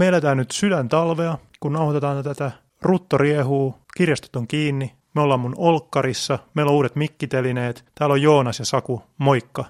Me 0.00 0.08
eletään 0.08 0.36
nyt 0.36 0.50
sydän 0.50 0.88
talvea, 0.88 1.38
kun 1.60 1.72
nauhoitetaan 1.72 2.24
tätä. 2.24 2.50
Rutto 2.82 3.18
riehuu, 3.18 3.74
kirjastot 3.96 4.36
on 4.36 4.46
kiinni, 4.46 4.94
me 5.14 5.20
ollaan 5.20 5.40
mun 5.40 5.54
olkkarissa, 5.56 6.38
meillä 6.54 6.70
on 6.70 6.76
uudet 6.76 6.96
mikkitelineet, 6.96 7.84
täällä 7.94 8.12
on 8.12 8.22
Joonas 8.22 8.58
ja 8.58 8.64
Saku, 8.64 9.02
moikka. 9.18 9.64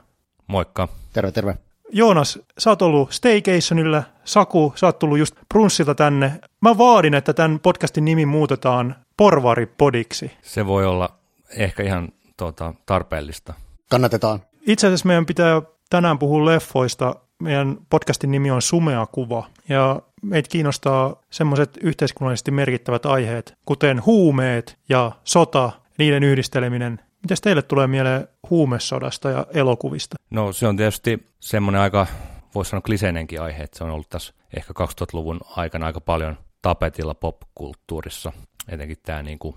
Moikka. 0.46 0.88
Terve, 1.12 1.32
terve. 1.32 1.56
Joonas, 1.92 2.38
sä 2.58 2.70
oot 2.70 2.82
ollut 2.82 3.12
staycationilla, 3.12 4.02
Saku, 4.24 4.72
sä 4.76 4.86
oot 4.86 4.98
tullut 4.98 5.18
just 5.18 5.36
Brunssilta 5.48 5.94
tänne. 5.94 6.40
Mä 6.60 6.78
vaadin, 6.78 7.14
että 7.14 7.32
tämän 7.32 7.60
podcastin 7.60 8.04
nimi 8.04 8.26
muutetaan 8.26 8.96
Porvaripodiksi. 9.16 10.30
Se 10.42 10.66
voi 10.66 10.86
olla 10.86 11.08
ehkä 11.56 11.82
ihan 11.82 12.08
tuota, 12.36 12.74
tarpeellista. 12.86 13.54
Kannatetaan. 13.90 14.40
Itse 14.66 14.86
asiassa 14.86 15.06
meidän 15.06 15.26
pitää 15.26 15.62
tänään 15.90 16.18
puhua 16.18 16.44
leffoista. 16.44 17.14
Meidän 17.42 17.78
podcastin 17.90 18.30
nimi 18.30 18.50
on 18.50 18.62
Sumea 18.62 19.06
kuva 19.06 19.46
ja 19.68 20.02
meitä 20.22 20.48
kiinnostaa 20.48 21.16
semmoiset 21.30 21.78
yhteiskunnallisesti 21.82 22.50
merkittävät 22.50 23.06
aiheet, 23.06 23.58
kuten 23.64 24.06
huumeet 24.06 24.78
ja 24.88 25.12
sota, 25.24 25.72
niiden 25.98 26.22
yhdisteleminen. 26.22 27.00
Mitäs 27.22 27.40
teille 27.40 27.62
tulee 27.62 27.86
mieleen 27.86 28.28
huumesodasta 28.50 29.30
ja 29.30 29.46
elokuvista? 29.54 30.16
No 30.30 30.52
se 30.52 30.66
on 30.66 30.76
tietysti 30.76 31.26
semmoinen 31.40 31.80
aika, 31.80 32.06
voisi 32.54 32.70
sanoa 32.70 32.82
kliseinenkin 32.82 33.42
aihe, 33.42 33.62
että 33.62 33.78
se 33.78 33.84
on 33.84 33.90
ollut 33.90 34.10
tässä 34.10 34.34
ehkä 34.56 34.72
2000-luvun 34.72 35.40
aikana 35.56 35.86
aika 35.86 36.00
paljon 36.00 36.36
tapetilla 36.62 37.14
popkulttuurissa, 37.14 38.32
etenkin 38.68 38.96
tämä 39.02 39.22
niin 39.22 39.38
kuin 39.38 39.56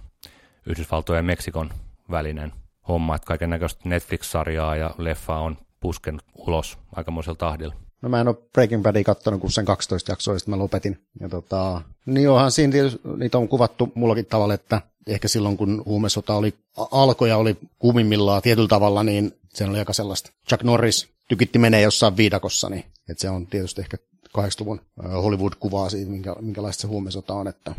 Yhdysvaltojen 0.66 1.20
ja 1.20 1.23
Meksikon 1.23 1.70
välinen 2.12 2.54
homma, 2.88 3.16
että 3.16 3.26
kaiken 3.26 3.49
näköistä 3.49 3.90
Netflix-sarjaa 3.90 4.76
ja 4.76 4.95
leffaa 4.98 5.40
on 5.40 5.57
puskenut 5.80 6.23
ulos 6.35 6.80
aikamoisella 6.95 7.38
tahdilla. 7.38 7.76
No 8.03 8.09
mä 8.09 8.21
en 8.21 8.27
ole 8.27 8.35
Breaking 8.53 8.84
Badia 8.84 9.03
kattonut 9.03 9.41
kuin 9.41 9.52
sen 9.52 9.66
12 9.66 10.12
jaksoa, 10.12 10.39
sitten 10.39 10.53
mä 10.53 10.59
lopetin. 10.59 10.99
Ja 11.20 11.30
tota, 11.30 11.81
niin 12.05 12.29
onhan 12.29 12.52
siinä 12.52 12.71
tietysti, 12.71 12.99
niitä 13.17 13.38
on 13.38 13.48
kuvattu 13.48 13.91
mullakin 13.95 14.26
tavalla, 14.26 14.54
että 14.54 14.82
ehkä 15.07 15.27
silloin 15.27 15.57
kun 15.57 15.84
huumesota 15.85 16.35
oli, 16.35 16.54
alkoi 16.91 17.29
ja 17.29 17.37
oli 17.37 17.57
kuumimmillaan 17.79 18.41
tietyllä 18.41 18.68
tavalla, 18.68 19.04
niin 19.04 19.34
se 19.54 19.65
oli 19.65 19.79
aika 19.79 19.93
sellaista. 19.93 20.31
Chuck 20.49 20.63
Norris 20.63 21.07
tykitti 21.29 21.59
menee 21.59 21.81
jossain 21.81 22.18
viidakossa, 22.18 22.70
niin 22.70 22.85
että 23.09 23.21
se 23.21 23.29
on 23.29 23.48
tietysti 23.48 23.81
ehkä 23.81 23.98
80-luvun 24.37 24.81
Hollywood-kuvaa 25.24 25.90
siitä, 25.90 26.12
minkä, 26.12 26.35
minkälaista 26.41 26.81
se 26.81 26.87
huumesota 26.87 27.34
on, 27.34 27.48
että 27.48 27.76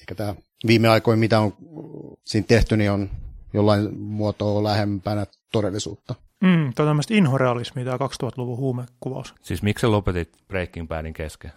ehkä 0.00 0.14
tämä 0.14 0.34
viime 0.66 0.88
aikoina, 0.88 1.20
mitä 1.20 1.40
on 1.40 1.52
siinä 2.24 2.46
tehty, 2.46 2.76
niin 2.76 2.90
on 2.90 3.10
jollain 3.54 3.98
muotoa 3.98 4.62
lähempänä 4.62 5.26
todellisuutta. 5.52 6.14
Mm, 6.40 6.72
tämä 6.74 6.84
on 6.84 6.90
tämmöistä 6.90 7.14
inhorealismia, 7.14 7.84
tämä 7.84 7.96
2000-luvun 7.96 8.56
huumekuvaus. 8.56 9.34
Siis 9.42 9.62
miksi 9.62 9.80
sä 9.80 9.90
lopetit 9.90 10.36
Breaking 10.48 10.88
Badin 10.88 11.14
kesken? 11.14 11.52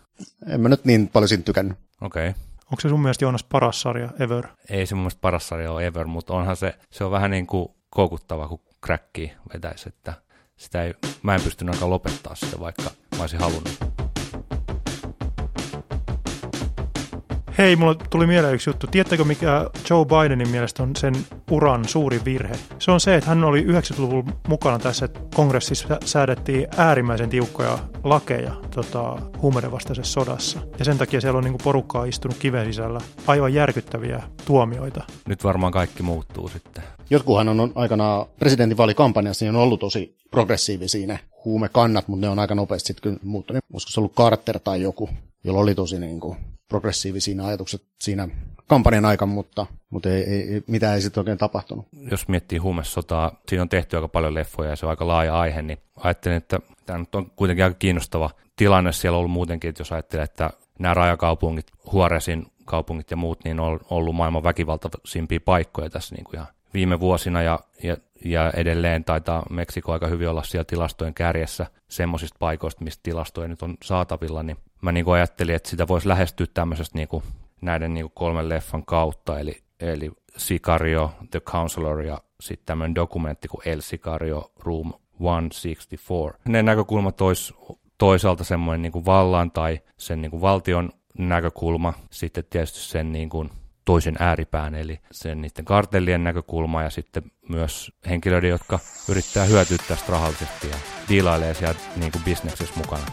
En 0.47 0.61
mä 0.61 0.69
nyt 0.69 0.85
niin 0.85 1.07
paljon 1.07 1.27
siitä 1.27 1.43
tykännyt. 1.43 1.77
Okei. 2.01 2.29
Okay. 2.29 2.41
Onko 2.65 2.81
se 2.81 2.89
sun 2.89 3.02
mielestä 3.02 3.25
Joonas 3.25 3.43
paras 3.43 3.81
sarja 3.81 4.09
ever? 4.19 4.47
Ei 4.69 4.85
se 4.85 4.95
mun 4.95 5.02
mielestä 5.02 5.21
paras 5.21 5.47
sarja 5.47 5.71
ole 5.71 5.87
ever, 5.87 6.07
mutta 6.07 6.33
onhan 6.33 6.55
se, 6.55 6.75
se 6.89 7.03
on 7.03 7.11
vähän 7.11 7.31
niin 7.31 7.47
kuin 7.47 7.69
koukuttava, 7.89 8.47
kun 8.47 8.59
cracki 8.85 9.33
vetäisi, 9.53 9.89
että 9.89 10.13
sitä 10.57 10.83
ei, 10.83 10.93
mä 11.23 11.35
en 11.35 11.41
pystynyt 11.41 11.75
aika 11.75 11.89
lopettaa 11.89 12.35
sitä, 12.35 12.59
vaikka 12.59 12.83
mä 13.15 13.21
olisin 13.21 13.39
halunnut. 13.39 13.91
Hei, 17.57 17.75
mulla 17.75 17.95
tuli 17.95 18.27
mieleen 18.27 18.53
yksi 18.53 18.69
juttu. 18.69 18.88
Tiedättekö, 18.88 19.23
mikä 19.23 19.69
Joe 19.89 20.05
Bidenin 20.05 20.49
mielestä 20.49 20.83
on 20.83 20.95
sen 20.95 21.16
uran 21.52 21.88
suuri 21.88 22.21
virhe? 22.25 22.53
Se 22.80 22.91
on 22.91 22.99
se, 22.99 23.16
että 23.16 23.30
hän 23.30 23.43
oli 23.43 23.63
90-luvun 23.63 24.33
mukana 24.47 24.80
tässä, 24.80 25.05
että 25.05 25.19
kongressissa 25.35 25.99
säädettiin 26.05 26.67
äärimmäisen 26.77 27.30
tiukkoja 27.30 27.80
lakeja 28.03 28.55
tota, 28.75 29.17
huumeiden 29.41 29.71
vastaisessa 29.71 30.13
sodassa. 30.13 30.59
Ja 30.80 30.85
sen 30.85 30.97
takia 30.97 31.21
siellä 31.21 31.38
on 31.38 31.43
niin 31.43 31.58
porukkaa 31.63 32.05
istunut 32.05 32.38
kiven 32.38 32.66
sisällä. 32.66 32.99
Aivan 33.27 33.53
järkyttäviä 33.53 34.23
tuomioita. 34.45 35.03
Nyt 35.27 35.43
varmaan 35.43 35.71
kaikki 35.71 36.03
muuttuu 36.03 36.47
sitten. 36.47 36.83
Jotkuhan 37.09 37.49
on 37.49 37.71
aikanaan 37.75 38.25
presidentinvaalikampanjassa 38.39 39.45
niin 39.45 39.55
on 39.55 39.61
ollut 39.61 39.80
tosi 39.80 40.15
progressiivisia 40.31 41.08
ne 41.08 41.20
huumekannat, 41.45 42.08
mutta 42.08 42.26
ne 42.26 42.30
on 42.30 42.39
aika 42.39 42.55
nopeasti 42.55 42.87
sitten 42.87 43.20
muuttunut. 43.23 43.64
Olisiko 43.73 43.92
se 43.92 43.99
ollut 43.99 44.15
Carter 44.15 44.59
tai 44.59 44.81
joku, 44.81 45.09
jolla 45.43 45.59
oli 45.59 45.76
tosi 45.76 45.99
niin 45.99 46.20
kuin 46.20 46.37
progressiivisia 46.71 47.45
ajatukset 47.45 47.83
siinä 48.02 48.30
kampanjan 48.67 49.05
aikana, 49.05 49.32
mutta, 49.32 49.65
mutta 49.89 50.09
ei, 50.09 50.23
ei, 50.23 50.64
mitään 50.67 50.95
ei 50.95 51.02
sitten 51.02 51.21
oikein 51.21 51.37
tapahtunut. 51.37 51.87
Jos 52.11 52.27
miettii 52.27 52.58
huumesotaa, 52.58 53.42
siinä 53.48 53.61
on 53.61 53.70
tehty 53.70 53.95
aika 53.95 54.08
paljon 54.08 54.33
leffoja 54.33 54.70
ja 54.70 54.76
se 54.76 54.86
on 54.86 54.89
aika 54.89 55.08
laaja 55.08 55.39
aihe, 55.39 55.61
niin 55.61 55.77
ajattelin, 55.98 56.37
että 56.37 56.59
tämä 56.86 56.99
nyt 56.99 57.15
on 57.15 57.32
kuitenkin 57.36 57.65
aika 57.65 57.76
kiinnostava 57.80 58.30
tilanne 58.55 58.92
siellä 58.92 59.15
on 59.15 59.20
ollut 59.20 59.32
muutenkin, 59.32 59.70
että 59.70 59.82
jos 59.82 59.92
ajattelee, 59.92 60.23
että 60.23 60.49
nämä 60.80 60.93
rajakaupungit, 60.93 61.67
Huoresin 61.92 62.45
kaupungit 62.65 63.11
ja 63.11 63.17
muut, 63.17 63.43
niin 63.43 63.59
on 63.59 63.80
ollut 63.89 64.15
maailman 64.15 64.43
väkivaltaisimpia 64.43 65.39
paikkoja 65.45 65.89
tässä 65.89 66.15
niin 66.15 66.23
kuin 66.23 66.36
ihan 66.36 66.48
viime 66.73 66.99
vuosina 66.99 67.42
ja, 67.42 67.59
ja, 67.83 67.98
ja 68.26 68.52
edelleen 68.55 69.03
taitaa 69.03 69.43
Meksiko 69.49 69.93
aika 69.93 70.08
hyvin 70.08 70.30
olla 70.30 70.43
siellä 70.43 70.65
tilastojen 70.65 71.14
kärjessä 71.14 71.65
semmoisista 71.88 72.38
paikoista, 72.39 72.83
mistä 72.83 73.03
tilastoja 73.03 73.48
nyt 73.48 73.61
on 73.61 73.77
saatavilla, 73.83 74.43
niin 74.43 74.58
mä 74.81 74.92
niin 74.92 75.05
kuin 75.05 75.15
ajattelin, 75.15 75.55
että 75.55 75.69
sitä 75.69 75.87
voisi 75.87 76.08
lähestyä 76.08 76.47
tämmöisestä 76.53 76.97
niin 76.97 77.08
kuin 77.08 77.23
näiden 77.61 77.93
niin 77.93 78.03
kuin 78.03 78.14
kolmen 78.15 78.49
leffan 78.49 78.86
kautta, 78.86 79.39
eli, 79.39 79.64
eli 79.80 80.11
Sicario, 80.37 81.11
The 81.31 81.39
Counselor 81.39 82.02
ja 82.02 82.21
sitten 82.42 82.65
tämmöinen 82.65 82.95
dokumentti 82.95 83.47
kuin 83.47 83.61
El 83.67 83.81
Sicario 83.81 84.52
Room 84.59 84.93
164. 85.11 86.39
Ne 86.47 86.64
näkökulmat 86.64 87.21
olisi 87.21 87.53
toisaalta 87.97 88.43
semmoinen 88.43 88.81
niin 88.81 88.91
kuin 88.91 89.05
vallan 89.05 89.52
tai 89.52 89.80
sen 89.97 90.21
niin 90.21 90.31
kuin 90.31 90.41
valtion 90.41 90.89
näkökulma, 91.17 91.93
sitten 92.09 92.43
tietysti 92.49 92.80
sen 92.80 93.11
niin 93.11 93.30
kuin 93.30 93.49
toisen 93.86 94.15
ääripään, 94.20 94.75
eli 94.75 94.99
sen 95.11 95.41
niiden 95.41 95.65
kartellien 95.65 96.23
näkökulma 96.23 96.83
ja 96.83 96.89
sitten 96.89 97.23
myös 97.49 97.91
henkilöiden, 98.09 98.49
jotka 98.49 98.80
yrittää 99.09 99.45
hyötyä 99.45 99.77
tästä 99.87 100.11
rahallisesti 100.11 100.70
ja 100.70 100.75
diilailee 101.09 101.53
siellä 101.53 101.80
niin 101.95 102.11
kuin 102.11 102.23
bisneksessä 102.23 102.75
mukana. 102.77 103.05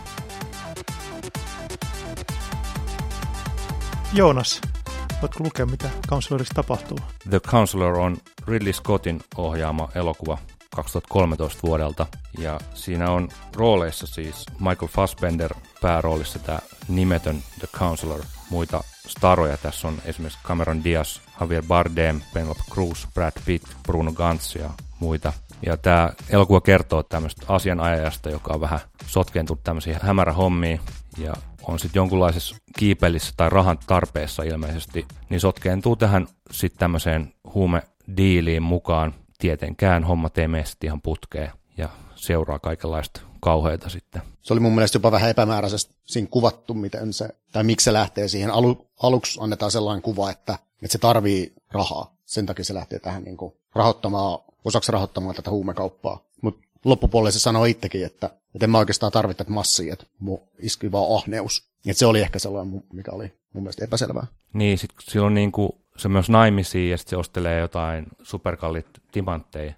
Joonas, 4.12 4.60
voitko 5.22 5.44
lukea, 5.44 5.66
mitä 5.66 5.90
Counselorissa 6.08 6.54
tapahtuu? 6.54 6.98
The 7.30 7.40
Counselor 7.40 7.98
on 7.98 8.16
Ridley 8.46 8.72
Scottin 8.72 9.20
ohjaama 9.36 9.88
elokuva 9.94 10.38
2013 10.74 11.60
vuodelta. 11.62 12.06
Ja 12.38 12.60
siinä 12.74 13.10
on 13.10 13.28
rooleissa 13.56 14.06
siis 14.06 14.46
Michael 14.52 14.88
Fassbender 14.88 15.54
pääroolissa 15.82 16.38
tämä 16.38 16.58
nimetön 16.88 17.42
The 17.58 17.66
Counselor. 17.66 18.22
Muita 18.50 18.84
staroja 19.08 19.56
tässä 19.56 19.88
on 19.88 20.02
esimerkiksi 20.04 20.38
Cameron 20.44 20.84
Diaz, 20.84 21.18
Javier 21.40 21.64
Bardem, 21.68 22.20
Penelope 22.34 22.62
Cruz, 22.70 23.06
Brad 23.14 23.32
Pitt, 23.44 23.66
Bruno 23.82 24.12
Gantz 24.12 24.54
ja 24.54 24.70
muita. 25.00 25.32
Ja 25.66 25.76
tämä 25.76 26.12
elokuva 26.30 26.60
kertoo 26.60 27.02
tämmöistä 27.02 27.46
asianajajasta, 27.48 28.30
joka 28.30 28.54
on 28.54 28.60
vähän 28.60 28.80
sotkeentunut 29.06 29.64
tämmöisiin 29.64 29.96
hämärähommiin 30.02 30.80
ja 31.18 31.34
on 31.62 31.78
sitten 31.78 32.00
jonkunlaisessa 32.00 32.56
kiipelissä 32.78 33.32
tai 33.36 33.50
rahan 33.50 33.78
tarpeessa 33.86 34.42
ilmeisesti, 34.42 35.06
niin 35.28 35.40
sotkeentuu 35.40 35.96
tähän 35.96 36.26
sitten 36.50 36.78
tämmöiseen 36.78 37.34
huumediiliin 37.54 38.62
mukaan. 38.62 39.14
Tietenkään 39.38 40.04
homma 40.04 40.30
ei 40.36 40.48
mene 40.48 40.64
ihan 40.84 41.02
putkeen 41.02 41.50
ja 41.76 41.88
seuraa 42.14 42.58
kaikenlaista 42.58 43.20
kauheita 43.40 43.88
sitten. 43.88 44.22
Se 44.42 44.52
oli 44.52 44.60
mun 44.60 44.74
mielestä 44.74 44.96
jopa 44.96 45.12
vähän 45.12 45.30
epämääräisesti 45.30 45.94
siinä 46.04 46.28
kuvattu, 46.30 46.74
miten 46.74 47.12
se, 47.12 47.28
tai 47.52 47.64
miksi 47.64 47.84
se 47.84 47.92
lähtee 47.92 48.28
siihen. 48.28 48.50
Alu, 48.50 48.86
aluksi 49.02 49.38
annetaan 49.42 49.70
sellainen 49.70 50.02
kuva, 50.02 50.30
että, 50.30 50.58
että 50.82 50.92
se 50.92 50.98
tarvii 50.98 51.52
rahaa. 51.72 52.14
Sen 52.24 52.46
takia 52.46 52.64
se 52.64 52.74
lähtee 52.74 52.98
tähän 52.98 53.22
niin 53.22 53.36
kuin 53.36 53.52
rahoittamaan, 53.74 54.38
osaksi 54.64 54.92
rahoittamaan 54.92 55.34
tätä 55.34 55.50
huumekauppaa. 55.50 56.24
Mutta 56.42 56.66
loppupuolella 56.84 57.30
se 57.30 57.38
sanoi 57.38 57.70
itsekin, 57.70 58.06
että, 58.06 58.26
että 58.26 58.66
en 58.66 58.70
mä 58.70 58.78
oikeastaan 58.78 59.12
tarvitse 59.12 59.44
massia, 59.48 59.92
että 59.92 60.06
mu 60.18 60.38
iski 60.58 60.92
vaan 60.92 61.16
ahneus. 61.16 61.68
Et 61.86 61.96
se 61.96 62.06
oli 62.06 62.20
ehkä 62.20 62.38
sellainen, 62.38 62.82
mikä 62.92 63.12
oli 63.12 63.32
mun 63.54 63.62
mielestä 63.62 63.84
epäselvää. 63.84 64.26
Niin, 64.52 64.78
sit 64.78 64.90
silloin 65.00 65.34
niin 65.34 65.52
kuin, 65.52 65.72
se 65.96 66.08
myös 66.08 66.30
naimisiin 66.30 66.90
ja 66.90 66.98
sitten 66.98 67.10
se 67.10 67.16
ostelee 67.16 67.60
jotain 67.60 68.06
superkallit 68.22 68.86
timantteja 69.12 69.72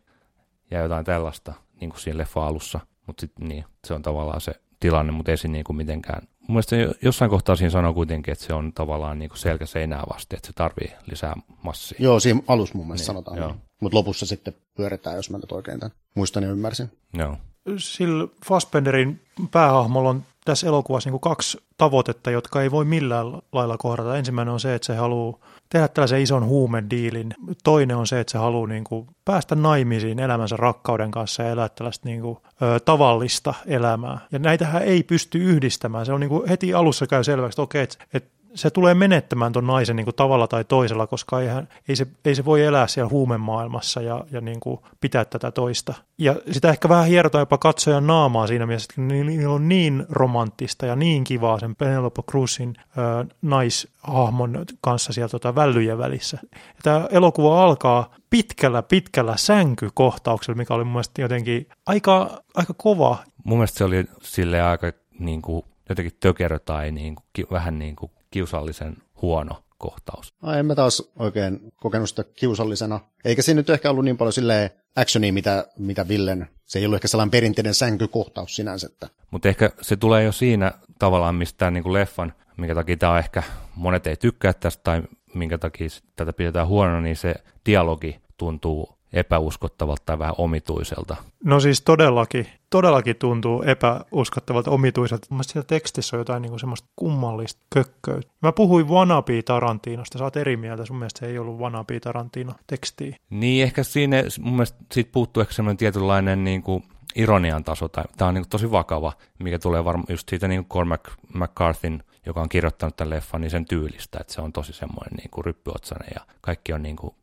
ja 0.70 0.80
jotain 0.80 1.04
tällaista 1.04 1.54
niin 1.80 1.90
kuin 1.90 2.00
siinä 2.00 2.18
leffa 2.18 2.46
alussa. 2.46 2.80
Mutta 3.06 3.20
sitten 3.20 3.48
niin, 3.48 3.64
se 3.86 3.94
on 3.94 4.02
tavallaan 4.02 4.40
se 4.40 4.52
tilanne, 4.80 5.12
mutta 5.12 5.30
ei 5.30 5.36
se 5.36 5.48
niin 5.48 5.64
kuin 5.64 5.76
mitenkään. 5.76 6.22
Mun 6.40 6.54
mielestä 6.54 6.76
jossain 7.02 7.30
kohtaa 7.30 7.56
siinä 7.56 7.70
sanoo 7.70 7.94
kuitenkin, 7.94 8.32
että 8.32 8.44
se 8.44 8.54
on 8.54 8.72
tavallaan 8.72 9.18
niin 9.18 9.28
kuin 9.28 9.38
selkä 9.38 9.66
seinää 9.66 10.02
vasti, 10.12 10.36
että 10.36 10.46
se 10.46 10.52
tarvii 10.52 10.92
lisää 11.06 11.34
massia. 11.62 11.98
Joo, 12.00 12.20
siinä 12.20 12.42
alussa 12.46 12.74
mun 12.74 12.86
mielestä 12.86 13.12
niin, 13.12 13.24
sanotaan. 13.24 13.40
Niin. 13.40 13.60
Mutta 13.80 13.96
lopussa 13.96 14.26
sitten 14.26 14.54
pyöritään, 14.80 15.16
jos 15.16 15.30
mä 15.30 15.38
nyt 15.38 15.52
oikein 15.52 15.80
tämän 15.80 15.92
muistan 16.14 16.42
ja 16.42 16.50
ymmärsin. 16.50 16.90
Joo. 17.14 17.36
Sillä 17.76 18.28
Fassbenderin 18.46 19.20
päähahmolla 19.50 20.10
on 20.10 20.22
tässä 20.44 20.66
elokuvassa 20.66 21.08
niin 21.08 21.20
kuin 21.20 21.30
kaksi 21.30 21.58
tavoitetta, 21.76 22.30
jotka 22.30 22.62
ei 22.62 22.70
voi 22.70 22.84
millään 22.84 23.26
lailla 23.52 23.78
kohdata. 23.78 24.16
Ensimmäinen 24.16 24.52
on 24.52 24.60
se, 24.60 24.74
että 24.74 24.86
se 24.86 24.94
haluaa 24.96 25.38
tehdä 25.68 25.88
tällaisen 25.88 26.20
ison 26.20 26.44
huumediilin. 26.44 27.34
Toinen 27.64 27.96
on 27.96 28.06
se, 28.06 28.20
että 28.20 28.30
se 28.30 28.38
haluaa 28.38 28.66
niin 28.66 28.84
kuin 28.84 29.06
päästä 29.24 29.54
naimisiin 29.54 30.18
elämänsä 30.18 30.56
rakkauden 30.56 31.10
kanssa 31.10 31.42
ja 31.42 31.50
elää 31.50 31.68
tällaista 31.68 32.08
niin 32.08 32.20
kuin, 32.20 32.38
ö, 32.62 32.80
tavallista 32.80 33.54
elämää. 33.66 34.18
Ja 34.32 34.38
näitähän 34.38 34.82
ei 34.82 35.02
pysty 35.02 35.38
yhdistämään. 35.38 36.06
Se 36.06 36.12
on 36.12 36.20
niin 36.20 36.30
kuin 36.30 36.48
heti 36.48 36.74
alussa 36.74 37.06
käy 37.06 37.24
selväksi, 37.24 37.54
että 37.54 37.62
okei, 37.62 37.82
että, 37.82 38.04
että 38.14 38.39
se 38.54 38.70
tulee 38.70 38.94
menettämään 38.94 39.52
tuon 39.52 39.66
naisen 39.66 39.96
niin 39.96 40.04
kuin 40.04 40.16
tavalla 40.16 40.46
tai 40.46 40.64
toisella, 40.64 41.06
koska 41.06 41.40
eihän, 41.40 41.68
ei, 41.88 41.96
se, 41.96 42.06
ei 42.24 42.34
se 42.34 42.44
voi 42.44 42.64
elää 42.64 42.86
siellä 42.86 43.10
huumemaailmassa 43.10 44.00
ja, 44.02 44.24
ja 44.30 44.40
niin 44.40 44.60
kuin 44.60 44.80
pitää 45.00 45.24
tätä 45.24 45.50
toista. 45.50 45.94
Ja 46.18 46.36
sitä 46.50 46.70
ehkä 46.70 46.88
vähän 46.88 47.06
hierotaan 47.06 47.42
jopa 47.42 47.58
katsojan 47.58 48.06
naamaa 48.06 48.46
siinä 48.46 48.66
mielessä, 48.66 48.88
että 48.90 49.14
niillä 49.14 49.54
on 49.54 49.68
niin 49.68 50.06
romanttista 50.08 50.86
ja 50.86 50.96
niin 50.96 51.24
kivaa 51.24 51.58
sen 51.58 51.76
Penelope 51.76 52.22
Cruzin 52.30 52.74
ö, 52.78 53.34
naishahmon 53.42 54.64
kanssa 54.80 55.12
siellä 55.12 55.28
tota 55.28 55.54
vällyjen 55.54 55.98
välissä. 55.98 56.38
Ja 56.52 56.80
tämä 56.82 57.08
elokuva 57.10 57.64
alkaa 57.64 58.14
pitkällä, 58.30 58.82
pitkällä 58.82 59.36
sänkykohtauksella, 59.36 60.56
mikä 60.56 60.74
oli 60.74 60.84
mun 60.84 60.92
mielestä 60.92 61.22
jotenkin 61.22 61.68
aika, 61.86 62.42
aika 62.54 62.74
kova. 62.76 63.16
Mun 63.44 63.58
mielestä 63.58 63.78
se 63.78 63.84
oli 63.84 64.04
sille 64.22 64.62
aika 64.62 64.92
niin 65.18 65.42
kuin, 65.42 65.64
jotenkin 65.88 66.16
tökerö 66.20 66.58
tai 66.58 66.90
niin 66.90 67.14
kuin, 67.14 67.46
vähän 67.50 67.78
niin 67.78 67.96
kuin 67.96 68.12
kiusallisen 68.30 68.96
huono 69.22 69.62
kohtaus. 69.78 70.34
No, 70.42 70.52
en 70.52 70.66
mä 70.66 70.74
taas 70.74 71.10
oikein 71.18 71.72
kokenut 71.76 72.08
sitä 72.08 72.24
kiusallisena. 72.24 73.00
Eikä 73.24 73.42
siinä 73.42 73.58
nyt 73.58 73.70
ehkä 73.70 73.90
ollut 73.90 74.04
niin 74.04 74.16
paljon 74.16 74.32
silleen 74.32 74.70
actionia, 74.96 75.32
mitä, 75.32 75.66
mitä 75.78 76.08
Villen. 76.08 76.48
Se 76.66 76.78
ei 76.78 76.84
ollut 76.84 76.96
ehkä 76.96 77.08
sellainen 77.08 77.30
perinteinen 77.30 77.74
sänkykohtaus 77.74 78.56
sinänsä. 78.56 78.88
Mutta 79.30 79.48
ehkä 79.48 79.70
se 79.80 79.96
tulee 79.96 80.24
jo 80.24 80.32
siinä 80.32 80.72
tavallaan, 80.98 81.34
mistä 81.34 81.70
niin 81.70 81.82
kuin 81.82 81.92
leffan, 81.92 82.32
minkä 82.56 82.74
takia 82.74 82.96
tämä 82.96 83.18
ehkä 83.18 83.42
monet 83.74 84.06
ei 84.06 84.16
tykkää 84.16 84.52
tästä 84.52 84.82
tai 84.82 85.02
minkä 85.34 85.58
takia 85.58 85.88
tätä 86.16 86.32
pidetään 86.32 86.66
huonona, 86.66 87.00
niin 87.00 87.16
se 87.16 87.34
dialogi 87.66 88.20
tuntuu 88.36 88.99
epäuskottavalta 89.12 90.02
tai 90.06 90.18
vähän 90.18 90.34
omituiselta. 90.38 91.16
No 91.44 91.60
siis 91.60 91.82
todellakin, 91.82 92.46
todellakin 92.70 93.16
tuntuu 93.16 93.62
epäuskottavalta 93.62 94.70
omituiselta. 94.70 95.26
Mielestäni 95.30 95.52
siinä 95.52 95.66
tekstissä 95.66 96.16
on 96.16 96.20
jotain 96.20 96.42
niin 96.42 96.50
kuin 96.50 96.60
semmoista 96.60 96.88
kummallista 96.96 97.60
kökköyttä. 97.74 98.32
Mä 98.42 98.52
puhuin 98.52 98.88
Wannabe 98.88 99.42
Tarantinosta, 99.42 100.18
sä 100.18 100.24
oot 100.24 100.36
eri 100.36 100.56
mieltä, 100.56 100.84
sun 100.84 100.96
mielestä 100.96 101.20
se 101.20 101.26
ei 101.26 101.38
ollut 101.38 101.58
Wannabe 101.58 102.00
Tarantino 102.00 102.52
tekstiin. 102.66 103.16
Niin, 103.30 103.62
ehkä 103.62 103.82
siinä 103.82 104.24
mun 104.40 104.52
mielestä 104.52 104.78
siitä 104.92 105.12
puuttuu 105.12 105.40
ehkä 105.40 105.54
semmoinen 105.54 105.76
tietynlainen 105.76 106.44
niin 106.44 106.62
kuin 106.62 106.84
ironian 107.16 107.64
taso, 107.64 107.88
tai 107.88 108.04
tämä 108.16 108.28
on 108.28 108.34
niin 108.34 108.42
kuin 108.42 108.50
tosi 108.50 108.70
vakava, 108.70 109.12
mikä 109.38 109.58
tulee 109.58 109.84
varmaan 109.84 110.06
just 110.08 110.28
siitä 110.28 110.48
niin 110.48 110.64
kuin 110.64 110.68
Cormac 110.68 111.08
McCarthyn 111.34 112.02
joka 112.26 112.40
on 112.40 112.48
kirjoittanut 112.48 112.96
tämän 112.96 113.10
leffan, 113.10 113.40
niin 113.40 113.50
sen 113.50 113.64
tyylistä, 113.64 114.18
että 114.20 114.32
se 114.32 114.40
on 114.40 114.52
tosi 114.52 114.72
semmoinen 114.72 115.16
niin 115.16 115.30
kuin 115.30 115.44
ryppyotsainen 115.44 116.08
ja 116.14 116.20
kaikki 116.40 116.72
on 116.72 116.82
niin 116.82 116.96
kuin 116.96 117.14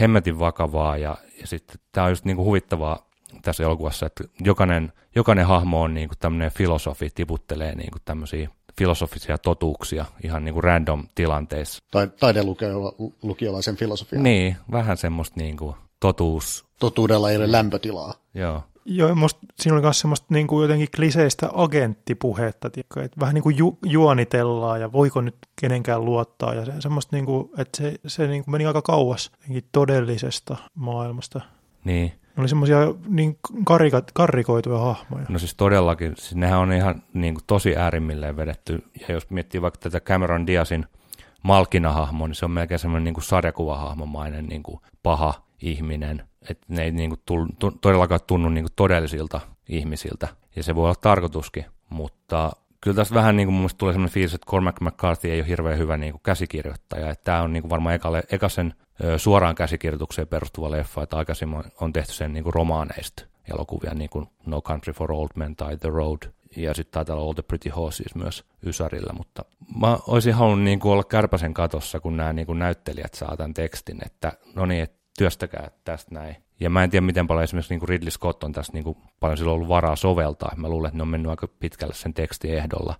hemmetin 0.00 0.38
vakavaa 0.38 0.96
ja, 0.96 1.16
ja 1.40 1.46
sitten 1.46 1.80
tämä 1.92 2.04
on 2.04 2.10
just 2.10 2.24
niin 2.24 2.36
kuin 2.36 2.46
huvittavaa 2.46 3.06
tässä 3.42 3.62
elokuvassa, 3.62 4.06
että 4.06 4.24
jokainen, 4.40 4.92
jokainen 5.14 5.46
hahmo 5.46 5.82
on 5.82 5.94
niin 5.94 6.08
kuin 6.08 6.18
tämmöinen 6.18 6.50
filosofi, 6.50 7.10
tiputtelee 7.14 7.74
niin 7.74 7.90
kuin 7.90 8.02
tämmöisiä 8.04 8.48
filosofisia 8.78 9.38
totuuksia 9.38 10.04
ihan 10.24 10.44
niin 10.44 10.52
kuin 10.52 10.64
random 10.64 11.06
tilanteissa. 11.14 11.82
Tai 11.90 12.08
taidelukiolaisen 12.20 13.76
filosofia. 13.76 14.20
Niin, 14.20 14.56
vähän 14.72 14.96
semmoista 14.96 15.40
niin 15.40 15.56
kuin 15.56 15.76
totuus. 16.00 16.64
Totuudella 16.78 17.30
ei 17.30 17.36
ole 17.36 17.52
lämpötilaa. 17.52 18.14
Joo. 18.34 18.62
Joo, 18.84 19.14
musta 19.14 19.40
siinä 19.56 19.74
oli 19.74 19.82
myös 19.82 20.00
semmoista 20.00 20.26
niin 20.30 20.46
kuin 20.46 20.62
jotenkin 20.62 20.88
kliseistä 20.96 21.48
agenttipuhetta, 21.54 22.70
tiedätkö, 22.70 23.02
että 23.04 23.20
vähän 23.20 23.34
niin 23.34 23.42
kuin 23.42 23.58
ju, 23.58 23.78
juonitellaan 23.86 24.80
ja 24.80 24.92
voiko 24.92 25.20
nyt 25.20 25.36
kenenkään 25.60 26.04
luottaa 26.04 26.54
ja 26.54 26.64
se, 26.64 26.72
semmoista, 26.78 27.16
niin 27.16 27.26
kuin, 27.26 27.50
että 27.58 27.78
se, 27.78 27.94
se 28.06 28.26
niin 28.26 28.44
kuin 28.44 28.52
meni 28.52 28.66
aika 28.66 28.82
kauas 28.82 29.32
todellisesta 29.72 30.56
maailmasta. 30.74 31.40
Niin. 31.84 32.12
Ne 32.36 32.40
oli 32.40 32.48
semmoisia 32.48 32.78
niin 33.08 33.38
karika, 33.64 34.02
karrikoituja 34.14 34.78
hahmoja. 34.78 35.26
No 35.28 35.38
siis 35.38 35.54
todellakin, 35.54 36.16
siis 36.16 36.34
nehän 36.34 36.58
on 36.58 36.72
ihan 36.72 37.02
niin 37.14 37.34
kuin 37.34 37.44
tosi 37.46 37.76
äärimmilleen 37.76 38.36
vedetty. 38.36 38.84
Ja 39.08 39.14
jos 39.14 39.30
miettii 39.30 39.62
vaikka 39.62 39.80
tätä 39.80 40.00
Cameron 40.00 40.46
Diazin 40.46 40.86
Malkina-hahmoa, 41.42 42.28
niin 42.28 42.34
se 42.34 42.44
on 42.44 42.50
melkein 42.50 42.78
semmoinen 42.80 43.14
niin 43.14 43.22
sarjakuvahahmomainen 43.22 44.46
niin 44.46 44.62
kuin 44.62 44.80
paha 45.02 45.34
ihminen 45.62 46.22
että 46.48 46.66
ne 46.68 46.82
ei 46.82 46.90
niin 46.90 47.10
kuin 47.10 47.20
tullu, 47.26 47.46
todellakaan 47.80 48.20
tunnu 48.26 48.48
niin 48.48 48.64
kuin 48.64 48.72
todellisilta 48.76 49.40
ihmisiltä, 49.68 50.28
ja 50.56 50.62
se 50.62 50.74
voi 50.74 50.84
olla 50.84 50.94
tarkoituskin, 50.94 51.64
mutta 51.90 52.50
kyllä 52.80 52.94
tässä 52.94 53.14
vähän 53.14 53.36
niin 53.36 53.46
kuin 53.46 53.54
mun 53.54 53.70
tulee 53.78 53.92
sellainen 53.92 54.14
fiilis, 54.14 54.34
että 54.34 54.50
Cormac 54.50 54.80
McCarthy 54.80 55.30
ei 55.30 55.40
ole 55.40 55.48
hirveän 55.48 55.78
hyvä 55.78 55.96
niin 55.96 56.12
kuin 56.12 56.22
käsikirjoittaja, 56.22 57.10
että 57.10 57.24
tämä 57.24 57.42
on 57.42 57.52
niin 57.52 57.62
kuin 57.62 57.70
varmaan 57.70 57.94
ekalle, 57.94 58.22
eka 58.30 58.48
sen 58.48 58.74
ö, 59.04 59.18
suoraan 59.18 59.54
käsikirjoitukseen 59.54 60.28
perustuva 60.28 60.70
leffa, 60.70 61.02
että 61.02 61.16
aikaisemmin 61.16 61.64
on 61.80 61.92
tehty 61.92 62.12
sen 62.12 62.32
niin 62.32 62.44
kuin 62.44 62.54
romaaneista 62.54 63.24
elokuvia, 63.50 63.94
niin 63.94 64.10
kuin 64.10 64.26
No 64.46 64.62
Country 64.62 64.92
for 64.92 65.12
Old 65.12 65.28
Men 65.34 65.56
tai 65.56 65.76
The 65.76 65.88
Road, 65.88 66.18
ja 66.56 66.74
sitten 66.74 66.92
taitaa 66.92 67.16
olla 67.16 67.24
All 67.24 67.32
the 67.32 67.42
Pretty 67.42 67.68
Horses 67.68 68.14
myös 68.14 68.44
Ysärillä, 68.66 69.12
mutta 69.12 69.44
mä 69.80 69.98
olisin 70.06 70.34
halunnut 70.34 70.64
niin 70.64 70.80
kuin 70.80 70.92
olla 70.92 71.04
kärpäsen 71.04 71.54
katossa, 71.54 72.00
kun 72.00 72.16
nämä 72.16 72.32
niin 72.32 72.46
kuin 72.46 72.58
näyttelijät 72.58 73.14
saa 73.14 73.36
tämän 73.36 73.54
tekstin, 73.54 73.98
että 74.06 74.32
no 74.54 74.66
niin, 74.66 74.82
että 74.82 74.99
työstäkää 75.20 75.70
tästä 75.84 76.14
näin. 76.14 76.36
Ja 76.60 76.70
mä 76.70 76.84
en 76.84 76.90
tiedä, 76.90 77.06
miten 77.06 77.26
paljon 77.26 77.44
esimerkiksi 77.44 77.72
niin 77.72 77.80
kuin 77.80 77.88
Ridley 77.88 78.10
Scott 78.10 78.44
on 78.44 78.52
tässä 78.52 78.72
niin 78.72 78.84
kuin 78.84 78.98
paljon 79.20 79.38
sillä 79.38 79.52
ollut 79.52 79.68
varaa 79.68 79.96
soveltaa. 79.96 80.52
Mä 80.56 80.68
luulen, 80.68 80.88
että 80.88 80.96
ne 80.96 81.02
on 81.02 81.08
mennyt 81.08 81.30
aika 81.30 81.48
pitkälle 81.48 81.94
sen 81.94 82.14
tekstiehdolla. 82.14 82.94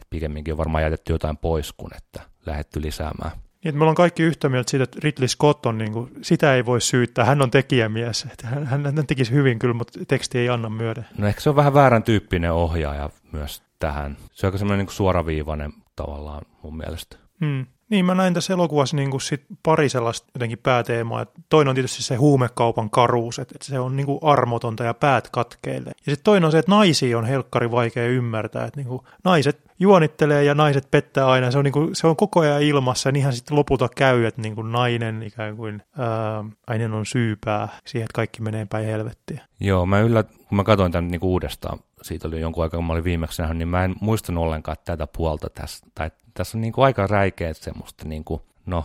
Et 0.00 0.06
pikemminkin 0.10 0.54
on 0.54 0.58
varmaan 0.58 0.82
jätetty 0.82 1.12
jotain 1.12 1.36
pois, 1.36 1.72
kun 1.72 1.90
että 1.96 2.20
lähetty 2.46 2.82
lisäämään. 2.82 3.32
Niin, 3.32 3.68
että 3.68 3.78
me 3.78 3.82
ollaan 3.82 3.94
kaikki 3.94 4.22
yhtä 4.22 4.48
mieltä 4.48 4.70
siitä, 4.70 4.84
että 4.84 4.98
Ridley 5.02 5.28
Scott 5.28 5.66
on, 5.66 5.78
niin 5.78 5.92
kuin, 5.92 6.10
sitä 6.22 6.54
ei 6.54 6.66
voi 6.66 6.80
syyttää, 6.80 7.24
hän 7.24 7.42
on 7.42 7.50
tekijämies. 7.50 8.26
Että 8.32 8.46
hän, 8.46 8.66
hän, 8.66 8.84
hän 8.84 9.06
tekisi 9.06 9.32
hyvin 9.32 9.58
kyllä, 9.58 9.74
mutta 9.74 9.98
teksti 10.08 10.38
ei 10.38 10.48
anna 10.48 10.68
myöden. 10.68 11.06
No 11.18 11.26
ehkä 11.26 11.40
se 11.40 11.50
on 11.50 11.56
vähän 11.56 11.74
väärän 11.74 12.02
tyyppinen 12.02 12.52
ohjaaja 12.52 13.10
myös 13.32 13.62
tähän. 13.78 14.16
Se 14.32 14.46
on 14.46 14.48
aika 14.48 14.58
semmoinen 14.58 14.86
niin 14.86 14.94
suoraviivainen 14.94 15.72
tavallaan 15.96 16.42
mun 16.62 16.76
mielestä. 16.76 17.16
Hmm. 17.40 17.66
Niin, 17.90 18.04
mä 18.04 18.14
näin 18.14 18.34
tässä 18.34 18.52
elokuvassa 18.52 18.96
niin 18.96 19.10
kuin 19.10 19.20
sit 19.20 19.44
pari 19.62 19.88
sellaista 19.88 20.28
jotenkin 20.34 20.58
pääteemaa. 20.58 21.26
Toinen 21.48 21.68
on 21.68 21.74
tietysti 21.74 22.02
se 22.02 22.16
huumekaupan 22.16 22.90
karuus, 22.90 23.38
että 23.38 23.54
se 23.62 23.78
on 23.78 23.96
niin 23.96 24.06
kuin 24.06 24.18
armotonta 24.22 24.84
ja 24.84 24.94
päät 24.94 25.28
katkeille. 25.32 25.90
Ja 26.06 26.12
sitten 26.12 26.24
toinen 26.24 26.44
on 26.44 26.52
se, 26.52 26.58
että 26.58 26.72
naisia 26.72 27.18
on 27.18 27.24
helkkari 27.24 27.70
vaikea 27.70 28.08
ymmärtää. 28.08 28.64
Että 28.64 28.80
niin 28.80 28.88
kuin 28.88 29.02
naiset 29.24 29.63
juonittelee 29.78 30.44
ja 30.44 30.54
naiset 30.54 30.90
pettää 30.90 31.26
aina. 31.26 31.50
Se 31.50 31.58
on, 31.58 31.64
niin 31.64 31.72
kuin, 31.72 31.94
se 31.94 32.06
on 32.06 32.16
koko 32.16 32.40
ajan 32.40 32.62
ilmassa 32.62 33.08
ja 33.08 33.12
niinhän 33.12 33.32
sitten 33.32 33.56
lopulta 33.56 33.88
käy, 33.96 34.24
että 34.24 34.42
niin 34.42 34.54
kuin 34.54 34.72
nainen 34.72 35.22
ikään 35.22 35.56
kuin 35.56 35.82
ää, 35.98 36.44
ainen 36.66 36.92
on 36.92 37.06
syypää 37.06 37.68
siihen, 37.86 38.04
että 38.04 38.16
kaikki 38.16 38.42
menee 38.42 38.66
päin 38.70 38.86
helvettiä. 38.86 39.40
Joo, 39.60 39.86
mä 39.86 40.00
yllä, 40.00 40.22
kun 40.22 40.56
mä 40.56 40.64
katsoin 40.64 40.92
tämän 40.92 41.10
niin 41.10 41.20
kuin 41.20 41.30
uudestaan, 41.30 41.78
siitä 42.02 42.28
oli 42.28 42.40
jonkun 42.40 42.62
aikaa, 42.62 42.78
kun 42.78 42.84
mä 42.84 42.92
olin 42.92 43.04
viimeksi 43.04 43.42
nähnyt, 43.42 43.58
niin 43.58 43.68
mä 43.68 43.84
en 43.84 43.94
muistanut 44.00 44.44
ollenkaan 44.44 44.76
tätä 44.84 45.06
puolta 45.06 45.50
tässä, 45.50 45.86
tai 45.94 46.10
tässä 46.34 46.58
on 46.58 46.62
niin 46.62 46.72
kuin 46.72 46.84
aika 46.84 47.06
räikeä 47.06 47.54
semmoista, 47.54 48.08
niin 48.08 48.24
kuin, 48.24 48.40
no, 48.66 48.84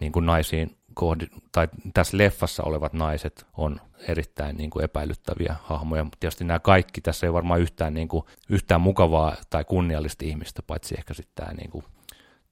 niin 0.00 0.12
kuin 0.12 0.26
naisiin 0.26 0.77
kohdi, 0.98 1.26
tai 1.52 1.68
tässä 1.94 2.18
leffassa 2.18 2.62
olevat 2.62 2.92
naiset 2.92 3.46
on 3.56 3.80
erittäin 4.08 4.56
niin 4.56 4.70
kuin 4.70 4.84
epäilyttäviä 4.84 5.56
hahmoja, 5.62 6.04
mutta 6.04 6.16
tietysti 6.20 6.44
nämä 6.44 6.58
kaikki, 6.58 7.00
tässä 7.00 7.26
ei 7.26 7.32
varmaan 7.32 7.60
yhtään, 7.60 7.94
niin 7.94 8.08
kuin, 8.08 8.24
yhtään 8.48 8.80
mukavaa 8.80 9.36
tai 9.50 9.64
kunniallista 9.64 10.24
ihmistä, 10.24 10.62
paitsi 10.66 10.94
ehkä 10.98 11.14
sitten 11.14 11.34
tämä 11.34 11.54
niin 11.54 11.70
kuin, 11.70 11.84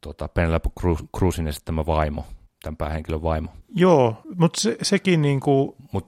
tota, 0.01 0.29
Penelope 0.29 0.71
Cruzin 1.19 1.49
esittämä 1.49 1.87
vaimo, 1.87 2.25
tämän 2.63 2.77
päähenkilön 2.77 3.23
vaimo. 3.23 3.49
Joo, 3.75 4.23
mutta 4.39 4.61
se, 4.61 4.77
sekin 4.83 5.23
niin 5.23 5.41
kuin, 5.41 5.75
Mut, 5.93 6.07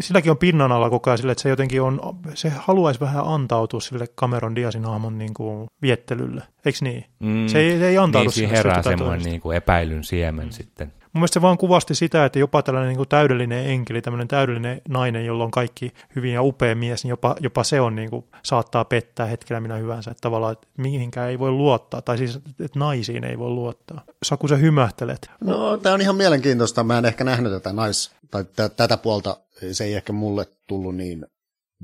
silläkin 0.00 0.30
on 0.30 0.38
pinnan 0.38 0.72
alla 0.72 0.90
koko 0.90 1.10
ajan 1.10 1.18
sille, 1.18 1.32
että 1.32 1.42
se 1.42 1.48
jotenkin 1.48 1.82
on, 1.82 2.00
se 2.34 2.48
haluaisi 2.48 3.00
vähän 3.00 3.24
antautua 3.26 3.80
sille 3.80 4.06
Cameron 4.06 4.56
Diazin 4.56 4.84
hahmon 4.84 5.18
niin 5.18 5.34
kuin 5.34 5.68
viettelylle, 5.82 6.42
eikö 6.64 6.78
niin? 6.82 7.04
Mm, 7.20 7.46
se, 7.46 7.58
ei, 7.58 7.78
se 7.78 7.88
ei 7.88 7.98
antaudu 7.98 8.24
niin, 8.24 8.32
siinä 8.34 8.56
herää 8.56 8.82
semmoinen 8.82 9.24
niin 9.24 9.40
kuin 9.40 9.56
epäilyn 9.56 10.04
siemen 10.04 10.46
mm. 10.46 10.50
sitten. 10.50 10.92
Mun 11.14 11.20
mielestä 11.20 11.34
se 11.34 11.42
vaan 11.42 11.58
kuvasti 11.58 11.94
sitä, 11.94 12.24
että 12.24 12.38
jopa 12.38 12.62
tällainen 12.62 12.88
niin 12.88 12.96
kuin 12.96 13.08
täydellinen 13.08 13.66
enkeli, 13.66 14.02
tämmöinen 14.02 14.28
täydellinen 14.28 14.82
nainen, 14.88 15.26
jolla 15.26 15.44
on 15.44 15.50
kaikki 15.50 15.92
hyvin 16.16 16.32
ja 16.32 16.42
upea 16.42 16.74
mies, 16.74 17.04
niin 17.04 17.10
jopa, 17.10 17.36
jopa 17.40 17.64
se 17.64 17.80
on 17.80 17.96
niin 17.96 18.10
kuin, 18.10 18.24
saattaa 18.42 18.84
pettää 18.84 19.26
hetkellä 19.26 19.60
minä 19.60 19.76
hyvänsä. 19.76 20.10
Että 20.10 20.20
tavallaan, 20.20 20.52
että 20.52 20.66
mihinkään 20.76 21.30
ei 21.30 21.38
voi 21.38 21.50
luottaa, 21.50 22.02
tai 22.02 22.18
siis, 22.18 22.36
että 22.36 22.78
naisiin 22.78 23.24
ei 23.24 23.38
voi 23.38 23.50
luottaa. 23.50 24.04
Saku 24.22 24.48
sä 24.48 24.56
hymähtelet? 24.56 25.30
No, 25.40 25.76
tämä 25.76 25.94
on 25.94 26.00
ihan 26.00 26.16
mielenkiintoista. 26.16 26.84
Mä 26.84 26.98
en 26.98 27.04
ehkä 27.04 27.24
nähnyt 27.24 27.52
tätä 27.52 27.72
nais, 27.72 28.12
tai 28.30 28.44
tätä 28.76 28.96
puolta. 28.96 29.36
Se 29.72 29.84
ei 29.84 29.94
ehkä 29.94 30.12
mulle 30.12 30.46
tullut 30.66 30.96
niin 30.96 31.26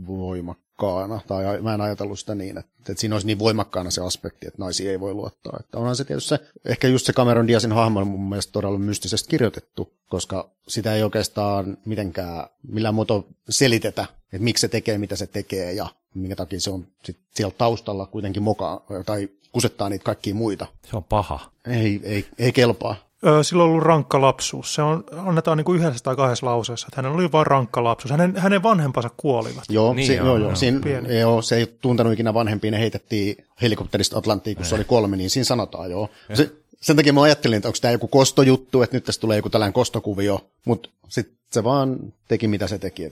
voimakkaasti 0.07 0.70
voimakkaana, 0.81 1.21
tai 1.27 1.63
mä 1.63 1.75
en 1.75 1.81
ajatellut 1.81 2.19
sitä 2.19 2.35
niin, 2.35 2.59
että, 2.59 2.73
että 2.79 3.01
siinä 3.01 3.15
olisi 3.15 3.27
niin 3.27 3.39
voimakkaana 3.39 3.91
se 3.91 4.01
aspekti, 4.01 4.47
että 4.47 4.63
naisia 4.63 4.91
ei 4.91 5.01
voi 5.01 5.15
luottaa. 5.15 5.57
Että 5.61 5.79
onhan 5.79 5.97
se 5.97 6.05
tietysti 6.05 6.29
se, 6.29 6.39
ehkä 6.65 6.89
just 6.89 7.07
se 7.07 7.13
Cameron 7.13 7.47
Diazin 7.47 7.73
hahmo 7.73 8.01
on 8.01 8.07
mun 8.07 8.29
mielestä 8.29 8.53
todella 8.53 8.79
mystisesti 8.79 9.29
kirjoitettu, 9.29 9.93
koska 10.09 10.51
sitä 10.69 10.95
ei 10.95 11.03
oikeastaan 11.03 11.77
mitenkään 11.85 12.47
millään 12.63 12.95
muoto 12.95 13.29
selitetä, 13.49 14.07
että 14.33 14.45
miksi 14.45 14.61
se 14.61 14.69
tekee, 14.69 14.99
mitä 14.99 15.17
se 15.17 15.27
tekee, 15.27 15.73
ja 15.73 15.87
minkä 16.15 16.37
takia 16.37 16.61
se 16.61 16.71
on 16.71 16.87
sit 17.05 17.19
siellä 17.35 17.55
taustalla 17.59 18.07
kuitenkin 18.07 18.43
mokaa 18.43 18.87
tai 19.07 19.29
kusettaa 19.53 19.89
niitä 19.89 20.05
kaikkia 20.05 20.35
muita. 20.35 20.67
Se 20.91 20.97
on 20.97 21.05
paha. 21.05 21.51
Ei, 21.67 22.01
ei, 22.03 22.27
ei 22.39 22.53
kelpaa. 22.53 23.10
Sillä 23.43 23.63
on 23.63 23.71
ollut 23.71 23.83
rankka 23.83 24.21
lapsuus. 24.21 24.75
Se 24.75 24.83
on, 24.83 25.05
annetaan 25.17 25.57
niin 25.57 25.65
kuin 25.65 25.81
yhdessä 25.81 26.05
tai 26.05 26.17
kahdessa 26.17 26.47
lauseessa, 26.47 26.87
että 26.91 26.97
hänellä 27.03 27.15
oli 27.15 27.33
vain 27.33 27.47
rankka 27.47 27.85
lapsuus. 27.85 28.11
Hänen, 28.11 28.37
hänen 28.37 28.63
vanhempansa 28.63 29.11
kuolivat. 29.17 29.65
Joo, 29.69 29.95
Niin 29.95 30.07
se, 30.07 30.15
joo, 30.15 30.27
joo, 30.27 30.37
joo. 30.37 30.49
joo. 30.49 30.57
Siinä, 30.57 30.81
Pieni. 30.81 31.19
joo, 31.21 31.43
se 31.43 31.57
ei 31.57 31.67
tuntenut 31.81 32.13
ikinä 32.13 32.35
vanhempia, 32.35 32.71
ne 32.71 32.79
heitettiin 32.79 33.45
helikopterista 33.63 34.19
Atlanttiin, 34.19 34.57
kun 34.57 34.67
se 34.67 34.75
oli 34.75 34.85
kolme, 34.85 35.17
niin 35.17 35.31
siinä 35.31 35.45
sanotaan 35.45 35.91
joo. 35.91 36.09
Se, 36.35 36.51
sen 36.81 36.97
takia 36.97 37.13
mä 37.13 37.23
ajattelin, 37.23 37.57
että 37.57 37.69
onko 37.69 37.79
tämä 37.81 37.93
joku 37.93 38.09
kostojuttu, 38.09 38.83
että 38.83 38.97
nyt 38.97 39.05
tästä 39.05 39.21
tulee 39.21 39.37
joku 39.37 39.51
tällainen 39.51 39.73
kostokuvio, 39.73 40.41
mutta 40.65 40.89
sitten 41.09 41.40
se 41.53 41.65
vaan 41.65 42.13
teki 42.29 42.49
mitä 42.49 42.67
se 42.67 42.79
teki. 42.79 43.11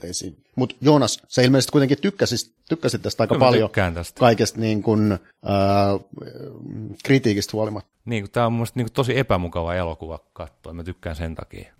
Mutta 0.55 0.75
Joonas, 0.81 1.21
sä 1.27 1.41
ilmeisesti 1.41 1.71
kuitenkin 1.71 1.97
tykkäsit, 2.01 2.51
tykkäsit 2.69 3.01
tästä 3.01 3.23
aika 3.23 3.35
Kyllä 3.35 3.45
paljon 3.45 3.69
tykkään 3.69 3.93
tästä. 3.93 4.19
kaikesta 4.19 4.59
niin 4.59 4.83
kun, 4.83 5.11
äh, 5.11 5.99
kritiikistä 7.03 7.51
huolimatta. 7.53 7.91
Niin, 8.05 8.31
tämä 8.31 8.45
on 8.45 8.51
mun 8.51 8.57
mielestä 8.57 8.79
niin 8.79 8.91
tosi 8.93 9.17
epämukava 9.17 9.75
elokuva 9.75 10.19
katsoa. 10.33 10.73
Mä 10.73 10.83
tykkään 10.83 11.15
sen 11.15 11.35
takia. 11.35 11.73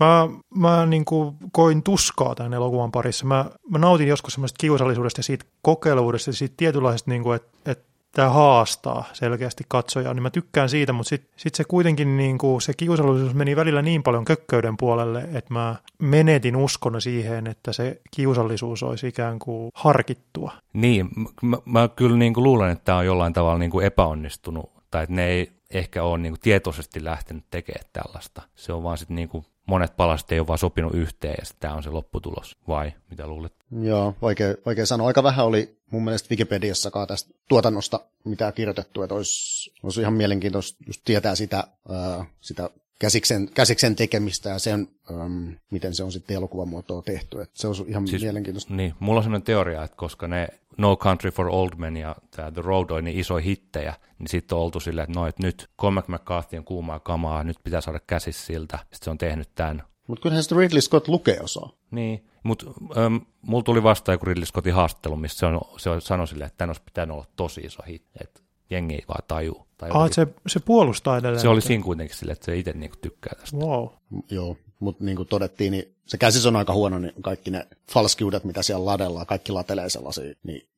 Mä, 0.00 0.28
mä 0.54 0.86
niin 0.86 1.04
kuin 1.04 1.36
koin 1.52 1.82
tuskaa 1.82 2.34
tämän 2.34 2.54
elokuvan 2.54 2.92
parissa. 2.92 3.26
Mä, 3.26 3.44
mä 3.70 3.78
nautin 3.78 4.08
joskus 4.08 4.32
semmoista 4.34 4.56
kiusallisuudesta 4.60 5.18
ja 5.18 5.22
siitä 5.22 5.44
kokeiluudesta 5.62 6.30
ja 6.30 6.34
siitä 6.34 6.54
tietynlaisesta, 6.56 7.10
niin 7.10 7.22
kuin, 7.22 7.36
että, 7.36 7.70
että 7.70 7.84
tämä 8.14 8.28
haastaa 8.28 9.04
selkeästi 9.12 9.64
katsojaa, 9.68 10.14
niin 10.14 10.22
mä 10.22 10.30
tykkään 10.30 10.68
siitä, 10.68 10.92
mutta 10.92 11.08
sitten 11.08 11.30
sit 11.36 11.54
se 11.54 11.64
kuitenkin 11.64 12.16
niin 12.16 12.38
kuin, 12.38 12.62
se 12.62 12.72
kiusallisuus 12.76 13.34
meni 13.34 13.56
välillä 13.56 13.82
niin 13.82 14.02
paljon 14.02 14.24
kökköyden 14.24 14.76
puolelle, 14.76 15.28
että 15.32 15.54
mä 15.54 15.76
menetin 15.98 16.56
uskon 16.56 17.02
siihen, 17.02 17.46
että 17.46 17.72
se 17.72 18.00
kiusallisuus 18.10 18.82
olisi 18.82 19.06
ikään 19.06 19.38
kuin 19.38 19.70
harkittua. 19.74 20.52
Niin, 20.72 21.08
mä, 21.42 21.56
mä 21.64 21.88
kyllä 21.96 22.16
niin 22.16 22.34
kuin 22.34 22.44
luulen, 22.44 22.70
että 22.70 22.84
tämä 22.84 22.98
on 22.98 23.06
jollain 23.06 23.32
tavalla 23.32 23.58
niin 23.58 23.70
kuin 23.70 23.86
epäonnistunut, 23.86 24.72
tai 24.90 25.02
että 25.02 25.14
ne 25.14 25.26
ei 25.26 25.52
ehkä 25.70 26.02
ole 26.02 26.18
niin 26.18 26.32
kuin 26.32 26.40
tietoisesti 26.40 27.04
lähtenyt 27.04 27.44
tekemään 27.50 27.84
tällaista. 27.92 28.42
Se 28.54 28.72
on 28.72 28.82
vaan 28.82 28.98
sitten 28.98 29.16
niin 29.16 29.28
kuin 29.28 29.44
monet 29.66 29.96
palaset 29.96 30.32
ei 30.32 30.40
ole 30.40 30.46
vaan 30.46 30.58
sopinut 30.58 30.94
yhteen, 30.94 31.34
ja 31.38 31.44
tämä 31.60 31.74
on 31.74 31.82
se 31.82 31.90
lopputulos. 31.90 32.56
Vai 32.68 32.92
mitä 33.10 33.26
luulet? 33.26 33.54
Joo, 33.80 34.14
vaikea, 34.22 34.54
vaikea 34.66 34.86
sanoa. 34.86 35.06
Aika 35.06 35.22
vähän 35.22 35.46
oli 35.46 35.76
mun 35.94 36.04
mielestä 36.04 36.30
Wikipediassakaan 36.30 37.08
tästä 37.08 37.34
tuotannosta 37.48 38.00
mitään 38.24 38.52
kirjoitettu, 38.52 39.02
että 39.02 39.14
olisi, 39.14 39.72
olisi 39.82 40.00
ihan 40.00 40.14
mielenkiintoista 40.14 40.84
just 40.86 41.00
tietää 41.04 41.34
sitä, 41.34 41.64
ää, 41.88 42.24
sitä 42.40 42.70
käsiksen, 42.98 43.48
käsiksen 43.54 43.96
tekemistä 43.96 44.50
ja 44.50 44.58
sen, 44.58 44.88
äm, 45.10 45.56
miten 45.70 45.94
se 45.94 46.04
on 46.04 46.12
sitten 46.12 46.36
elokuvamuotoa 46.36 47.02
tehty. 47.02 47.40
Että 47.40 47.60
se 47.60 47.66
olisi 47.66 47.84
ihan 47.88 48.08
siis, 48.08 48.22
mielenkiintoista. 48.22 48.74
Niin, 48.74 48.94
mulla 49.00 49.18
on 49.18 49.24
sellainen 49.24 49.44
teoria, 49.44 49.84
että 49.84 49.96
koska 49.96 50.28
ne 50.28 50.48
No 50.78 50.96
Country 50.96 51.30
for 51.30 51.48
Old 51.48 51.70
Men 51.76 51.96
ja 51.96 52.16
tämä 52.30 52.50
The 52.50 52.62
Road 52.62 52.90
oli 52.90 53.02
niin 53.02 53.18
isoja 53.18 53.44
hittejä, 53.44 53.94
niin 54.18 54.28
sitten 54.28 54.58
on 54.58 54.64
oltu 54.64 54.80
silleen, 54.80 55.04
että 55.08 55.20
no, 55.20 55.26
että 55.26 55.42
nyt 55.42 55.70
Cormac 55.80 56.08
McCarthy 56.08 56.58
on 56.58 56.64
kuumaa 56.64 57.00
kamaa, 57.00 57.44
nyt 57.44 57.56
pitää 57.64 57.80
saada 57.80 58.00
käsis 58.06 58.46
siltä. 58.46 58.78
Sitten 58.78 59.04
se 59.04 59.10
on 59.10 59.18
tehnyt 59.18 59.48
tämän. 59.54 59.82
Mutta 60.06 60.22
kyllähän 60.22 60.42
sitä 60.42 60.54
Ridley 60.58 60.80
Scott 60.80 61.08
lukee 61.08 61.40
osaa. 61.40 61.70
Niin, 61.90 62.24
mutta 62.42 62.66
ähm, 62.96 63.16
mulla 63.42 63.62
tuli 63.62 63.82
vastaan 63.82 64.14
joku 64.14 64.26
Ridley 64.26 64.46
Scottin 64.46 64.74
haastattelu, 64.74 65.16
missä 65.16 65.38
se, 65.38 65.46
on, 65.46 65.60
se 65.76 65.90
on, 65.90 66.02
sanoi 66.02 66.28
silleen, 66.28 66.46
että 66.46 66.58
tämän 66.58 66.70
olisi 66.70 66.82
pitänyt 66.84 67.14
olla 67.14 67.26
tosi 67.36 67.60
iso 67.60 67.82
hitti, 67.88 68.18
että 68.24 68.40
jengi 68.70 68.94
ei 68.94 69.04
vaan 69.08 69.22
tajuu. 69.28 69.66
Tai 69.78 69.90
Ah, 69.92 70.10
se, 70.12 70.26
se 70.46 70.60
puolustaa 70.60 71.16
edelleen. 71.18 71.40
se 71.40 71.48
oli 71.48 71.60
siinä 71.60 71.84
kuitenkin 71.84 72.16
silleen, 72.16 72.32
että 72.32 72.44
se 72.46 72.56
itse 72.58 72.72
niinku 72.72 72.96
tykkää 73.02 73.32
tästä. 73.40 73.56
Wow. 73.56 73.86
M- 74.10 74.18
Joo, 74.30 74.56
mutta 74.80 75.04
niin 75.04 75.16
kuin 75.16 75.28
todettiin, 75.28 75.70
niin 75.72 75.94
se 76.06 76.18
käsis 76.18 76.46
on 76.46 76.56
aika 76.56 76.72
huono, 76.74 76.98
niin 76.98 77.12
kaikki 77.22 77.50
ne 77.50 77.66
falskiudet, 77.92 78.44
mitä 78.44 78.62
siellä 78.62 78.84
ladellaan, 78.84 79.26
kaikki 79.26 79.52
latelee 79.52 79.88
sellaisia, 79.90 80.34
niin 80.42 80.68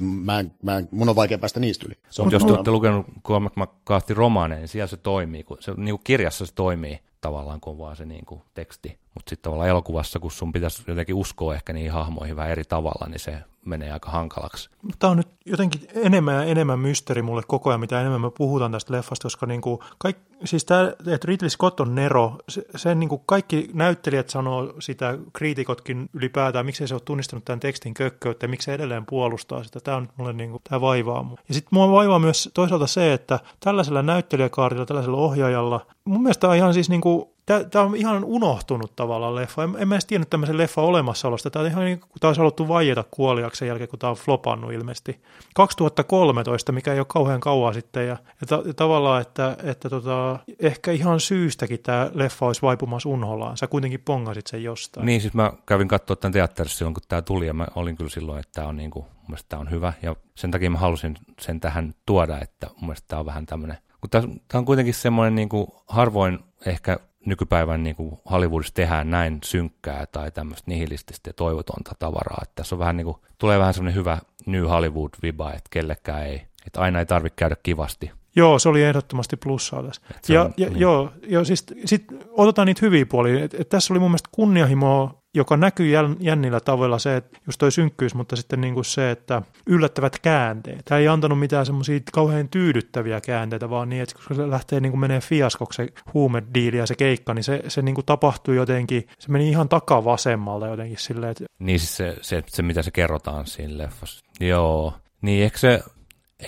mä 0.00 0.38
en, 0.40 0.52
mä 0.62 0.76
en, 0.78 0.88
mun 0.90 1.08
on 1.08 1.16
vaikea 1.16 1.38
päästä 1.38 1.60
niistä 1.60 1.86
yli. 1.88 1.94
Se 2.10 2.22
on 2.22 2.26
Mutta 2.26 2.34
jos 2.36 2.44
te 2.44 2.52
olette 2.52 2.70
lukenut 2.70 3.06
Cormac 3.24 3.52
McCarthy 3.56 4.14
romaaneja, 4.14 4.58
niin 4.58 4.68
siellä 4.68 4.86
se 4.86 4.96
toimii, 4.96 5.42
kun 5.44 5.56
se 5.60 5.72
niinku 5.76 6.00
kirjassa 6.04 6.46
se 6.46 6.54
toimii 6.54 6.98
tavallaan, 7.26 7.60
kun 7.60 7.72
on 7.72 7.78
vaan 7.78 7.96
se 7.96 8.04
niinku 8.04 8.42
teksti. 8.54 8.98
Mutta 9.14 9.30
sitten 9.30 9.42
tavallaan 9.42 9.68
elokuvassa, 9.68 10.18
kun 10.18 10.30
sun 10.30 10.52
pitäisi 10.52 10.82
jotenkin 10.86 11.14
uskoa 11.14 11.54
ehkä 11.54 11.72
niihin 11.72 11.92
hahmoihin 11.92 12.36
vähän 12.36 12.50
eri 12.50 12.64
tavalla, 12.64 13.08
niin 13.08 13.20
se 13.20 13.38
menee 13.66 13.92
aika 13.92 14.10
hankalaksi. 14.10 14.70
Tämä 14.98 15.10
on 15.10 15.16
nyt 15.16 15.28
jotenkin 15.44 15.80
enemmän 15.94 16.34
ja 16.34 16.44
enemmän 16.44 16.78
mysteeri 16.78 17.22
mulle 17.22 17.42
koko 17.46 17.70
ajan, 17.70 17.80
mitä 17.80 18.00
enemmän 18.00 18.20
me 18.20 18.30
puhutaan 18.30 18.72
tästä 18.72 18.92
leffasta, 18.92 19.22
koska 19.22 19.46
niin 19.46 19.60
kuin 19.60 19.78
kaik, 19.98 20.16
siis 20.44 20.64
tämä, 20.64 20.92
että 21.06 21.24
Ridley 21.24 21.50
Scott 21.50 21.80
on 21.80 21.94
Nero, 21.94 22.38
se, 22.48 22.62
sen 22.76 23.00
niin 23.00 23.08
kuin 23.08 23.22
kaikki 23.26 23.70
näyttelijät 23.72 24.30
sanoo 24.30 24.74
sitä, 24.78 25.18
kriitikotkin 25.32 26.10
ylipäätään, 26.12 26.66
miksei 26.66 26.88
se 26.88 26.94
ole 26.94 27.02
tunnistanut 27.04 27.44
tämän 27.44 27.60
tekstin 27.60 27.94
kökköyttä 27.94 28.44
ja 28.44 28.48
miksei 28.48 28.74
edelleen 28.74 29.06
puolustaa 29.06 29.64
sitä. 29.64 29.80
Tämä 29.80 29.96
on 29.96 30.08
mulle 30.16 30.32
niin 30.32 30.50
kuin, 30.50 30.62
tämä 30.68 30.80
vaivaa 30.80 31.22
mua. 31.22 31.38
Ja 31.48 31.54
sitten 31.54 31.70
mua 31.72 31.92
vaivaa 31.92 32.18
myös 32.18 32.50
toisaalta 32.54 32.86
se, 32.86 33.12
että 33.12 33.40
tällaisella 33.60 34.02
näyttelijäkaartilla, 34.02 34.86
tällaisella 34.86 35.18
ohjaajalla, 35.18 35.86
mun 36.04 36.22
mielestä 36.22 36.48
on 36.48 36.56
ihan 36.56 36.74
siis 36.74 36.90
niin 36.90 37.00
kuin, 37.00 37.35
Tämä 37.46 37.84
on 37.84 37.96
ihan 37.96 38.24
unohtunut 38.24 38.96
tavallaan 38.96 39.34
leffa. 39.34 39.64
En, 39.64 39.74
en 39.78 39.88
mä 39.88 39.94
edes 39.94 40.04
tiennyt 40.06 40.30
tämmöisen 40.30 40.58
leffan 40.58 40.84
olemassaolosta. 40.84 41.50
Tämä 41.50 41.64
on 41.64 41.70
ihan 41.70 41.84
niin 41.84 42.00
kuin 42.00 42.10
olisi 42.22 42.40
haluttu 42.40 42.68
vaieta 42.68 43.04
kuoliaksi 43.10 43.58
sen 43.58 43.68
jälkeen, 43.68 43.88
kun 43.88 43.98
tämä 43.98 44.10
on 44.10 44.16
flopannut 44.16 44.72
ilmeisesti. 44.72 45.20
2013, 45.54 46.72
mikä 46.72 46.92
ei 46.92 46.98
ole 46.98 47.06
kauhean 47.08 47.40
kauan 47.40 47.74
sitten. 47.74 48.06
Ja, 48.06 48.16
ja, 48.40 48.46
ta, 48.46 48.62
ja 48.66 48.74
tavallaan, 48.74 49.22
että, 49.22 49.56
että 49.62 49.90
tota, 49.90 50.38
ehkä 50.60 50.92
ihan 50.92 51.20
syystäkin 51.20 51.82
tämä 51.82 52.10
leffa 52.14 52.46
olisi 52.46 52.62
vaipumassa 52.62 53.08
unholaan. 53.08 53.56
Sä 53.56 53.66
kuitenkin 53.66 54.02
pongasit 54.04 54.46
sen 54.46 54.62
jostain. 54.62 55.06
Niin, 55.06 55.20
siis 55.20 55.34
mä 55.34 55.52
kävin 55.66 55.88
katsoa 55.88 56.16
tämän 56.16 56.32
teatterissa 56.32 56.78
silloin, 56.78 56.94
kun 56.94 57.02
tämä 57.08 57.22
tuli, 57.22 57.46
ja 57.46 57.54
mä 57.54 57.66
olin 57.74 57.96
kyllä 57.96 58.10
silloin, 58.10 58.40
että 58.40 58.52
tämä 58.52 58.68
on, 58.68 58.76
niinku, 58.76 59.00
mun 59.00 59.26
mielestä 59.28 59.48
tämä 59.48 59.60
on 59.60 59.70
hyvä, 59.70 59.92
ja 60.02 60.16
sen 60.34 60.50
takia 60.50 60.70
mä 60.70 60.78
halusin 60.78 61.18
sen 61.40 61.60
tähän 61.60 61.94
tuoda, 62.06 62.40
että 62.40 62.66
mun 62.66 62.84
mielestä 62.88 63.08
tämä 63.08 63.20
on 63.20 63.26
vähän 63.26 63.46
tämmöinen, 63.46 63.78
kun 64.00 64.10
tämä 64.10 64.58
on 64.58 64.64
kuitenkin 64.64 64.94
semmoinen 64.94 65.34
niinku, 65.34 65.82
harvoin 65.88 66.38
ehkä 66.66 66.98
nykypäivän 67.26 67.82
niin 67.82 67.96
kuin 67.96 68.18
Hollywoodissa 68.30 68.74
tehdään 68.74 69.10
näin 69.10 69.38
synkkää 69.44 70.06
tai 70.06 70.30
tämmöistä 70.30 70.70
nihilististä 70.70 71.28
ja 71.30 71.34
toivotonta 71.34 71.92
tavaraa. 71.98 72.38
Että 72.42 72.52
tässä 72.54 72.74
on 72.74 72.78
vähän 72.78 72.96
niin 72.96 73.04
kuin, 73.04 73.16
tulee 73.38 73.58
vähän 73.58 73.74
semmoinen 73.74 73.94
hyvä 73.94 74.18
New 74.46 74.62
Hollywood-viba, 74.64 75.50
että 75.50 75.70
kellekään 75.70 76.26
ei, 76.26 76.42
että 76.66 76.80
aina 76.80 76.98
ei 76.98 77.06
tarvitse 77.06 77.36
käydä 77.36 77.56
kivasti. 77.62 78.10
Joo, 78.36 78.58
se 78.58 78.68
oli 78.68 78.82
ehdottomasti 78.82 79.36
plussaa 79.36 79.82
tässä. 79.82 80.02
Ja, 80.28 80.42
on- 80.42 80.54
ja 80.56 80.68
niin. 80.68 80.80
joo, 80.80 81.12
joo, 81.26 81.44
siis 81.44 81.64
sit 81.84 82.04
otetaan 82.30 82.66
niitä 82.66 82.78
hyviä 82.82 83.06
puolia. 83.06 83.44
Et, 83.44 83.54
et 83.54 83.68
tässä 83.68 83.92
oli 83.94 84.00
mun 84.00 84.10
mielestä 84.10 84.28
kunnianhimoa, 84.32 85.22
joka 85.36 85.56
näkyy 85.56 85.86
jännillä 86.20 86.60
tavalla 86.60 86.98
se, 86.98 87.16
että 87.16 87.38
just 87.46 87.58
toi 87.58 87.72
synkkyys, 87.72 88.14
mutta 88.14 88.36
sitten 88.36 88.60
niin 88.60 88.74
kuin 88.74 88.84
se, 88.84 89.10
että 89.10 89.42
yllättävät 89.66 90.18
käänteet. 90.18 90.84
Tämä 90.84 90.98
ei 90.98 91.08
antanut 91.08 91.38
mitään 91.38 91.66
semmoisia 91.66 92.00
kauhean 92.12 92.48
tyydyttäviä 92.48 93.20
käänteitä, 93.20 93.70
vaan 93.70 93.88
niin, 93.88 94.02
että 94.02 94.14
kun 94.26 94.36
se 94.36 94.50
lähtee 94.50 94.80
niin 94.80 94.92
kuin 94.92 95.00
menee 95.00 95.20
fiaskoksi 95.20 95.76
se 95.76 95.92
huumediili 96.14 96.76
ja 96.76 96.86
se 96.86 96.94
keikka, 96.94 97.34
niin 97.34 97.44
se, 97.44 97.62
se 97.68 97.82
niin 97.82 97.94
kuin 97.94 98.04
tapahtui 98.04 98.56
jotenkin, 98.56 99.08
se 99.18 99.32
meni 99.32 99.48
ihan 99.48 99.68
takavasemmalta 99.68 100.66
jotenkin 100.66 100.98
silleen, 100.98 101.30
että 101.30 101.44
Niin 101.58 101.78
siis 101.78 101.96
se, 101.96 102.16
se, 102.20 102.42
se 102.46 102.62
mitä 102.62 102.82
se 102.82 102.90
kerrotaan 102.90 103.46
siinä 103.46 103.78
leffassa. 103.78 104.24
Joo, 104.40 104.94
niin 105.22 105.44
ehkä 105.44 105.58
se, 105.58 105.82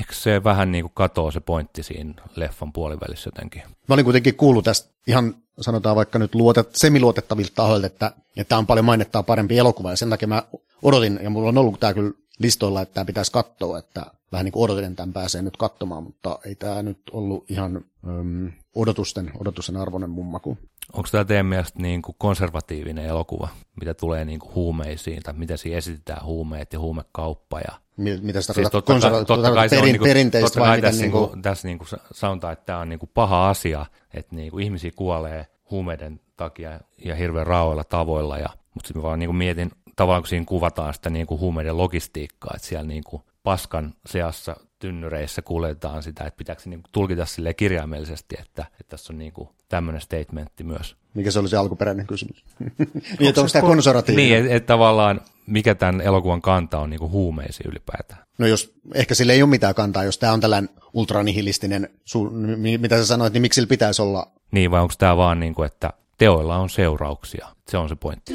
ehkä 0.00 0.12
se 0.12 0.44
vähän 0.44 0.72
niin 0.72 0.84
kuin 0.84 0.92
katoo 0.94 1.30
se 1.30 1.40
pointti 1.40 1.82
siinä 1.82 2.14
leffan 2.36 2.72
puolivälissä 2.72 3.28
jotenkin. 3.28 3.62
Mä 3.62 3.94
olin 3.94 4.04
kuitenkin 4.04 4.34
kuullut 4.34 4.64
tästä 4.64 4.94
ihan 5.06 5.34
sanotaan 5.60 5.96
vaikka 5.96 6.18
nyt 6.18 6.34
luotet, 6.34 6.76
semiluotettavilta 6.76 7.52
tahoilta, 7.54 7.86
että, 7.86 8.12
että 8.36 8.48
tämä 8.48 8.58
on 8.58 8.66
paljon 8.66 8.84
mainettaa 8.84 9.22
parempi 9.22 9.58
elokuva, 9.58 9.90
ja 9.90 9.96
sen 9.96 10.10
takia 10.10 10.28
mä 10.28 10.42
odotin, 10.82 11.20
ja 11.22 11.30
mulla 11.30 11.48
on 11.48 11.58
ollut 11.58 11.80
tämä 11.80 11.94
kyllä 11.94 12.12
listoilla, 12.38 12.82
että 12.82 12.94
tämä 12.94 13.04
pitäisi 13.04 13.32
katsoa, 13.32 13.78
että 13.78 14.06
vähän 14.32 14.44
niin 14.44 14.52
kuin 14.52 14.64
odotin, 14.64 14.96
tämän 14.96 15.12
pääsee 15.12 15.42
nyt 15.42 15.56
katsomaan, 15.56 16.02
mutta 16.02 16.38
ei 16.44 16.54
tämä 16.54 16.82
nyt 16.82 16.98
ollut 17.12 17.50
ihan 17.50 17.84
öm, 18.08 18.52
odotusten, 18.74 19.30
odotusten 19.40 19.76
arvoinen 19.76 20.10
mummaku. 20.10 20.58
Onko 20.92 21.08
tämä 21.12 21.24
teidän 21.24 21.46
mielestä 21.46 21.82
niin 21.82 22.02
kuin 22.02 22.14
konservatiivinen 22.18 23.04
elokuva, 23.04 23.48
mitä 23.80 23.94
tulee 23.94 24.24
niin 24.24 24.38
kuin 24.38 24.54
huumeisiin, 24.54 25.22
tai 25.22 25.34
miten 25.34 25.58
siinä 25.58 25.78
esitetään 25.78 26.24
huumeet 26.24 26.72
ja 26.72 26.78
huumekauppa 26.78 27.60
ja 27.60 27.72
Mitä 27.98 28.40
sitä 28.40 28.52
Siis 28.52 28.70
totta, 28.70 29.00
kai, 29.00 29.24
totta 29.24 29.52
kai 29.52 29.68
perin, 29.68 29.84
niinku, 29.84 30.04
perinteistä 30.04 30.46
totta 30.46 30.60
vai 30.60 30.68
kai 30.68 30.76
miten 30.76 30.90
tässä, 30.90 31.02
niinku, 31.02 31.36
tässä 31.42 31.68
niinku 31.68 31.84
sanotaan, 32.12 32.52
että 32.52 32.64
tämä 32.66 32.78
on 32.78 32.88
niinku 32.88 33.06
paha 33.06 33.48
asia, 33.48 33.86
että 34.14 34.36
niinku 34.36 34.58
ihmisiä 34.58 34.90
kuolee 34.96 35.46
huumeiden 35.70 36.20
takia 36.36 36.80
ja 37.04 37.14
hirveän 37.14 37.46
raaoilla 37.46 37.84
tavoilla. 37.84 38.38
Ja, 38.38 38.48
mutta 38.74 38.88
sitten 38.88 39.02
mä 39.02 39.06
vaan 39.06 39.18
niinku 39.18 39.32
mietin, 39.32 39.70
tavallaan 39.96 40.22
kun 40.22 40.28
siinä 40.28 40.44
kuvataan 40.44 40.94
sitä 40.94 41.10
niinku 41.10 41.38
huumeiden 41.38 41.76
logistiikkaa, 41.76 42.52
että 42.56 42.68
siellä 42.68 42.86
niinku 42.86 43.22
paskan 43.42 43.94
seassa 44.06 44.56
tynnyreissä 44.78 45.42
kuljetaan 45.42 46.02
sitä, 46.02 46.24
että 46.24 46.38
pitääkö 46.38 46.62
se 46.62 46.70
niinku 46.70 46.88
tulkita 46.92 47.26
sille 47.26 47.54
kirjaimellisesti, 47.54 48.36
että, 48.40 48.64
että 48.80 48.90
tässä 48.96 49.12
on 49.12 49.18
niinku 49.18 49.54
tämmöinen 49.68 50.00
statementti 50.00 50.64
myös. 50.64 50.96
Mikä 51.18 51.30
se 51.30 51.38
oli 51.38 51.48
se 51.48 51.56
alkuperäinen 51.56 52.06
kysymys. 52.06 52.44
niin, 53.18 53.28
että 53.28 53.40
onko 53.40 53.48
se 53.48 53.52
tämä 53.52 53.62
kon- 53.62 53.66
konservatiivinen? 53.66 54.30
Niin, 54.30 54.44
että 54.44 54.56
et 54.56 54.66
tavallaan 54.66 55.20
mikä 55.46 55.74
tämän 55.74 56.00
elokuvan 56.00 56.42
kanta 56.42 56.78
on 56.78 56.90
niinku 56.90 57.10
huumeisiin 57.10 57.70
ylipäätään. 57.70 58.22
No 58.38 58.46
jos, 58.46 58.74
ehkä 58.94 59.14
sille 59.14 59.32
ei 59.32 59.42
ole 59.42 59.50
mitään 59.50 59.74
kantaa, 59.74 60.04
jos 60.04 60.18
tämä 60.18 60.32
on 60.32 60.40
tällainen 60.40 60.70
ultranihilistinen, 60.92 61.88
su, 62.04 62.30
mi- 62.56 62.78
mitä 62.78 62.96
sä 62.96 63.06
sanoit, 63.06 63.32
niin 63.32 63.42
miksi 63.42 63.54
sillä 63.54 63.68
pitäisi 63.68 64.02
olla 64.02 64.26
Niin, 64.50 64.70
vai 64.70 64.80
onko 64.80 64.94
tämä 64.98 65.16
vaan 65.16 65.40
niin 65.40 65.54
kuin, 65.54 65.66
että 65.66 65.92
teoilla 66.18 66.56
on 66.56 66.70
seurauksia? 66.70 67.48
Se 67.68 67.76
on 67.78 67.88
se 67.88 67.96
pointti. 67.96 68.34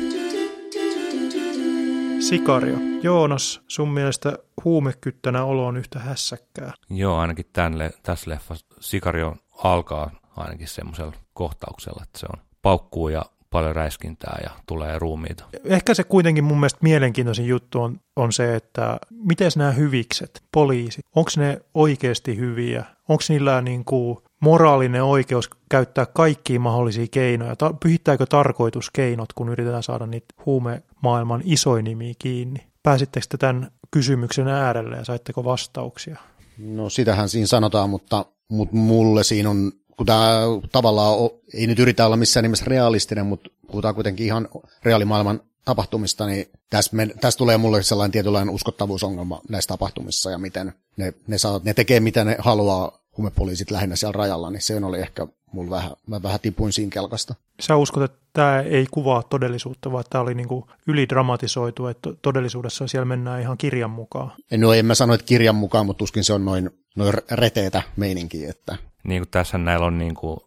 Sikario. 2.20 2.78
Joonas, 3.02 3.62
sun 3.68 3.90
mielestä 3.90 4.38
huumekyttänä 4.64 5.44
olo 5.44 5.68
on 5.68 5.78
yhtä 5.78 6.00
hässäkkää. 6.00 6.74
Joo, 6.90 7.18
ainakin 7.18 7.46
tämän 7.54 7.92
tässä 8.04 8.32
leffassa 8.32 8.66
Sikario 8.80 9.36
alkaa 9.64 10.12
ainakin 10.38 10.68
semmoisella 10.68 11.14
kohtauksella, 11.34 12.04
että 12.04 12.20
se 12.20 12.26
on 12.34 12.42
paukkuu 12.64 13.10
ja 13.10 13.26
paljon 13.50 13.76
räiskintää 13.76 14.40
ja 14.44 14.50
tulee 14.66 15.00
ruumiita. 15.00 15.44
Ehkä 15.64 15.94
se 15.94 16.04
kuitenkin 16.04 16.44
mun 16.44 16.60
mielestä 16.60 16.80
mielenkiintoisin 16.82 17.48
juttu 17.48 17.82
on, 17.82 18.00
on 18.16 18.34
se, 18.34 18.56
että 18.56 18.98
miten 19.10 19.52
nämä 19.56 19.72
hyvikset, 19.72 20.44
poliisit, 20.52 21.06
onko 21.16 21.32
ne 21.38 21.62
oikeasti 21.74 22.38
hyviä? 22.38 22.86
Onko 23.10 23.24
niillä 23.30 23.62
niin 23.62 23.86
kuin 23.86 24.18
moraalinen 24.40 25.04
oikeus 25.04 25.50
käyttää 25.70 26.06
kaikkia 26.06 26.60
mahdollisia 26.60 27.08
keinoja? 27.12 27.56
Ta- 27.56 27.74
pyhittääkö 27.84 28.26
tarkoitus 28.26 28.92
keinot, 28.92 29.34
kun 29.34 29.50
yritetään 29.50 29.84
saada 29.84 30.06
niitä 30.06 30.34
huumemaailman 30.46 31.42
isoin 31.46 31.86
nimiä 31.86 32.14
kiinni? 32.20 32.60
Pääsittekö 32.84 33.26
te 33.30 33.38
tämän 33.38 33.72
kysymyksen 33.92 34.48
äärelle 34.48 34.98
ja 34.98 35.06
saitteko 35.06 35.44
vastauksia? 35.44 36.18
No 36.58 36.90
sitähän 36.90 37.30
siinä 37.30 37.48
sanotaan, 37.48 37.90
mutta, 37.90 38.26
mutta 38.50 38.76
mulle 38.76 39.24
siinä 39.24 39.50
on, 39.50 39.72
kun 39.98 40.06
tämä 40.06 40.40
tavallaan 40.72 41.18
on, 41.18 41.30
ei 41.54 41.68
nyt 41.68 41.80
yritä 41.80 42.06
olla 42.06 42.18
missään 42.18 42.44
nimessä 42.44 42.66
realistinen, 42.68 43.26
mutta 43.26 43.50
puhutaan 43.68 43.96
kuitenkin 43.96 44.26
ihan 44.26 44.50
reaalimaailman 44.84 45.42
tapahtumista, 45.66 46.26
niin 46.26 46.50
tässä, 46.70 46.96
me, 46.96 47.08
tässä 47.22 47.38
tulee 47.38 47.58
mulle 47.58 47.84
sellainen 47.84 48.12
tietynlainen 48.12 48.54
uskottavuusongelma 48.54 49.42
näissä 49.50 49.68
tapahtumissa 49.68 50.32
ja 50.32 50.38
miten 50.38 50.74
ne, 50.98 51.14
ne, 51.28 51.38
saa, 51.38 51.62
ne 51.64 51.74
tekee 51.74 52.00
mitä 52.00 52.24
ne 52.24 52.36
haluaa 52.40 53.00
huumepoliisit 53.18 53.72
lähinnä 53.72 53.96
siellä 53.96 54.18
rajalla, 54.18 54.50
niin 54.50 54.62
se 54.62 54.76
oli 54.86 55.00
ehkä 55.00 55.28
mulla 55.52 55.70
vähän, 55.70 55.92
mä 56.08 56.24
vähän 56.24 56.40
tipuin 56.40 56.74
siinä 56.74 56.90
kelkasta. 56.90 57.36
Sä 57.62 57.76
uskot, 57.76 58.04
että 58.04 58.18
tämä 58.34 58.62
ei 58.62 58.88
kuvaa 58.92 59.24
todellisuutta, 59.24 59.92
vaan 59.92 60.04
tämä 60.10 60.22
oli 60.22 60.34
niinku 60.34 60.68
ylidramatisoitu, 60.88 61.88
että 61.88 62.10
todellisuudessa 62.22 62.88
siellä 62.88 63.06
mennään 63.06 63.42
ihan 63.42 63.58
kirjan 63.58 63.90
mukaan. 63.90 64.32
No 64.58 64.74
en 64.74 64.86
mä 64.86 64.96
sano, 64.96 65.14
että 65.14 65.26
kirjan 65.26 65.56
mukaan, 65.56 65.86
mutta 65.86 66.00
tuskin 66.00 66.24
se 66.24 66.34
on 66.34 66.46
noin, 66.46 66.70
noin 66.96 67.14
reteetä 67.32 67.82
meininkiä. 67.96 68.50
Että... 68.50 68.78
Niin 69.04 69.22
kuin 69.22 69.30
tässä 69.30 69.58
näillä 69.58 69.86
on 69.86 69.98
niin 69.98 70.16
kuin, 70.16 70.40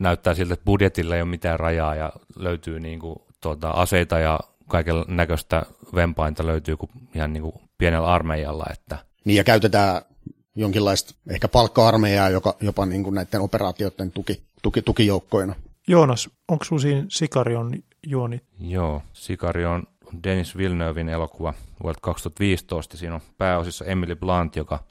näyttää 0.00 0.34
siltä, 0.34 0.54
että 0.54 0.64
budjetilla 0.64 1.14
ei 1.14 1.22
ole 1.22 1.30
mitään 1.30 1.60
rajaa 1.60 1.94
ja 1.94 2.12
löytyy 2.36 2.80
niin 2.80 2.98
kuin, 2.98 3.16
tuota, 3.40 3.70
aseita 3.70 4.18
ja 4.18 4.40
kaiken 4.68 4.94
näköistä 5.08 5.62
vempainta 5.94 6.46
löytyy 6.46 6.76
kuin 6.76 6.90
ihan 7.14 7.32
niin 7.32 7.42
kuin 7.42 7.54
pienellä 7.78 8.08
armeijalla. 8.08 8.66
Että... 8.72 8.98
Niin 9.24 9.36
ja 9.36 9.44
käytetään 9.44 10.02
jonkinlaista 10.54 11.14
ehkä 11.30 11.48
palkka-armeijaa, 11.48 12.30
joka, 12.30 12.56
jopa 12.60 12.86
niin 12.86 13.04
kuin 13.04 13.14
näiden 13.14 13.40
operaatioiden 13.40 14.10
tuki, 14.10 14.42
tuki, 14.62 14.82
tukijoukkoina. 14.82 15.54
Joonas, 15.88 16.30
onko 16.48 16.64
sinulla 16.64 16.82
siinä 16.82 17.04
Sikarion 17.08 17.72
juoni? 18.06 18.40
Joo, 18.60 19.02
Sikarion 19.12 19.86
on 20.06 20.22
Dennis 20.24 20.56
Villeneuvein 20.56 21.08
elokuva 21.08 21.54
vuodelta 21.82 22.00
2015. 22.00 22.96
Siinä 22.96 23.14
on 23.14 23.20
pääosissa 23.38 23.84
Emily 23.84 24.16
Blunt, 24.16 24.56
joka 24.56 24.84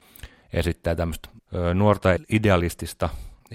esittää 0.53 0.95
tämmöistä 0.95 1.29
nuorta 1.73 2.09
idealistista 2.29 3.09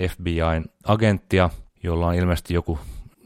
FBIn 0.09 0.65
agenttia, 0.85 1.51
jolla 1.83 2.07
on 2.07 2.15
ilmeisesti 2.15 2.55
joku 2.55 2.79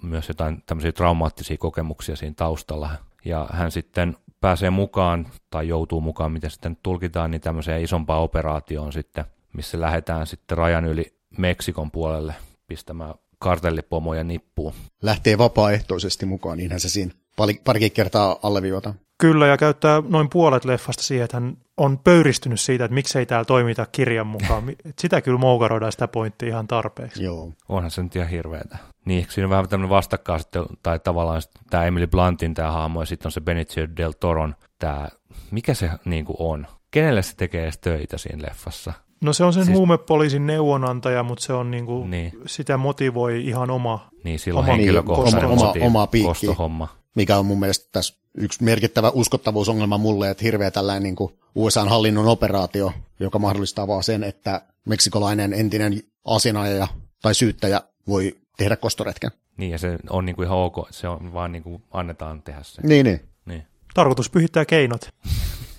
myös 0.02 0.28
jotain 0.28 0.62
tämmöisiä 0.66 0.92
traumaattisia 0.92 1.56
kokemuksia 1.56 2.16
siinä 2.16 2.34
taustalla. 2.36 2.90
Ja 3.24 3.48
hän 3.52 3.70
sitten 3.70 4.16
pääsee 4.40 4.70
mukaan 4.70 5.26
tai 5.50 5.68
joutuu 5.68 6.00
mukaan, 6.00 6.32
miten 6.32 6.50
sitten 6.50 6.76
tulkitaan, 6.82 7.30
niin 7.30 7.40
tämmöiseen 7.40 7.82
isompaan 7.82 8.22
operaatioon 8.22 8.92
sitten, 8.92 9.24
missä 9.52 9.80
lähdetään 9.80 10.26
sitten 10.26 10.58
rajan 10.58 10.84
yli 10.84 11.14
Meksikon 11.38 11.90
puolelle 11.90 12.34
pistämään 12.66 13.14
kartellipomoja 13.38 14.24
nippuun. 14.24 14.72
Lähtee 15.02 15.38
vapaaehtoisesti 15.38 16.26
mukaan, 16.26 16.58
niinhän 16.58 16.80
se 16.80 16.88
siinä 16.88 17.12
parikin 17.64 17.92
kertaa 17.92 18.36
alleviivata. 18.42 18.94
Kyllä, 19.18 19.46
ja 19.46 19.56
käyttää 19.56 20.02
noin 20.08 20.28
puolet 20.28 20.64
leffasta 20.64 21.02
siihen, 21.02 21.24
että 21.24 21.36
hän 21.36 21.56
on 21.76 21.98
pöyristynyt 21.98 22.60
siitä, 22.60 22.84
että 22.84 22.94
miksei 22.94 23.26
täällä 23.26 23.44
toimita 23.44 23.86
kirjan 23.92 24.26
mukaan. 24.26 24.64
Sitä 25.00 25.20
kyllä 25.20 25.38
moukaroidaan 25.38 25.92
sitä 25.92 26.08
pointtia 26.08 26.48
ihan 26.48 26.66
tarpeeksi. 26.66 27.24
Joo. 27.24 27.52
Onhan 27.68 27.90
se 27.90 28.02
nyt 28.02 28.16
ihan 28.16 28.28
hirveetä. 28.28 28.78
Niin, 29.04 29.26
siinä 29.30 29.46
on 29.46 29.50
vähän 29.50 29.68
tämmöinen 29.68 29.90
vastakkainasettelu, 29.90 30.66
tai 30.82 30.98
tavallaan 30.98 31.42
tämä 31.70 31.84
Emily 31.84 32.06
Bluntin 32.06 32.54
tämä 32.54 32.72
hahmo, 32.72 33.02
ja 33.02 33.06
sitten 33.06 33.26
on 33.26 33.32
se 33.32 33.40
Benicio 33.40 33.86
del 33.96 34.12
Toron 34.20 34.54
tämä, 34.78 35.08
mikä 35.50 35.74
se 35.74 35.90
niin 36.04 36.24
kuin 36.24 36.36
on? 36.38 36.66
Kenelle 36.90 37.22
se 37.22 37.36
tekee 37.36 37.62
edes 37.62 37.78
töitä 37.78 38.18
siinä 38.18 38.42
leffassa? 38.42 38.92
No 39.20 39.32
se 39.32 39.44
on 39.44 39.52
sen 39.52 39.64
siis... 39.64 39.76
huumepoliisin 39.76 40.46
neuvonantaja, 40.46 41.22
mutta 41.22 41.44
se 41.44 41.52
on 41.52 41.70
niinku, 41.70 42.06
niin. 42.06 42.32
sitä 42.46 42.76
motivoi 42.76 43.44
ihan 43.46 43.70
oma 43.70 44.08
Niin, 44.24 44.38
silloin 44.38 44.64
oma, 44.66 44.76
henkilökohtainen 44.76 45.50
oma, 45.50 45.70
oma, 45.70 45.86
oma 45.86 46.06
piikki, 46.06 46.28
kostohomma. 46.28 46.88
Mikä 47.14 47.38
on 47.38 47.46
mun 47.46 47.60
mielestä 47.60 47.88
tässä 47.92 48.14
yksi 48.38 48.64
merkittävä 48.64 49.10
uskottavuusongelma 49.10 49.98
mulle, 49.98 50.30
että 50.30 50.44
hirveä 50.44 50.70
tällainen 50.70 51.02
niin 51.02 51.16
kuin 51.16 51.38
USA-hallinnon 51.54 52.28
operaatio, 52.28 52.92
joka 53.20 53.38
mahdollistaa 53.38 53.88
vaan 53.88 54.02
sen, 54.02 54.24
että 54.24 54.62
meksikolainen 54.84 55.52
entinen 55.52 56.02
asianajaja 56.24 56.88
tai 57.22 57.34
syyttäjä 57.34 57.80
voi 58.08 58.36
tehdä 58.56 58.76
kostoretken. 58.76 59.30
Niin, 59.56 59.70
ja 59.70 59.78
se 59.78 59.98
on 60.10 60.26
niin 60.26 60.36
kuin 60.36 60.46
ihan 60.46 60.58
ok, 60.58 60.88
se 60.90 61.08
on 61.08 61.32
vaan 61.32 61.52
niin 61.52 61.62
kuin 61.62 61.82
annetaan 61.90 62.42
tehdä 62.42 62.62
se. 62.62 62.82
Niin, 62.82 63.06
niin. 63.06 63.20
niin. 63.46 63.66
Tarkoitus 63.94 64.30
pyhittää 64.30 64.64
keinot. 64.64 65.08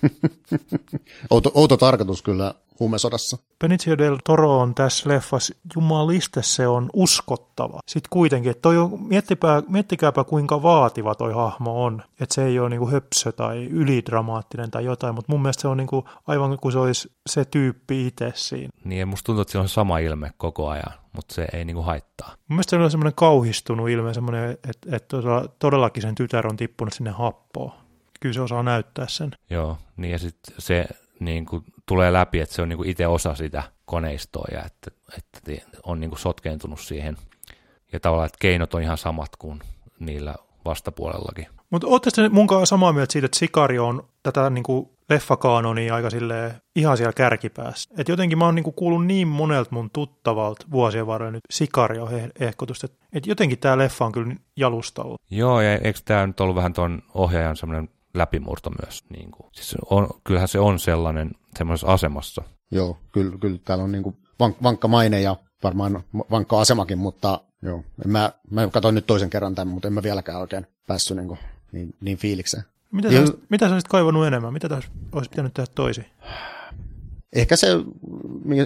outo, 1.30 1.50
outo 1.54 1.76
tarkoitus 1.76 2.22
kyllä 2.22 2.54
huumesodassa. 2.80 3.38
Benicio 3.60 3.98
del 3.98 4.16
Toro 4.24 4.58
on 4.60 4.74
tässä 4.74 5.08
leffassa, 5.08 5.54
jumaliste 5.74 6.42
se 6.42 6.68
on 6.68 6.90
uskottava. 6.92 7.80
Sitten 7.88 8.10
kuitenkin, 8.10 8.50
että 8.50 8.62
toi 8.62 8.78
on, 8.78 9.02
miettikää, 9.02 9.62
miettikääpä 9.68 10.24
kuinka 10.24 10.62
vaativa 10.62 11.14
toi 11.14 11.32
hahmo 11.32 11.84
on. 11.84 12.02
Että 12.20 12.34
se 12.34 12.44
ei 12.44 12.58
ole 12.58 12.68
niinku 12.68 12.90
höpsö 12.90 13.32
tai 13.32 13.64
ylidramaattinen 13.64 14.70
tai 14.70 14.84
jotain, 14.84 15.14
mutta 15.14 15.32
mun 15.32 15.42
mielestä 15.42 15.60
se 15.60 15.68
on 15.68 15.76
niinku 15.76 16.04
aivan 16.26 16.58
kuin 16.58 16.72
se 16.72 16.78
olisi 16.78 17.12
se 17.26 17.44
tyyppi 17.44 18.06
itse 18.06 18.32
siinä. 18.34 18.68
Niin, 18.84 18.98
ja 18.98 19.06
musta 19.06 19.26
tuntuu, 19.26 19.42
että 19.42 19.52
se 19.52 19.58
on 19.58 19.68
sama 19.68 19.98
ilme 19.98 20.32
koko 20.36 20.68
ajan, 20.68 20.92
mutta 21.12 21.34
se 21.34 21.46
ei 21.52 21.64
niinku 21.64 21.82
haittaa. 21.82 22.28
Mun 22.28 22.56
mielestä 22.56 22.70
se 22.70 22.76
on 22.76 22.90
semmoinen 22.90 23.14
kauhistunut 23.14 23.88
ilme, 23.88 24.14
semmoinen, 24.14 24.50
että, 24.50 24.96
että 24.96 25.16
todellakin 25.58 26.02
sen 26.02 26.14
tytär 26.14 26.46
on 26.46 26.56
tippunut 26.56 26.94
sinne 26.94 27.10
happoon. 27.10 27.85
Kyllä 28.20 28.32
se 28.32 28.40
osaa 28.40 28.62
näyttää 28.62 29.06
sen. 29.08 29.30
Joo, 29.50 29.78
niin 29.96 30.12
ja 30.12 30.18
sitten 30.18 30.54
se 30.58 30.86
niin 31.20 31.46
kuin 31.46 31.64
tulee 31.86 32.12
läpi, 32.12 32.40
että 32.40 32.54
se 32.54 32.62
on 32.62 32.68
niin 32.68 32.76
kuin 32.76 32.88
itse 32.88 33.06
osa 33.06 33.34
sitä 33.34 33.62
koneistoa 33.84 34.46
ja 34.52 34.64
että, 34.64 34.90
että 35.18 35.40
on 35.82 36.00
niin 36.00 36.10
kuin 36.10 36.20
sotkeentunut 36.20 36.80
siihen. 36.80 37.16
Ja 37.92 38.00
tavallaan, 38.00 38.26
että 38.26 38.38
keinot 38.40 38.74
on 38.74 38.82
ihan 38.82 38.98
samat 38.98 39.36
kuin 39.38 39.60
niillä 40.00 40.34
vastapuolellakin. 40.64 41.46
Mutta 41.70 41.86
ootte 41.86 42.10
mun 42.30 42.46
kanssa 42.46 42.66
samaa 42.66 42.92
mieltä 42.92 43.12
siitä, 43.12 43.26
että 43.26 43.38
Sikario 43.38 43.86
on 43.86 44.08
tätä 44.22 44.50
niin 44.50 44.62
kuin 44.62 44.88
leffakaanonia 45.10 45.94
aika 45.94 46.10
silleen 46.10 46.54
ihan 46.76 46.96
siellä 46.96 47.12
kärkipäässä. 47.12 47.90
Et 47.98 48.08
jotenkin 48.08 48.38
mä 48.38 48.44
oon 48.44 48.54
niinku 48.54 48.72
kuullut 48.72 49.06
niin 49.06 49.28
monelta 49.28 49.70
mun 49.72 49.90
tuttavalta 49.92 50.66
vuosien 50.70 51.06
varrella 51.06 51.32
nyt 51.32 51.42
Sikario 51.50 52.08
ehkotusta, 52.40 52.86
että 52.86 53.06
et 53.12 53.26
jotenkin 53.26 53.58
tämä 53.58 53.78
leffa 53.78 54.04
on 54.04 54.12
kyllä 54.12 54.34
jalustalla. 54.56 55.16
Joo, 55.30 55.60
ja 55.60 55.72
eikö 55.72 56.00
tämä 56.04 56.26
nyt 56.26 56.40
ollut 56.40 56.56
vähän 56.56 56.72
tuon 56.72 57.02
ohjaajan 57.14 57.56
semmoinen 57.56 57.88
läpimurto 58.18 58.70
myös. 58.82 59.04
Niin 59.10 59.30
kuin. 59.30 59.50
Siis 59.52 59.74
on, 59.90 60.08
kyllähän 60.24 60.48
se 60.48 60.58
on 60.58 60.78
sellainen 60.78 61.30
semmoisessa 61.58 61.92
asemassa. 61.92 62.42
Joo, 62.70 62.98
kyllä, 63.12 63.38
kyllä 63.38 63.58
täällä 63.64 63.84
on 63.84 63.92
niin 63.92 64.02
kuin 64.02 64.16
vank, 64.40 64.56
vankka 64.62 64.88
maine 64.88 65.20
ja 65.20 65.36
varmaan 65.62 66.04
vankka 66.30 66.60
asemakin, 66.60 66.98
mutta 66.98 67.40
joo, 67.62 67.84
en 68.04 68.10
mä, 68.10 68.32
mä 68.50 68.68
katsoin 68.68 68.94
nyt 68.94 69.06
toisen 69.06 69.30
kerran 69.30 69.54
tämän, 69.54 69.74
mutta 69.74 69.88
en 69.88 69.94
mä 69.94 70.02
vieläkään 70.02 70.40
oikein 70.40 70.66
päässyt 70.86 71.16
niin, 71.16 71.28
kuin, 71.28 71.38
niin, 71.72 71.94
niin 72.00 72.18
fiilikseen. 72.18 72.64
Mitä 72.92 73.10
sä, 73.10 73.18
olisit, 73.18 73.50
mitä 73.50 73.68
sä 73.68 73.74
olisit 73.74 73.88
kaivannut 73.88 74.26
enemmän? 74.26 74.52
Mitä 74.52 74.68
tässä 74.68 74.90
olisi 75.12 75.30
pitänyt 75.30 75.54
tehdä 75.54 75.72
toisin? 75.74 76.06
Ehkä 77.32 77.56
se, 77.56 77.68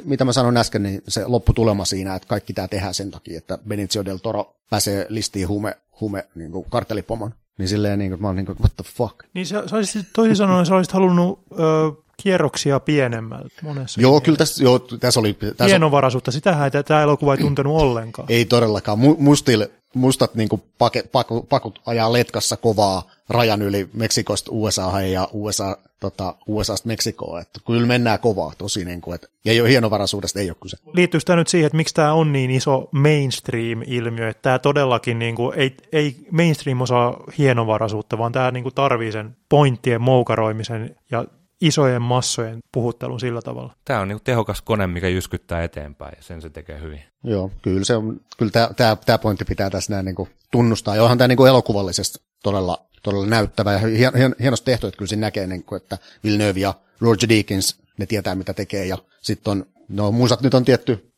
mitä 0.04 0.24
mä 0.24 0.32
sanoin 0.32 0.56
äsken, 0.56 0.82
niin 0.82 1.02
se 1.08 1.26
lopputulema 1.26 1.84
siinä, 1.84 2.14
että 2.14 2.28
kaikki 2.28 2.52
tämä 2.52 2.68
tehdään 2.68 2.94
sen 2.94 3.10
takia, 3.10 3.38
että 3.38 3.58
Benicio 3.68 4.04
del 4.04 4.16
Toro 4.16 4.56
pääsee 4.70 5.06
listiin 5.08 5.48
huume, 5.48 5.76
huume 6.00 6.28
niin 6.34 6.52
kuin 6.52 6.70
kartelipomon. 6.70 7.34
Niin 7.58 7.68
silleen, 7.68 7.98
niin 7.98 8.10
kuin, 8.10 8.22
mä 8.22 8.28
oon 8.28 8.36
niin 8.36 8.46
kuin, 8.46 8.58
what 8.58 8.76
the 8.76 8.84
fuck? 8.96 9.16
Niin 9.34 9.46
sä, 9.46 9.68
sä 9.68 9.76
olisit, 9.76 10.06
toisin 10.12 10.36
sanoen 10.36 10.66
sä 10.66 10.74
olisit 10.74 10.92
halunnut 10.92 11.40
ö, 11.52 11.92
kierroksia 12.22 12.80
pienemmältä 12.80 13.54
monessa. 13.62 14.00
Joo, 14.00 14.20
kyllä 14.20 14.38
tässä, 14.38 14.64
joo, 14.64 14.78
tässä 14.78 15.20
oli... 15.20 15.34
Tässä 15.34 15.66
Hienovaraisuutta, 15.66 16.30
sitähän 16.30 16.70
tämä 16.86 17.02
elokuva 17.02 17.34
ei 17.34 17.40
tuntenut 17.40 17.80
ollenkaan. 17.80 18.26
Ei 18.30 18.44
todellakaan. 18.44 18.98
Mustil, 19.18 19.66
mustat 19.94 20.34
niin 20.34 20.48
kuin 20.48 20.62
pake, 20.78 21.02
paku, 21.02 21.42
pakut 21.42 21.80
ajaa 21.86 22.12
letkassa 22.12 22.56
kovaa 22.56 23.10
rajan 23.30 23.62
yli 23.62 23.88
Meksikosta 23.92 24.50
USA 24.54 25.00
ja 25.00 25.28
USA, 25.32 25.76
tota, 26.00 26.34
USAsta 26.46 26.88
Meksikoon. 26.88 27.40
Että 27.40 27.60
kyllä 27.66 27.86
mennään 27.86 28.18
kovaa 28.18 28.52
tosi. 28.58 28.84
Niin 28.84 29.00
kuin, 29.00 29.14
että, 29.14 29.28
ja 29.44 29.52
jo 29.52 29.64
hienovaraisuudesta 29.64 30.40
ei 30.40 30.50
ole 30.50 30.56
kyse. 30.62 30.76
Liittyykö 30.92 31.24
tämä 31.26 31.36
nyt 31.36 31.48
siihen, 31.48 31.66
että 31.66 31.76
miksi 31.76 31.94
tämä 31.94 32.12
on 32.12 32.32
niin 32.32 32.50
iso 32.50 32.88
mainstream-ilmiö, 32.92 34.28
että 34.28 34.42
tämä 34.42 34.58
todellakin 34.58 35.18
niin 35.18 35.36
kuin, 35.36 35.58
ei, 35.58 35.76
ei 35.92 36.16
mainstream 36.30 36.80
osaa 36.80 37.24
hienovaraisuutta, 37.38 38.18
vaan 38.18 38.32
tämä 38.32 38.50
niin 38.50 38.62
kuin 38.62 38.74
tarvii 38.74 39.12
sen 39.12 39.36
pointtien 39.48 40.00
moukaroimisen 40.00 40.96
ja 41.10 41.24
isojen 41.60 42.02
massojen 42.02 42.58
puhuttelun 42.72 43.20
sillä 43.20 43.42
tavalla. 43.42 43.74
Tämä 43.84 44.00
on 44.00 44.08
niin 44.08 44.20
tehokas 44.24 44.62
kone, 44.62 44.86
mikä 44.86 45.08
jyskyttää 45.08 45.64
eteenpäin 45.64 46.12
ja 46.16 46.22
sen 46.22 46.42
se 46.42 46.50
tekee 46.50 46.80
hyvin. 46.80 47.02
Joo, 47.24 47.50
kyllä, 47.62 47.84
se 47.84 47.96
on, 47.96 48.20
kyllä 48.38 48.52
tämä, 48.52 48.70
tämä, 48.76 48.96
tämä 49.06 49.18
pointti 49.18 49.44
pitää 49.44 49.70
tässä 49.70 49.92
näin 49.92 50.04
niin 50.04 50.14
kuin 50.14 50.28
tunnustaa. 50.52 50.96
Ja 50.96 51.02
onhan 51.02 51.18
tämä 51.18 51.28
niin 51.28 51.36
kuin 51.36 51.48
elokuvallisesti 51.48 52.18
todella 52.42 52.89
todella 53.02 53.26
näyttävä 53.26 53.72
ja 53.72 53.78
hien, 53.78 54.12
hien, 54.16 54.34
hienosti 54.40 54.64
tehty, 54.64 54.86
että 54.86 54.98
kyllä 54.98 55.08
siinä 55.08 55.20
näkee, 55.26 55.46
niin 55.46 55.64
kuin, 55.64 55.76
että 55.82 55.98
Villeneuve 56.24 56.60
ja 56.60 56.74
Roger 57.00 57.28
Deakins, 57.28 57.76
ne 57.98 58.06
tietää 58.06 58.34
mitä 58.34 58.54
tekee 58.54 58.86
ja 58.86 58.98
sitten 59.20 59.50
on, 59.50 59.66
no 59.88 60.12
muisat 60.12 60.40
nyt 60.40 60.54
on 60.54 60.64
tietty 60.64 61.10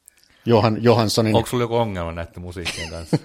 Johan, 0.46 0.84
Johanssonin. 0.84 1.36
Onko 1.36 1.48
sulla 1.48 1.64
joku 1.64 1.76
ongelma 1.76 2.12
näiden 2.12 2.42
musiikkien 2.42 2.90
kanssa? 2.90 3.16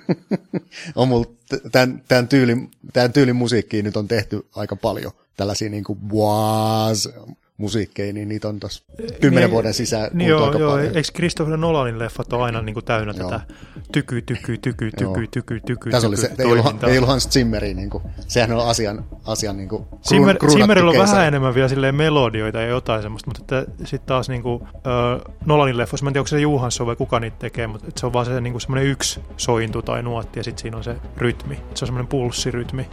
on 0.95 1.07
mulla 1.07 1.25
tämän, 1.71 2.03
tämän, 2.07 2.27
tyylin, 2.27 2.71
tämän 2.93 3.13
tyylin 3.13 3.35
musiikkiin 3.35 3.85
nyt 3.85 3.97
on 3.97 4.07
tehty 4.07 4.47
aika 4.55 4.75
paljon. 4.75 5.11
Tällaisia 5.37 5.69
niin 5.69 5.83
kuin 5.83 5.99
was 6.09 7.09
musiikkeja, 7.57 8.13
niin 8.13 8.27
niitä 8.27 8.47
on 8.47 8.59
tuossa 8.59 8.83
kymmenen 9.21 9.43
niin, 9.43 9.51
vuoden 9.51 9.73
sisään 9.73 10.09
niin 10.13 10.29
joo, 10.29 10.45
aika 10.45 10.59
joo, 10.59 10.71
paljon. 10.71 10.95
Eikö 10.95 11.11
Christopher 11.15 11.57
Nolanin 11.57 11.99
leffat 11.99 12.33
ole 12.33 12.43
aina 12.43 12.61
niin 12.61 12.73
kuin 12.73 12.85
täynnä 12.85 13.13
joo. 13.17 13.29
tätä 13.29 13.45
tyky, 13.91 14.21
tyky, 14.21 14.57
tyky, 14.57 14.91
tyky, 14.91 15.27
tyky, 15.31 15.59
tyky, 15.59 15.89
Tässä 15.89 16.07
oli 16.07 16.17
se, 16.17 16.31
ei 16.39 16.45
ollut, 16.45 16.83
ei 16.83 16.97
ollut 16.97 17.09
Hans 17.09 17.29
Zimmeri, 17.29 17.73
niin 17.73 17.89
kuin, 17.89 18.03
sehän 18.27 18.51
on 18.51 18.67
asian, 18.67 19.05
asian 19.25 19.57
niin 19.57 19.69
kuin 19.69 19.85
Zimmer, 20.09 20.37
Zimmerillä 20.51 20.91
on 20.91 20.97
vähän 20.97 21.27
enemmän 21.27 21.55
vielä 21.55 21.67
silleen 21.67 21.95
melodioita 21.95 22.61
ja 22.61 22.67
jotain 22.67 23.01
semmoista, 23.01 23.29
mutta 23.29 23.63
sitten 23.85 24.07
taas 24.07 24.29
niin 24.29 24.43
kuin, 24.43 24.55
uh, 24.61 25.35
Nolanin 25.45 25.77
leffoissa, 25.77 26.03
mä 26.03 26.09
en 26.09 26.13
tiedä, 26.13 26.21
onko 26.21 26.27
se 26.27 26.39
Johansson 26.39 26.87
vai 26.87 26.95
kuka 26.95 27.19
niitä 27.19 27.37
tekee, 27.39 27.67
mutta 27.67 27.87
se 27.95 28.05
on 28.05 28.13
vaan 28.13 28.25
se, 28.25 28.41
niin 28.41 28.53
kuin 28.53 28.61
semmoinen 28.61 28.87
yksi 28.87 29.19
sointu 29.37 29.81
tai 29.81 30.03
nuotti 30.03 30.39
ja 30.39 30.43
sitten 30.43 30.61
siinä 30.61 30.77
on 30.77 30.83
se 30.83 30.95
rytmi. 31.17 31.55
Se 31.55 31.85
on 31.85 31.87
semmoinen 31.87 32.07
pulssirytmi. 32.07 32.89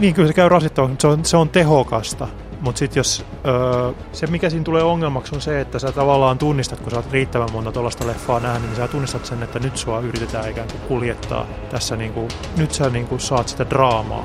Niin, 0.00 0.14
kyllä 0.14 0.28
se 0.28 0.34
käy 0.34 0.48
rasittavaksi, 0.48 0.96
se 1.00 1.06
on, 1.06 1.24
se 1.24 1.36
on 1.36 1.48
tehokasta 1.48 2.28
mutta 2.66 2.78
sitten 2.78 3.00
jos 3.00 3.24
öö, 3.46 3.92
se, 4.12 4.26
mikä 4.26 4.50
siinä 4.50 4.64
tulee 4.64 4.82
ongelmaksi, 4.82 5.34
on 5.34 5.40
se, 5.40 5.60
että 5.60 5.78
sä 5.78 5.92
tavallaan 5.92 6.38
tunnistat, 6.38 6.80
kun 6.80 6.90
sä 6.90 6.96
oot 6.96 7.12
riittävän 7.12 7.52
monta 7.52 7.72
tuollaista 7.72 8.06
leffaa 8.06 8.40
nähnyt, 8.40 8.70
niin 8.70 8.76
sä 8.76 8.88
tunnistat 8.88 9.26
sen, 9.26 9.42
että 9.42 9.58
nyt 9.58 9.76
sua 9.76 10.00
yritetään 10.00 10.50
ikään 10.50 10.68
kuin 10.70 10.80
kuljettaa 10.80 11.46
tässä, 11.70 11.96
niin 11.96 12.12
kuin, 12.12 12.28
nyt 12.56 12.72
sä 12.72 12.90
niin 12.90 13.06
kuin 13.06 13.20
saat 13.20 13.48
sitä 13.48 13.70
draamaa. 13.70 14.24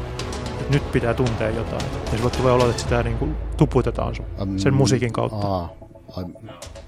Et 0.62 0.70
nyt 0.70 0.92
pitää 0.92 1.14
tuntea 1.14 1.50
jotain. 1.50 1.86
Ja 2.12 2.18
sulle 2.18 2.32
tulee 2.32 2.54
olo, 2.54 2.70
että 2.70 2.82
sitä 2.82 3.04
niin 3.04 3.18
kuin 3.18 3.36
tuputetaan 3.58 4.16
sun, 4.16 4.26
sen 4.58 4.74
musiikin 4.74 5.14
kautta. 5.14 5.48
Aa, 5.48 5.70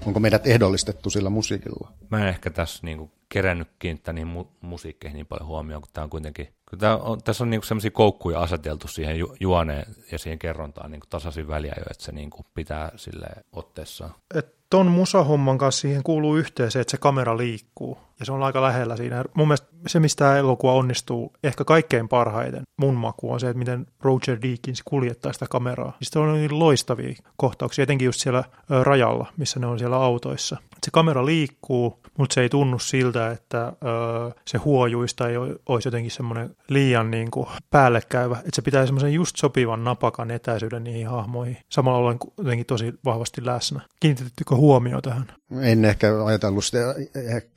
onko 0.06 0.20
meidät 0.20 0.46
ehdollistettu 0.46 1.10
sillä 1.10 1.30
musiikilla? 1.30 1.92
Mä 2.10 2.20
en 2.20 2.28
ehkä 2.28 2.50
tässä 2.50 2.80
niin 2.82 2.98
kuin 2.98 3.12
kerännyt 3.28 3.68
kiinnittää 3.78 4.14
niihin 4.14 4.36
mu- 4.36 4.48
musiikkeihin 4.60 5.16
niin 5.16 5.26
paljon 5.26 5.46
huomioon, 5.46 5.82
kun 5.82 5.90
tämä 5.92 6.02
on 6.02 6.10
kuitenkin, 6.10 6.48
kun 6.70 6.78
tää 6.78 6.96
on, 6.96 7.22
tässä 7.22 7.44
on 7.44 7.50
niin 7.50 7.62
sellaisia 7.62 7.90
koukkuja 7.90 8.40
aseteltu 8.40 8.88
siihen 8.88 9.18
ju- 9.18 9.36
juoneen 9.40 9.94
ja 10.12 10.18
siihen 10.18 10.38
kerrontaan 10.38 10.90
niin 10.90 11.02
tasaisin 11.10 11.48
väliä 11.48 11.74
jo, 11.76 11.84
että 11.90 12.04
se 12.04 12.12
niin 12.12 12.30
kuin 12.30 12.46
pitää 12.54 12.92
sille 12.96 13.26
otteessaan. 13.52 14.14
Et 14.34 14.63
ton 14.74 14.86
musahomman 14.86 15.58
kanssa 15.58 15.80
siihen 15.80 16.02
kuuluu 16.02 16.36
yhteen 16.36 16.70
se, 16.70 16.80
että 16.80 16.90
se 16.90 16.96
kamera 16.96 17.36
liikkuu. 17.36 17.98
Ja 18.20 18.26
se 18.26 18.32
on 18.32 18.42
aika 18.42 18.62
lähellä 18.62 18.96
siinä. 18.96 19.24
Mun 19.34 19.48
mielestä 19.48 19.68
se, 19.86 20.00
mistä 20.00 20.38
elokuva 20.38 20.72
onnistuu 20.72 21.32
ehkä 21.42 21.64
kaikkein 21.64 22.08
parhaiten, 22.08 22.62
mun 22.76 22.94
maku, 22.94 23.32
on 23.32 23.40
se, 23.40 23.48
että 23.48 23.58
miten 23.58 23.86
Roger 24.02 24.38
Deakins 24.42 24.82
kuljettaa 24.84 25.32
sitä 25.32 25.46
kameraa. 25.50 25.96
Sitten 26.02 26.22
on 26.22 26.34
niin 26.34 26.58
loistavia 26.58 27.14
kohtauksia, 27.36 27.82
etenkin 27.82 28.06
just 28.06 28.20
siellä 28.20 28.44
rajalla, 28.82 29.32
missä 29.36 29.60
ne 29.60 29.66
on 29.66 29.78
siellä 29.78 29.96
autoissa. 29.96 30.56
Se 30.84 30.90
kamera 30.92 31.26
liikkuu, 31.26 32.00
mutta 32.18 32.34
se 32.34 32.40
ei 32.40 32.48
tunnu 32.48 32.78
siltä, 32.78 33.30
että 33.30 33.64
öö, 33.66 34.30
se 34.46 34.58
huojuista 34.58 35.28
ei 35.28 35.36
olisi 35.66 35.88
jotenkin 35.88 36.10
semmoinen 36.10 36.56
liian 36.68 37.10
niin 37.10 37.30
kuin 37.30 37.46
päällekäyvä. 37.70 38.36
Että 38.36 38.50
se 38.52 38.62
pitää 38.62 38.86
semmoisen 38.86 39.14
just 39.14 39.36
sopivan 39.36 39.84
napakan 39.84 40.30
etäisyyden 40.30 40.84
niihin 40.84 41.08
hahmoihin. 41.08 41.56
Samalla 41.68 41.98
olen 41.98 42.18
jotenkin 42.38 42.66
tosi 42.66 42.94
vahvasti 43.04 43.46
läsnä. 43.46 43.80
Kiinnitettekö 44.00 44.54
huomioon 44.54 45.02
tähän? 45.02 45.26
En 45.60 45.84
ehkä 45.84 46.24
ajatellut 46.24 46.64
sitä 46.64 46.78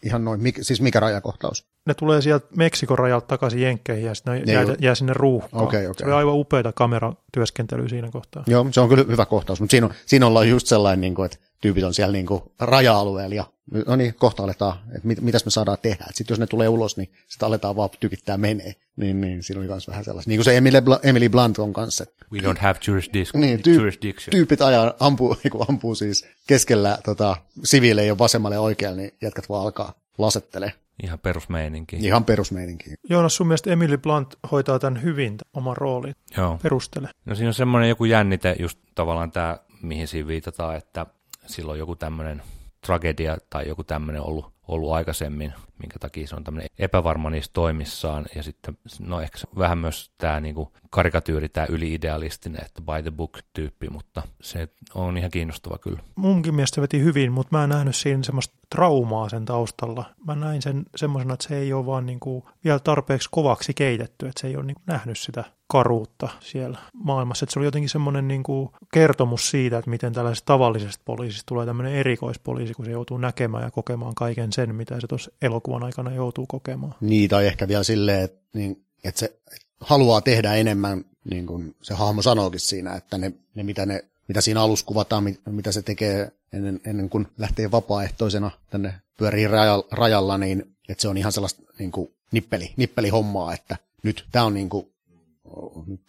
ihan 0.04 0.26
noin. 0.26 0.41
Mik, 0.41 0.58
siis 0.62 0.82
mikä 0.82 1.00
rajakohtaus? 1.00 1.65
Ne 1.86 1.93
tulee 1.93 2.22
sieltä 2.22 2.48
Meksikon 2.56 3.00
rajalta 3.00 3.28
takaisin 3.28 3.62
Jenkkeihin 3.62 4.06
ja 4.06 4.15
sitten 4.15 4.41
ne 4.46 4.54
jää, 4.54 4.65
jää 4.80 4.96
sinne 4.96 5.13
ruuhkaan. 5.13 5.63
Okay, 5.63 5.86
okay. 5.86 5.93
Se 5.98 6.06
oli 6.06 6.13
aivan 6.13 6.36
upeata 6.36 6.72
kameratyöskentelyä 6.72 7.88
siinä 7.88 8.12
kohtaa. 8.12 8.43
Joo, 8.48 8.67
se 8.72 8.82
on 8.82 8.89
kyllä 8.89 9.06
hyvä 9.08 9.26
kohtaus, 9.26 9.60
mutta 9.60 9.72
siinä, 9.72 9.88
on, 9.88 9.93
siinä 10.06 10.28
ollaan 10.28 10.50
just 10.50 10.67
sellainen, 10.67 11.02
niin 11.02 11.15
kuin, 11.15 11.26
että 11.26 11.38
tyypit 11.62 11.84
on 11.84 11.93
siellä 11.93 12.13
niin 12.13 12.26
kuin 12.26 12.41
raja-alueella 12.60 13.36
ja 13.36 13.43
no 13.88 13.95
niin, 13.95 14.13
kohta 14.13 14.43
aletaan, 14.43 14.80
että 14.88 15.08
mit, 15.08 15.21
mitäs 15.21 15.45
me 15.45 15.51
saadaan 15.51 15.77
tehdä. 15.82 16.06
Sitten 16.13 16.34
jos 16.36 16.39
ne 16.39 16.47
tulee 16.47 16.69
ulos, 16.69 16.97
niin 16.97 17.10
sitten 17.27 17.47
aletaan 17.47 17.75
vaan 17.75 17.89
tykittää 17.99 18.38
menee. 18.38 18.75
Niin, 18.95 19.21
niin 19.21 19.43
siinä 19.43 19.60
oli 19.60 19.67
myös 19.67 19.88
vähän 19.88 20.03
sellaista. 20.03 20.30
Niin 20.30 20.38
kuin 20.38 20.45
se 20.45 20.58
Emily, 20.58 20.80
Bl- 20.80 20.99
Emily 21.03 21.30
Blunt 21.30 21.60
on 21.60 21.73
kanssa. 21.73 22.06
We 22.34 22.39
don't 22.39 22.60
have 22.60 22.80
jurisdiction. 22.88 23.41
Niin, 23.41 23.63
tyy- 23.63 23.75
jurisdiction. 23.75 24.32
Tyypit 24.32 24.62
ajaa, 24.62 24.93
ampuu, 24.99 25.38
ampuu 25.69 25.95
siis 25.95 26.25
keskellä 26.47 26.97
tota, 27.06 27.38
siviilejä 27.63 28.08
jo 28.08 28.17
vasemmalle 28.17 28.56
ja 28.56 28.62
oikealle, 28.62 28.97
niin 28.97 29.12
jätkät 29.21 29.49
vaan 29.49 29.63
alkaa 29.63 29.93
lasettelee. 30.17 30.73
Ihan 31.03 31.19
perusmeininki. 31.19 31.95
Ihan 31.95 32.25
perusmeininki. 32.25 32.93
Joonas, 33.10 33.36
sun 33.36 33.47
mielestä 33.47 33.71
Emily 33.71 33.97
Blunt 33.97 34.36
hoitaa 34.51 34.80
tämän 34.80 35.03
hyvin, 35.03 35.38
oman 35.53 35.77
roolin. 35.77 36.15
Joo. 36.38 36.60
Perustele. 36.63 37.10
No 37.25 37.36
siinä 37.36 37.47
on 37.49 37.53
semmoinen 37.53 37.89
joku 37.89 38.06
jännite, 38.06 38.56
just 38.60 38.80
tavallaan 38.95 39.32
tämä, 39.32 39.58
mihin 39.82 40.08
siinä 40.08 40.27
viitataan, 40.27 40.75
että 40.75 41.06
silloin 41.45 41.80
joku 41.80 41.95
tämmöinen 41.95 42.41
tragedia 42.86 43.38
tai 43.50 43.68
joku 43.68 43.84
tämmöinen 43.84 44.22
ollut, 44.22 44.54
ollut 44.68 44.92
aikaisemmin, 44.92 45.54
minkä 45.80 46.00
takia 46.00 46.28
se 46.28 46.36
on 46.36 46.44
tämmöinen 46.44 46.70
epävarma 46.80 47.30
niissä 47.30 47.52
toimissaan. 47.54 48.26
Ja 48.36 48.44
sitten, 48.44 48.78
no 49.00 49.22
ehkä 49.22 49.38
vähän 49.58 49.78
myös 49.78 50.12
tämä 50.18 50.40
niinku 50.40 50.72
karikatyyri, 50.90 51.50
tämä 51.50 51.68
yliidealistinen, 51.70 52.66
että 52.66 52.82
by 52.82 53.02
the 53.02 53.12
book-tyyppi, 53.12 53.90
mutta 53.90 54.24
se 54.42 54.68
on 54.96 55.18
ihan 55.18 55.32
kiinnostava 55.32 55.78
kyllä. 55.78 56.00
Munkin 56.16 56.56
mielestä 56.56 56.82
veti 56.82 57.00
hyvin, 57.00 57.32
mutta 57.32 57.58
mä 57.58 57.63
en 57.63 57.70
nähnyt 57.70 57.96
siinä 57.96 58.24
semmoista 58.24 58.56
traumaa 58.70 59.30
sen 59.30 59.46
taustalla. 59.46 60.06
Mä 60.26 60.36
näin 60.36 60.62
sen 60.62 60.86
semmoisena, 60.96 61.34
että 61.34 61.48
se 61.48 61.58
ei 61.58 61.74
ole 61.74 61.86
vaan 61.86 62.06
niinku 62.06 62.50
vielä 62.63 62.80
tarpeeksi 62.80 63.30
kovaksi 63.32 63.74
keitetty, 63.74 64.28
että 64.28 64.42
se 64.42 64.48
ei 64.48 64.56
ole 64.56 64.66
niinku 64.66 64.82
nähnyt 64.86 65.20
sitä 65.20 65.44
karuutta 65.67 66.30
siellä 66.39 66.80
maailmassa. 66.93 67.43
Että 67.43 67.53
se 67.53 67.60
oli 67.60 67.67
jotenkin 67.67 67.89
semmoinen 67.89 68.27
niin 68.27 68.43
kuin 68.43 68.69
kertomus 68.93 69.49
siitä, 69.49 69.77
että 69.77 69.89
miten 69.89 70.13
tällaisesta 70.13 70.45
tavallisesta 70.45 71.01
poliisista 71.06 71.45
tulee 71.45 71.65
tämmöinen 71.65 71.93
erikoispoliisi, 71.93 72.73
kun 72.73 72.86
se 72.86 72.91
joutuu 72.91 73.17
näkemään 73.17 73.63
ja 73.63 73.71
kokemaan 73.71 74.15
kaiken 74.15 74.53
sen, 74.53 74.75
mitä 74.75 75.01
se 75.01 75.08
tuossa 75.08 75.32
elokuvan 75.41 75.84
aikana 75.84 76.13
joutuu 76.13 76.45
kokemaan. 76.47 76.95
Niin, 77.01 77.30
tai 77.30 77.47
ehkä 77.47 77.67
vielä 77.67 77.84
silleen, 77.84 78.23
että, 78.23 78.39
niin, 78.53 78.86
että 79.03 79.19
se 79.19 79.39
haluaa 79.80 80.21
tehdä 80.21 80.53
enemmän, 80.53 81.06
niin 81.32 81.45
kuin 81.45 81.75
se 81.82 81.93
hahmo 81.93 82.21
sanookin 82.21 82.60
siinä, 82.60 82.95
että 82.95 83.17
ne, 83.17 83.34
ne 83.56 83.63
mitä, 83.63 83.86
ne, 83.86 84.06
mitä 84.27 84.41
siinä 84.41 84.62
alussa 84.62 84.86
kuvataan, 84.86 85.36
mitä 85.45 85.71
se 85.71 85.82
tekee 85.82 86.32
ennen, 86.53 86.82
ennen 86.86 87.10
kuin 87.10 87.27
lähtee 87.38 87.71
vapaaehtoisena 87.71 88.51
tänne 88.69 88.93
pyörii 89.17 89.47
rajalla, 89.91 90.38
niin 90.38 90.75
että 90.89 91.01
se 91.01 91.08
on 91.08 91.17
ihan 91.17 91.32
sellaista 91.32 91.62
niin 91.80 91.91
kuin 91.91 92.13
nippeli, 92.32 92.73
nippeli 92.77 93.10
hommaa, 93.10 93.53
että 93.53 93.77
nyt 94.03 94.25
tämä 94.32 94.45
on 94.45 94.53
niin 94.53 94.69
kuin 94.69 94.91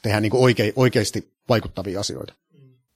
tehdä 0.03 0.20
niin 0.20 0.35
oike, 0.35 0.72
oikeasti 0.77 1.33
vaikuttavia 1.48 2.01
asioita. 2.01 2.35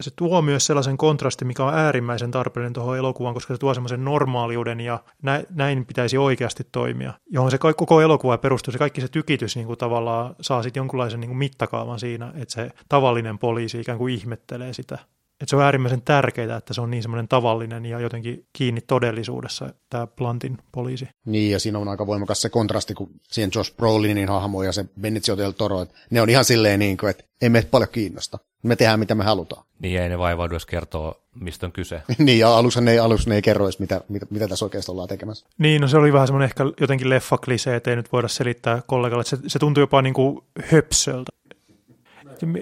Se 0.00 0.10
tuo 0.16 0.42
myös 0.42 0.66
sellaisen 0.66 0.96
kontrastin, 0.96 1.46
mikä 1.46 1.64
on 1.64 1.74
äärimmäisen 1.74 2.30
tarpeellinen 2.30 2.72
tuohon 2.72 2.98
elokuvaan, 2.98 3.34
koska 3.34 3.54
se 3.54 3.58
tuo 3.58 3.74
semmoisen 3.74 4.04
normaaliuden 4.04 4.80
ja 4.80 5.04
näin 5.50 5.86
pitäisi 5.86 6.18
oikeasti 6.18 6.64
toimia, 6.72 7.12
johon 7.30 7.50
se 7.50 7.58
koko 7.58 8.00
elokuva 8.00 8.38
perustuu. 8.38 8.72
Se 8.72 8.78
kaikki 8.78 9.00
se 9.00 9.08
tykitys 9.08 9.56
niin 9.56 9.66
kuin 9.66 9.78
tavallaan 9.78 10.34
saa 10.40 10.62
sitten 10.62 10.80
jonkunlaisen 10.80 11.20
niin 11.20 11.28
kuin 11.28 11.38
mittakaavan 11.38 12.00
siinä, 12.00 12.32
että 12.36 12.54
se 12.54 12.70
tavallinen 12.88 13.38
poliisi 13.38 13.80
ikään 13.80 13.98
kuin 13.98 14.14
ihmettelee 14.14 14.72
sitä 14.72 14.98
että 15.42 15.50
se 15.50 15.56
on 15.56 15.62
äärimmäisen 15.62 16.02
tärkeää, 16.02 16.56
että 16.56 16.74
se 16.74 16.80
on 16.80 16.90
niin 16.90 17.02
semmoinen 17.02 17.28
tavallinen 17.28 17.86
ja 17.86 18.00
jotenkin 18.00 18.46
kiinni 18.52 18.80
todellisuudessa 18.80 19.74
tämä 19.90 20.06
Plantin 20.06 20.58
poliisi. 20.72 21.08
Niin, 21.24 21.52
ja 21.52 21.60
siinä 21.60 21.78
on 21.78 21.88
aika 21.88 22.06
voimakas 22.06 22.42
se 22.42 22.48
kontrasti, 22.48 22.94
kun 22.94 23.10
siihen 23.22 23.50
Josh 23.54 23.76
Brolinin 23.76 24.28
hahmo 24.28 24.62
ja 24.62 24.72
se 24.72 24.84
Benicio 25.00 25.36
del 25.36 25.50
Toro, 25.50 25.82
että 25.82 25.94
ne 26.10 26.22
on 26.22 26.30
ihan 26.30 26.44
silleen 26.44 26.78
niin 26.78 26.96
kuin, 26.96 27.10
että 27.10 27.24
ei 27.42 27.48
meitä 27.48 27.68
paljon 27.70 27.88
kiinnosta. 27.92 28.38
Me 28.62 28.76
tehdään, 28.76 28.98
mitä 28.98 29.14
me 29.14 29.24
halutaan. 29.24 29.64
Niin, 29.78 30.00
ei 30.00 30.08
ne 30.08 30.18
vaivaudu 30.18 30.54
edes 30.54 30.66
kertoa, 30.66 31.14
mistä 31.34 31.66
on 31.66 31.72
kyse. 31.72 32.02
niin, 32.18 32.38
ja 32.38 32.56
alussa 32.56 32.80
ne, 32.80 32.98
alussa 32.98 33.30
ne 33.30 33.36
ei 33.36 33.42
kerro 33.42 33.64
edes, 33.64 33.78
mitä, 33.78 34.00
mitä, 34.08 34.26
mitä 34.30 34.48
tässä 34.48 34.64
oikeasti 34.64 34.90
ollaan 34.90 35.08
tekemässä. 35.08 35.46
Niin, 35.58 35.80
no 35.80 35.88
se 35.88 35.96
oli 35.96 36.12
vähän 36.12 36.26
semmoinen 36.26 36.44
ehkä 36.44 36.64
jotenkin 36.80 37.10
leffaklisee, 37.10 37.76
että 37.76 37.90
ei 37.90 37.96
nyt 37.96 38.12
voida 38.12 38.28
selittää 38.28 38.82
kollegalle, 38.86 39.20
että 39.20 39.36
se, 39.36 39.42
se 39.46 39.58
tuntui 39.58 39.82
jopa 39.82 40.02
niin 40.02 40.14
kuin 40.14 40.40
höpsöltä 40.64 41.32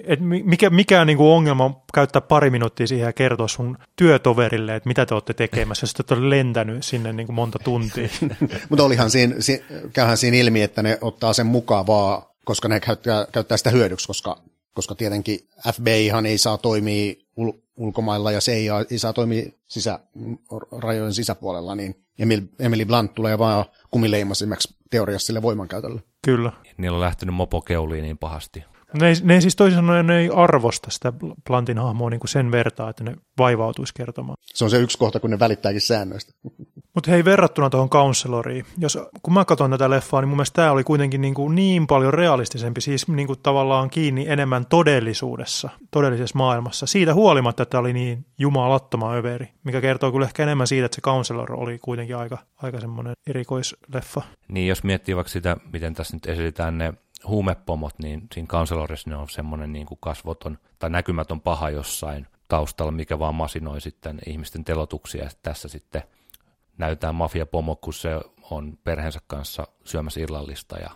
et 0.05 0.21
mikä, 0.21 0.71
mikä 0.71 1.01
on 1.01 1.07
niin 1.07 1.16
kuin 1.16 1.29
ongelma 1.29 1.83
käyttää 1.95 2.23
pari 2.23 2.51
minuuttia 2.51 2.87
siihen 2.87 3.07
ja 3.07 3.12
kertoa 3.12 3.49
sun 3.49 3.79
työtoverille, 3.97 4.77
että 4.77 4.88
mitä 4.88 5.07
te 5.07 5.14
olette 5.14 5.35
tekemässä, 5.35 5.85
jos 5.85 5.95
te 5.95 6.03
olette 6.11 6.31
lentänyt 6.31 6.85
sinne 6.85 7.12
niin 7.12 7.27
kuin 7.27 7.35
monta 7.35 7.59
tuntia. 7.59 8.09
Mutta 8.69 8.85
olihan 8.85 9.11
siinä, 9.11 9.35
si, 9.38 9.64
käyhän 9.93 10.16
siinä 10.16 10.37
ilmi, 10.37 10.62
että 10.62 10.83
ne 10.83 10.99
ottaa 11.01 11.33
sen 11.33 11.47
mukaan 11.47 11.87
vaan, 11.87 12.23
koska 12.45 12.69
ne 12.69 12.81
käyttää, 12.81 13.27
käyttää 13.33 13.57
sitä 13.57 13.71
hyödyksi, 13.71 14.07
koska, 14.07 14.37
koska 14.75 14.95
tietenkin 14.95 15.38
FBIhan 15.75 16.27
ei 16.27 16.38
saa 16.38 16.59
toimia 16.59 17.14
ul, 17.37 17.53
ulkomailla 17.77 18.33
ja 18.33 18.40
CIA 18.40 18.85
ei 18.90 18.99
saa 18.99 19.12
toimia 19.12 19.51
sisä, 19.69 19.99
rajojen 20.79 21.14
sisäpuolella, 21.14 21.75
niin 21.75 21.95
Emil, 22.19 22.40
Emily 22.59 22.85
Blunt 22.85 23.14
tulee 23.14 23.38
vaan 23.38 23.64
kumileimasimeksi 23.90 24.75
teoriassa 24.90 25.27
sille 25.27 25.43
voimankäytölle. 25.43 26.03
Kyllä. 26.25 26.53
Niillä 26.77 26.95
on 26.95 27.01
lähtenyt 27.01 27.35
mopokeuliin 27.35 28.03
niin 28.03 28.19
pahasti. 28.19 28.64
Ne 28.94 29.09
ei, 29.09 29.14
ne 29.22 29.35
ei 29.35 29.40
siis 29.40 29.57
toisin 29.57 29.76
sanoen 29.76 30.07
ne 30.07 30.18
ei 30.18 30.31
arvosta 30.35 30.90
sitä 30.90 31.12
Plantin 31.46 31.79
hahmoa 31.79 32.11
niin 32.11 32.20
kuin 32.20 32.29
sen 32.29 32.53
vertaa, 32.53 32.90
että 32.90 33.05
ne 33.05 33.16
vaivautuisi 33.38 33.94
kertomaan. 33.94 34.37
Se 34.44 34.64
on 34.64 34.70
se 34.70 34.79
yksi 34.79 34.98
kohta, 34.98 35.20
kun 35.20 35.31
ne 35.31 35.38
välittääkin 35.38 35.81
säännöistä. 35.81 36.33
Mutta 36.94 37.11
hei, 37.11 37.24
verrattuna 37.24 37.70
tuohon 37.70 37.90
Counseloriin, 37.90 38.64
jos, 38.79 38.98
kun 39.22 39.35
mä 39.35 39.44
katson 39.44 39.70
tätä 39.70 39.90
leffaa, 39.90 40.20
niin 40.20 40.29
mun 40.29 40.37
mielestä 40.37 40.55
tämä 40.55 40.72
oli 40.72 40.85
kuitenkin 40.85 41.20
niin, 41.20 41.35
kuin 41.35 41.55
niin 41.55 41.87
paljon 41.87 42.14
realistisempi, 42.14 42.81
siis 42.81 43.09
niin 43.09 43.26
kuin 43.26 43.38
tavallaan 43.42 43.90
kiinni 43.90 44.29
enemmän 44.29 44.66
todellisuudessa, 44.66 45.70
todellisessa 45.90 46.38
maailmassa. 46.38 46.87
Siitä 46.87 47.14
huolimatta, 47.14 47.62
että 47.62 47.70
tämä 47.70 47.81
oli 47.81 47.92
niin 47.92 48.26
jumalattoma 48.38 49.14
överi, 49.14 49.48
mikä 49.64 49.81
kertoo 49.81 50.12
kyllä 50.12 50.26
ehkä 50.26 50.42
enemmän 50.42 50.66
siitä, 50.66 50.87
että 50.87 50.94
se 50.94 51.00
Counselor 51.00 51.53
oli 51.53 51.79
kuitenkin 51.79 52.16
aika, 52.16 52.38
aika 52.57 52.81
semmoinen 52.81 53.12
erikoisleffa. 53.26 54.22
Niin, 54.48 54.68
jos 54.68 54.85
miettii 54.85 55.16
vaikka 55.16 55.33
sitä, 55.33 55.57
miten 55.72 55.94
tässä 55.94 56.16
nyt 56.16 56.26
esitetään 56.26 56.79
ne 56.79 56.94
huumepomot, 57.26 57.98
niin 57.98 58.26
siinä 58.35 58.46
Counselorissa 58.46 59.11
ne 59.11 59.16
on 59.16 59.28
semmoinen 59.28 59.72
niin 59.72 59.87
kuin 59.87 59.98
kasvoton 60.00 60.59
tai 60.78 60.90
näkymätön 60.90 61.40
paha 61.40 61.70
jossain 61.70 62.26
taustalla, 62.48 62.92
mikä 62.92 63.18
vaan 63.18 63.35
masinoi 63.35 63.80
sitten 63.80 64.18
ihmisten 64.26 64.64
telotuksia. 64.64 65.30
Tässä 65.42 65.68
sitten 65.68 66.02
näytetään 66.78 67.14
mafiapomo, 67.14 67.76
kun 67.76 67.94
se 67.94 68.20
on 68.50 68.78
perheensä 68.85 69.20
kanssa 69.26 69.66
syömässä 69.85 70.20
illallista 70.20 70.78
ja 70.78 70.90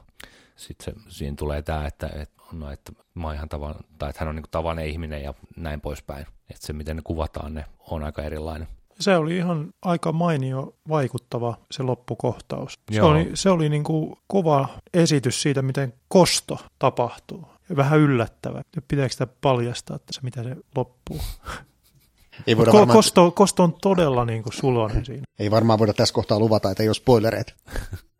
sitten 0.57 0.95
siinä 1.09 1.37
tulee 1.37 1.63
tämä, 1.63 1.87
että, 1.87 2.07
että, 2.07 2.43
no, 2.53 2.71
että 2.71 2.93
mä 3.15 3.35
ihan 3.35 3.49
tavan, 3.49 3.75
tai 3.99 4.11
että 4.11 4.21
hän 4.21 4.29
on 4.29 4.37
niin 4.37 4.45
tavallinen 4.51 4.91
ihminen 4.91 5.23
ja 5.23 5.35
näin 5.57 5.81
poispäin. 5.81 6.27
Että 6.51 6.67
se, 6.67 6.73
miten 6.73 6.97
ne 6.97 7.03
kuvataan, 7.05 7.55
ne 7.55 7.65
on 7.91 8.05
aika 8.05 8.23
erilainen. 8.23 8.69
Se 9.01 9.17
oli 9.17 9.37
ihan 9.37 9.69
aika 9.83 10.13
mainio 10.13 10.75
vaikuttava 10.89 11.57
se 11.71 11.83
loppukohtaus. 11.83 12.79
Se 12.93 12.99
Joo. 12.99 13.09
oli, 13.09 13.31
se 13.35 13.51
oli 13.51 13.69
niin 13.69 13.85
kuin 13.85 14.17
kova 14.27 14.69
esitys 14.95 15.43
siitä, 15.43 15.63
miten 15.63 15.95
kosto 16.09 16.59
tapahtuu. 16.79 17.47
Ja 17.69 17.77
vähän 17.77 18.01
yllättävä. 18.01 18.63
Pitääkö 18.89 19.13
sitä 19.13 19.27
paljastaa, 19.27 19.97
että 19.97 20.13
se 20.13 20.21
mitä 20.23 20.43
se 20.43 20.57
loppuu? 20.77 21.21
Ei 22.47 22.57
voida 22.57 22.71
Ko- 22.71 22.75
varmaan... 22.75 22.97
kosto, 22.97 23.31
kosto 23.31 23.63
on 23.63 23.75
todella 23.83 24.25
niin 24.25 24.43
kuin 24.43 24.53
sulonen 24.53 25.05
siinä. 25.05 25.23
Ei 25.39 25.51
varmaan 25.51 25.79
voida 25.79 25.93
tässä 25.93 26.15
kohtaa 26.15 26.39
luvata, 26.39 26.71
että 26.71 26.83
ei 26.83 26.89
ole 26.89 26.95
spoilereita. 26.95 27.53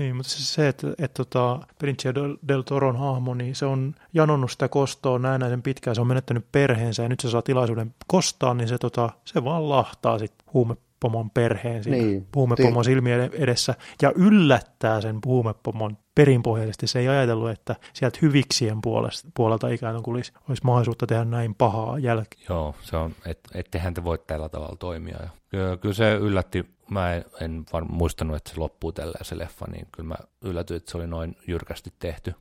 Niin, 0.00 0.16
mutta 0.16 0.30
se, 0.30 0.44
se 0.44 0.68
että, 0.68 0.88
että, 0.88 1.04
että 1.04 1.24
tota, 1.24 1.60
Benicio 1.80 2.12
del 2.48 2.62
Toron 2.62 2.96
hahmo, 2.96 3.34
niin 3.34 3.54
se 3.54 3.66
on 3.66 3.94
janonnut 4.14 4.50
sitä 4.50 4.68
kostoa 4.68 5.18
näennäisen 5.18 5.62
pitkään, 5.62 5.94
se 5.94 6.00
on 6.00 6.06
menettänyt 6.06 6.46
perheensä 6.52 7.02
ja 7.02 7.08
nyt 7.08 7.20
se 7.20 7.30
saa 7.30 7.42
tilaisuuden 7.42 7.94
kostaa, 8.06 8.54
niin 8.54 8.68
se, 8.68 8.78
tota, 8.78 9.10
se 9.24 9.44
vaan 9.44 9.68
lahtaa 9.68 10.18
sitten 10.18 10.46
huumepomon 10.54 11.30
perheen 11.30 11.84
siinä 11.84 11.98
niin, 11.98 12.26
huumepomon 12.34 12.84
silmien 12.84 13.30
edessä 13.32 13.74
ja 14.02 14.12
yllättää 14.14 15.00
sen 15.00 15.18
huumepomon 15.26 15.96
perinpohjaisesti. 16.14 16.86
Se 16.86 16.98
ei 16.98 17.08
ajatellut, 17.08 17.50
että 17.50 17.76
sieltä 17.92 18.18
hyviksien 18.22 18.80
puolesta, 18.82 19.28
puolelta 19.34 19.68
ikään 19.68 20.02
kuin 20.02 20.14
olisi, 20.14 20.32
olisi 20.48 20.64
mahdollisuutta 20.64 21.06
tehdä 21.06 21.24
näin 21.24 21.54
pahaa 21.54 21.98
jälkeen. 21.98 22.42
Joo, 22.48 22.74
se 22.82 22.96
on, 22.96 23.14
että 23.26 23.50
ettehän 23.54 23.94
te 23.94 24.04
voi 24.04 24.18
tällä 24.18 24.48
tavalla 24.48 24.76
toimia. 24.76 25.16
Ja 25.22 25.28
kyllä, 25.48 25.76
kyllä 25.76 25.94
se 25.94 26.14
yllätti 26.14 26.66
mä 26.90 27.14
en, 27.14 27.24
en 27.40 27.64
var, 27.72 27.84
muistanut, 27.84 28.36
että 28.36 28.50
se 28.50 28.60
loppuu 28.60 28.92
tällä 28.92 29.18
se 29.22 29.38
leffa, 29.38 29.66
niin 29.70 29.86
kyllä 29.92 30.08
mä 30.08 30.16
yllätyin, 30.42 30.76
että 30.76 30.90
se 30.90 30.98
oli 30.98 31.06
noin 31.06 31.36
jyrkästi 31.46 31.92
tehty. 31.98 32.34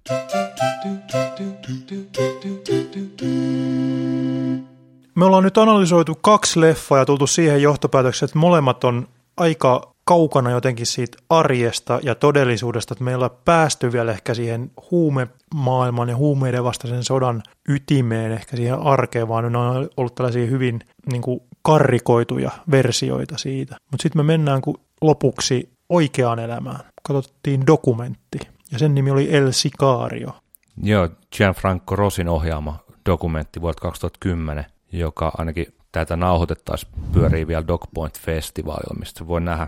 Me 5.15 5.25
ollaan 5.25 5.43
nyt 5.43 5.57
analysoitu 5.57 6.15
kaksi 6.15 6.61
leffaa 6.61 6.97
ja 6.97 7.05
tultu 7.05 7.27
siihen 7.27 7.61
johtopäätökseen, 7.61 8.27
että 8.27 8.39
molemmat 8.39 8.83
on 8.83 9.07
aika 9.37 9.93
kaukana 10.03 10.51
jotenkin 10.51 10.85
siitä 10.85 11.17
arjesta 11.29 11.99
ja 12.03 12.15
todellisuudesta, 12.15 12.93
että 12.93 13.03
meillä 13.03 13.25
on 13.25 13.37
päästy 13.45 13.91
vielä 13.91 14.11
ehkä 14.11 14.33
siihen 14.33 14.71
huumemaailman 14.91 16.09
ja 16.09 16.15
huumeiden 16.15 16.63
vastaisen 16.63 17.03
sodan 17.03 17.43
ytimeen, 17.67 18.31
ehkä 18.31 18.55
siihen 18.55 18.79
arkeen, 18.79 19.27
vaan 19.27 19.51
ne 19.51 19.57
on 19.57 19.89
ollut 19.97 20.15
tällaisia 20.15 20.45
hyvin 20.45 20.79
niin 21.11 21.21
kuin 21.21 21.41
karrikoituja 21.69 22.51
versioita 22.71 23.37
siitä. 23.37 23.77
Mutta 23.91 24.03
sitten 24.03 24.19
me 24.19 24.23
mennään 24.23 24.61
kun 24.61 24.79
lopuksi 25.01 25.69
oikeaan 25.89 26.39
elämään. 26.39 26.79
Katsottiin 27.03 27.67
dokumentti, 27.67 28.39
ja 28.71 28.79
sen 28.79 28.95
nimi 28.95 29.11
oli 29.11 29.35
El 29.35 29.51
Sicario. 29.51 30.29
Joo, 30.83 31.09
Gianfranco 31.35 31.95
Rosin 31.95 32.29
ohjaama 32.29 32.79
dokumentti 33.05 33.61
vuodelta 33.61 33.81
2010, 33.81 34.65
joka 34.91 35.31
ainakin 35.37 35.65
tätä 35.91 36.15
nauhoitettaisiin 36.15 36.91
pyörii 37.13 37.47
vielä 37.47 37.67
DocPoint-festivaalilla, 37.67 38.99
mistä 38.99 39.27
voi 39.27 39.41
nähdä 39.41 39.67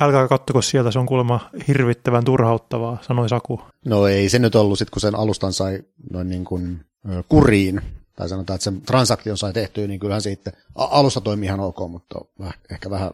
Älkää 0.00 0.28
kattoko 0.28 0.62
sieltä, 0.62 0.90
se 0.90 0.98
on 0.98 1.06
kuulemma 1.06 1.50
hirvittävän 1.68 2.24
turhauttavaa, 2.24 2.98
sanoi 3.02 3.28
Saku. 3.28 3.60
No 3.84 4.06
ei 4.06 4.28
se 4.28 4.38
nyt 4.38 4.54
ollut 4.54 4.78
sit, 4.78 4.90
kun 4.90 5.00
sen 5.00 5.14
alustan 5.14 5.52
sai 5.52 5.82
noin 6.12 6.28
niin 6.28 6.44
kuin 6.44 6.80
kuriin, 7.28 7.80
tai 8.18 8.28
sanotaan, 8.28 8.54
että 8.54 8.64
sen 8.64 8.82
transaktion 8.82 9.38
sai 9.38 9.52
tehtyä, 9.52 9.86
niin 9.86 10.00
kyllähän 10.00 10.22
se 10.22 10.32
itse 10.32 10.52
alussa 10.74 11.20
toimi 11.20 11.46
ihan 11.46 11.60
ok, 11.60 11.78
mutta 11.88 12.20
ehkä 12.70 12.90
vähän 12.90 13.10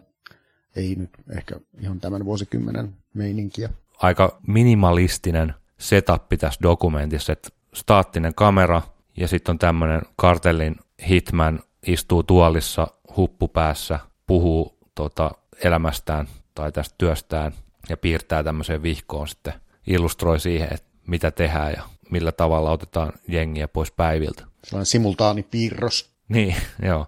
ei 0.76 0.94
nyt 0.94 1.10
ehkä 1.36 1.60
ihan 1.80 2.00
tämän 2.00 2.24
vuosikymmenen 2.24 2.96
meininkiä. 3.14 3.70
Aika 3.98 4.38
minimalistinen 4.46 5.54
setup 5.78 6.22
tässä 6.40 6.60
dokumentissa, 6.62 7.32
että 7.32 7.48
staattinen 7.74 8.34
kamera 8.34 8.82
ja 9.16 9.28
sitten 9.28 9.52
on 9.52 9.58
tämmöinen 9.58 10.02
kartellin 10.16 10.76
hitman 11.08 11.60
istuu 11.86 12.22
tuolissa 12.22 12.86
huppupäässä, 13.16 13.98
puhuu 14.26 14.78
tota, 14.94 15.30
elämästään 15.64 16.28
tai 16.54 16.72
tästä 16.72 16.94
työstään 16.98 17.52
ja 17.88 17.96
piirtää 17.96 18.42
tämmöiseen 18.42 18.82
vihkoon 18.82 19.28
sitten, 19.28 19.52
illustroi 19.86 20.40
siihen, 20.40 20.68
että 20.74 20.88
mitä 21.06 21.30
tehdään 21.30 21.72
ja 21.72 21.82
millä 22.10 22.32
tavalla 22.32 22.70
otetaan 22.70 23.12
jengiä 23.28 23.68
pois 23.68 23.92
päiviltä. 23.92 24.44
Sellainen 24.64 24.86
simultaanipiirros. 24.86 26.10
Niin, 26.28 26.54
joo. 26.88 27.06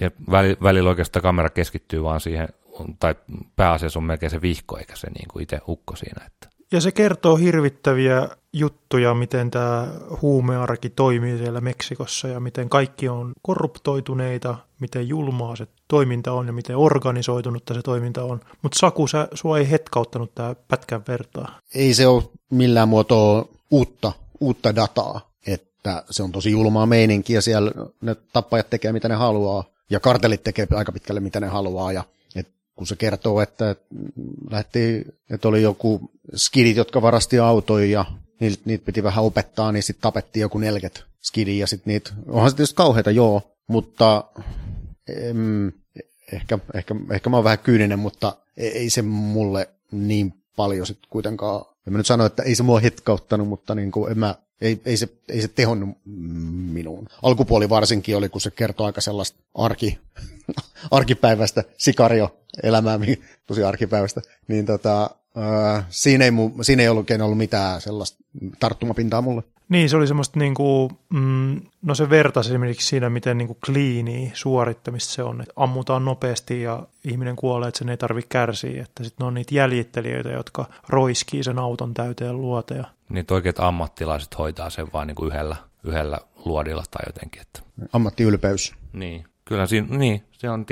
Ja 0.00 0.10
välillä 0.62 0.90
oikeastaan 0.90 1.22
kamera 1.22 1.50
keskittyy 1.50 2.02
vaan 2.02 2.20
siihen, 2.20 2.48
tai 3.00 3.14
pääasiassa 3.56 3.98
on 3.98 4.04
melkein 4.04 4.30
se 4.30 4.42
vihko, 4.42 4.78
eikä 4.78 4.96
se 4.96 5.10
niin 5.10 5.28
kuin 5.28 5.42
itse 5.42 5.60
hukko 5.66 5.96
siinä. 5.96 6.26
Että. 6.26 6.48
Ja 6.72 6.80
se 6.80 6.92
kertoo 6.92 7.36
hirvittäviä 7.36 8.28
juttuja, 8.52 9.14
miten 9.14 9.50
tämä 9.50 9.86
huumearki 10.22 10.90
toimii 10.90 11.38
siellä 11.38 11.60
Meksikossa 11.60 12.28
ja 12.28 12.40
miten 12.40 12.68
kaikki 12.68 13.08
on 13.08 13.32
korruptoituneita, 13.42 14.56
miten 14.80 15.08
julmaa 15.08 15.56
se 15.56 15.66
toiminta 15.88 16.32
on 16.32 16.46
ja 16.46 16.52
miten 16.52 16.76
organisoitunutta 16.76 17.74
se 17.74 17.82
toiminta 17.82 18.24
on. 18.24 18.40
Mutta 18.62 18.78
Saku, 18.78 19.06
sä, 19.06 19.28
sua 19.34 19.58
ei 19.58 19.70
hetkauttanut 19.70 20.34
tämä 20.34 20.54
pätkän 20.68 21.02
vertaa. 21.08 21.58
Ei 21.74 21.94
se 21.94 22.06
ole 22.06 22.22
millään 22.50 22.88
muotoa 22.88 23.48
uutta, 23.70 24.12
uutta 24.42 24.76
dataa, 24.76 25.32
että 25.46 26.04
se 26.10 26.22
on 26.22 26.32
tosi 26.32 26.50
julmaa 26.50 26.86
meininkiä, 26.86 27.40
siellä. 27.40 27.72
Ne 28.00 28.16
tappajat 28.32 28.70
tekee 28.70 28.92
mitä 28.92 29.08
ne 29.08 29.14
haluaa 29.14 29.64
ja 29.90 30.00
kartelit 30.00 30.42
tekee 30.42 30.66
aika 30.70 30.92
pitkälle 30.92 31.20
mitä 31.20 31.40
ne 31.40 31.46
haluaa 31.46 31.92
ja 31.92 32.04
et 32.36 32.48
kun 32.76 32.86
se 32.86 32.96
kertoo, 32.96 33.40
että 33.40 33.76
lähti, 34.50 35.04
että 35.30 35.48
oli 35.48 35.62
joku 35.62 36.10
skidit, 36.34 36.76
jotka 36.76 37.02
varasti 37.02 37.38
autoja 37.38 37.86
ja 37.86 38.04
niitä, 38.40 38.62
niitä 38.64 38.84
piti 38.84 39.02
vähän 39.02 39.24
opettaa, 39.24 39.72
niin 39.72 39.82
sitten 39.82 40.02
tapettiin 40.02 40.40
joku 40.40 40.58
40 40.58 41.00
skidi 41.20 41.58
ja 41.58 41.66
sitten 41.66 41.92
niitä, 41.92 42.10
onhan 42.28 42.50
se 42.50 42.56
tietysti 42.56 42.76
kauheita 42.76 43.10
joo, 43.10 43.42
mutta 43.66 44.24
em, 45.08 45.72
ehkä, 46.32 46.58
ehkä, 46.74 46.94
ehkä 47.10 47.30
mä 47.30 47.36
oon 47.36 47.44
vähän 47.44 47.58
kyyninen, 47.58 47.98
mutta 47.98 48.36
ei 48.56 48.90
se 48.90 49.02
mulle 49.02 49.68
niin 49.92 50.41
paljon 50.56 50.86
sitten 50.86 51.10
kuitenkaan, 51.10 51.64
en 51.86 51.92
mä 51.92 51.98
nyt 51.98 52.06
sano, 52.06 52.26
että 52.26 52.42
ei 52.42 52.54
se 52.54 52.62
mua 52.62 52.80
hetkauttanut, 52.80 53.48
mutta 53.48 53.74
niin 53.74 53.92
kuin 53.92 54.12
en 54.12 54.18
mä, 54.18 54.34
ei, 54.60 54.80
ei, 54.84 54.96
se, 54.96 55.08
ei 55.28 55.42
se 55.42 55.48
tehonnut 55.48 55.98
minuun. 56.72 57.08
Alkupuoli 57.22 57.68
varsinkin 57.68 58.16
oli, 58.16 58.28
kun 58.28 58.40
se 58.40 58.50
kertoo 58.50 58.86
aika 58.86 59.00
sellaista 59.00 59.38
arki, 59.54 59.98
arkipäivästä 60.90 61.64
sikario-elämää, 61.78 63.00
tosi 63.46 63.64
arkipäivästä, 63.64 64.20
niin 64.48 64.66
tota, 64.66 65.10
siinä, 65.90 66.24
ei, 66.24 66.32
siinä 66.62 66.82
ei 66.82 66.88
ollut, 66.88 67.10
ollut 67.22 67.38
mitään 67.38 67.80
sellaista 67.80 68.24
tarttumapintaa 68.60 69.22
mulle. 69.22 69.42
Niin, 69.72 69.88
se 69.88 69.96
oli 69.96 70.06
semmoista 70.06 70.38
niin 70.38 70.54
kuin, 70.54 70.90
mm, 71.10 71.60
no 71.82 71.94
se 71.94 72.10
vertasi 72.10 72.50
esimerkiksi 72.50 72.86
siinä, 72.86 73.10
miten 73.10 73.38
niin 73.38 73.56
kliini 73.66 74.30
suorittamista 74.34 75.12
se 75.12 75.22
on, 75.22 75.40
että 75.40 75.52
ammutaan 75.56 76.04
nopeasti 76.04 76.62
ja 76.62 76.86
ihminen 77.04 77.36
kuolee, 77.36 77.68
että 77.68 77.78
sen 77.78 77.88
ei 77.88 77.96
tarvitse 77.96 78.28
kärsiä, 78.28 78.82
että 78.82 79.04
sitten 79.04 79.26
on 79.26 79.34
niitä 79.34 79.54
jäljittelijöitä, 79.54 80.28
jotka 80.28 80.64
roiskii 80.88 81.44
sen 81.44 81.58
auton 81.58 81.94
täyteen 81.94 82.40
luoteja. 82.40 82.84
Niin 83.08 83.26
oikeat 83.30 83.60
ammattilaiset 83.60 84.38
hoitaa 84.38 84.70
sen 84.70 84.86
vaan 84.92 85.06
niin 85.06 85.14
kuin 85.14 85.32
yhdellä, 85.32 85.56
yhdellä 85.84 86.18
luodilla 86.44 86.84
tai 86.90 87.02
jotenkin. 87.06 87.42
Että... 87.42 87.62
Ammattiylpeys. 87.92 88.74
Niin, 88.92 89.24
kyllä 89.44 89.66
siinä, 89.66 89.96
niin, 89.96 90.22
se 90.32 90.50
on, 90.50 90.66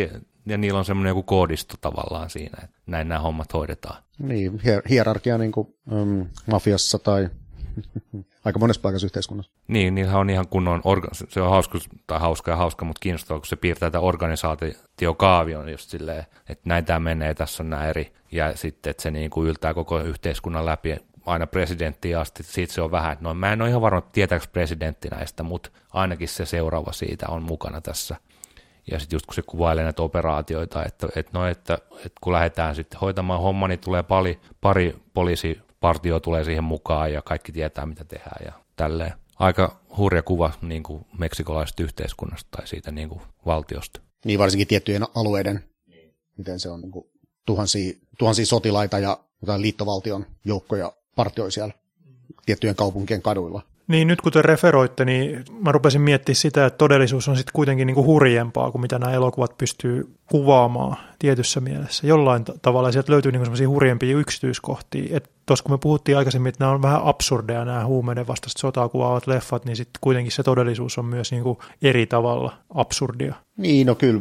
ja 0.46 0.58
niillä 0.58 0.78
on 0.78 0.84
semmoinen 0.84 1.10
joku 1.10 1.22
koodisto 1.22 1.74
tavallaan 1.80 2.30
siinä, 2.30 2.58
että 2.64 2.76
näin 2.86 3.08
nämä 3.08 3.20
hommat 3.20 3.52
hoidetaan. 3.52 4.02
Niin, 4.18 4.60
hierarkia 4.88 5.38
niin 5.38 5.52
kuin 5.52 5.74
um, 5.90 6.26
mafiassa 6.46 6.98
tai 6.98 7.28
aika 8.44 8.58
monessa 8.58 8.82
paikassa 8.82 9.06
yhteiskunnassa. 9.06 9.52
Niin, 9.68 9.94
niillähän 9.94 10.20
on 10.20 10.30
ihan 10.30 10.48
kunnon, 10.48 10.80
orga- 10.80 11.26
se 11.28 11.40
on 11.40 11.50
hauska, 11.50 11.78
tai 12.06 12.20
hauska 12.20 12.50
ja 12.50 12.56
hauska, 12.56 12.84
mutta 12.84 13.00
kiinnostavaa, 13.00 13.40
kun 13.40 13.46
se 13.46 13.56
piirtää 13.56 13.90
tätä 13.90 14.00
organisaatiokaavion 14.00 15.68
just 15.68 15.90
silleen, 15.90 16.26
että 16.48 16.62
näin 16.64 16.84
tämä 16.84 17.00
menee, 17.00 17.34
tässä 17.34 17.62
on 17.62 17.70
nämä 17.70 17.86
eri, 17.86 18.12
ja 18.32 18.56
sitten, 18.56 18.90
että 18.90 19.02
se 19.02 19.10
niin 19.10 19.30
kuin 19.30 19.48
yltää 19.48 19.74
koko 19.74 20.00
yhteiskunnan 20.00 20.66
läpi 20.66 20.96
aina 21.26 21.46
presidenttiin 21.46 22.18
asti, 22.18 22.42
siitä 22.42 22.72
se 22.72 22.82
on 22.82 22.90
vähän, 22.90 23.16
no 23.20 23.34
mä 23.34 23.52
en 23.52 23.62
ole 23.62 23.68
ihan 23.68 23.82
varma, 23.82 24.00
tietääkö 24.00 24.46
presidentti 24.52 25.08
näistä, 25.08 25.42
mutta 25.42 25.70
ainakin 25.92 26.28
se 26.28 26.46
seuraava 26.46 26.92
siitä 26.92 27.26
on 27.28 27.42
mukana 27.42 27.80
tässä. 27.80 28.16
Ja 28.90 28.98
sitten 28.98 29.16
just 29.16 29.26
kun 29.26 29.34
se 29.34 29.42
kuvailee 29.42 29.84
näitä 29.84 30.02
operaatioita, 30.02 30.84
että, 30.84 31.08
että, 31.16 31.38
no, 31.38 31.46
että, 31.46 31.74
että 31.74 32.18
kun 32.20 32.32
lähdetään 32.32 32.74
sitten 32.74 33.00
hoitamaan 33.00 33.40
homma, 33.40 33.68
niin 33.68 33.78
tulee 33.78 34.02
pari, 34.02 34.40
pari 34.60 35.00
poliisipartio 35.80 36.20
tulee 36.20 36.44
siihen 36.44 36.64
mukaan 36.64 37.12
ja 37.12 37.22
kaikki 37.22 37.52
tietää, 37.52 37.86
mitä 37.86 38.04
tehdään 38.04 38.44
ja 38.44 38.52
tälleen. 38.76 39.12
Aika 39.38 39.80
hurja 39.96 40.22
kuva 40.22 40.52
niin 40.62 40.82
kuin 40.82 41.06
meksikolaisesta 41.18 41.82
yhteiskunnasta 41.82 42.48
tai 42.56 42.66
siitä 42.66 42.90
niin 42.90 43.08
kuin 43.08 43.20
valtiosta. 43.46 44.00
Niin 44.24 44.38
varsinkin 44.38 44.66
tiettyjen 44.66 45.06
alueiden, 45.14 45.64
miten 46.36 46.60
se 46.60 46.68
on 46.68 46.80
niin 46.80 46.90
kuin 46.90 47.06
tuhansia, 47.46 47.94
tuhansia 48.18 48.46
sotilaita 48.46 48.98
ja 48.98 49.20
liittovaltion 49.56 50.26
joukkoja 50.44 50.92
partioi 51.16 51.52
siellä 51.52 51.74
tiettyjen 52.46 52.76
kaupunkien 52.76 53.22
kaduilla. 53.22 53.62
Niin 53.90 54.08
nyt 54.08 54.20
kun 54.20 54.32
te 54.32 54.42
referoitte, 54.42 55.04
niin 55.04 55.44
mä 55.60 55.72
rupesin 55.72 56.00
miettimään 56.00 56.36
sitä, 56.36 56.66
että 56.66 56.78
todellisuus 56.78 57.28
on 57.28 57.36
sitten 57.36 57.52
kuitenkin 57.52 57.86
niin 57.86 57.94
kuin 57.94 58.06
hurjempaa 58.06 58.70
kuin 58.70 58.82
mitä 58.82 58.98
nämä 58.98 59.12
elokuvat 59.12 59.58
pystyy 59.58 60.14
kuvaamaan 60.26 60.96
tietyssä 61.18 61.60
mielessä. 61.60 62.06
Jollain 62.06 62.44
tavalla 62.62 62.92
sieltä 62.92 63.12
löytyy 63.12 63.32
niin 63.32 63.42
semmoisia 63.42 63.68
hurjempia 63.68 64.16
yksityiskohtia. 64.16 65.20
Tuossa 65.46 65.62
kun 65.62 65.72
me 65.72 65.78
puhuttiin 65.78 66.18
aikaisemmin, 66.18 66.48
että 66.48 66.64
nämä 66.64 66.72
on 66.72 66.82
vähän 66.82 67.00
absurdeja 67.04 67.64
nämä 67.64 67.86
huumeiden 67.86 68.26
vastaista 68.26 68.60
sotaa 68.60 68.88
kuvaavat 68.88 69.26
leffat, 69.26 69.64
niin 69.64 69.76
sitten 69.76 69.98
kuitenkin 70.00 70.32
se 70.32 70.42
todellisuus 70.42 70.98
on 70.98 71.04
myös 71.04 71.32
niin 71.32 71.42
kuin 71.42 71.58
eri 71.82 72.06
tavalla 72.06 72.52
absurdia. 72.74 73.34
Niin, 73.56 73.86
no 73.86 73.94
kyllä 73.94 74.20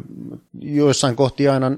joissain 0.62 1.16
kohti 1.16 1.48
aina 1.48 1.72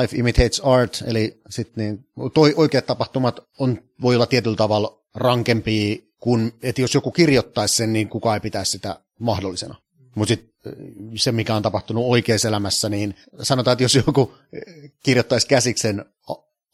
life 0.00 0.16
imitates 0.16 0.60
art, 0.60 1.02
eli 1.06 1.40
sitten 1.50 1.84
niin, 1.84 2.30
toi 2.34 2.54
oikeat 2.56 2.86
tapahtumat 2.86 3.40
on, 3.58 3.78
voi 4.02 4.14
olla 4.14 4.26
tietyllä 4.26 4.56
tavalla 4.56 4.98
rankempia 5.14 6.07
kuin, 6.18 6.52
että 6.62 6.80
jos 6.80 6.94
joku 6.94 7.10
kirjoittaisi 7.10 7.76
sen, 7.76 7.92
niin 7.92 8.08
kukaan 8.08 8.36
ei 8.36 8.40
pitäisi 8.40 8.72
sitä 8.72 9.00
mahdollisena. 9.18 9.74
Mutta 10.14 10.34
sitten 10.34 10.74
se, 11.14 11.32
mikä 11.32 11.54
on 11.54 11.62
tapahtunut 11.62 12.04
oikeassa 12.06 12.48
elämässä, 12.48 12.88
niin 12.88 13.14
sanotaan, 13.42 13.72
että 13.72 13.84
jos 13.84 13.94
joku 13.94 14.34
kirjoittaisi 15.02 15.46
käsiksen 15.46 16.04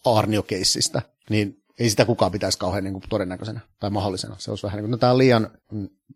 Arnio-keissistä, 0.04 1.02
niin 1.30 1.63
ei 1.78 1.90
sitä 1.90 2.04
kukaan 2.04 2.32
pitäisi 2.32 2.58
kauhean 2.58 2.84
niin 2.84 2.92
kuin 2.92 3.04
todennäköisenä 3.08 3.60
tai 3.80 3.90
mahdollisena. 3.90 4.36
Se 4.38 4.50
olisi 4.50 4.62
vähän 4.62 4.76
niin 4.76 4.82
kuin, 4.82 4.90
no, 4.90 4.96
tämä 4.96 5.12
on 5.12 5.18
liian, 5.18 5.50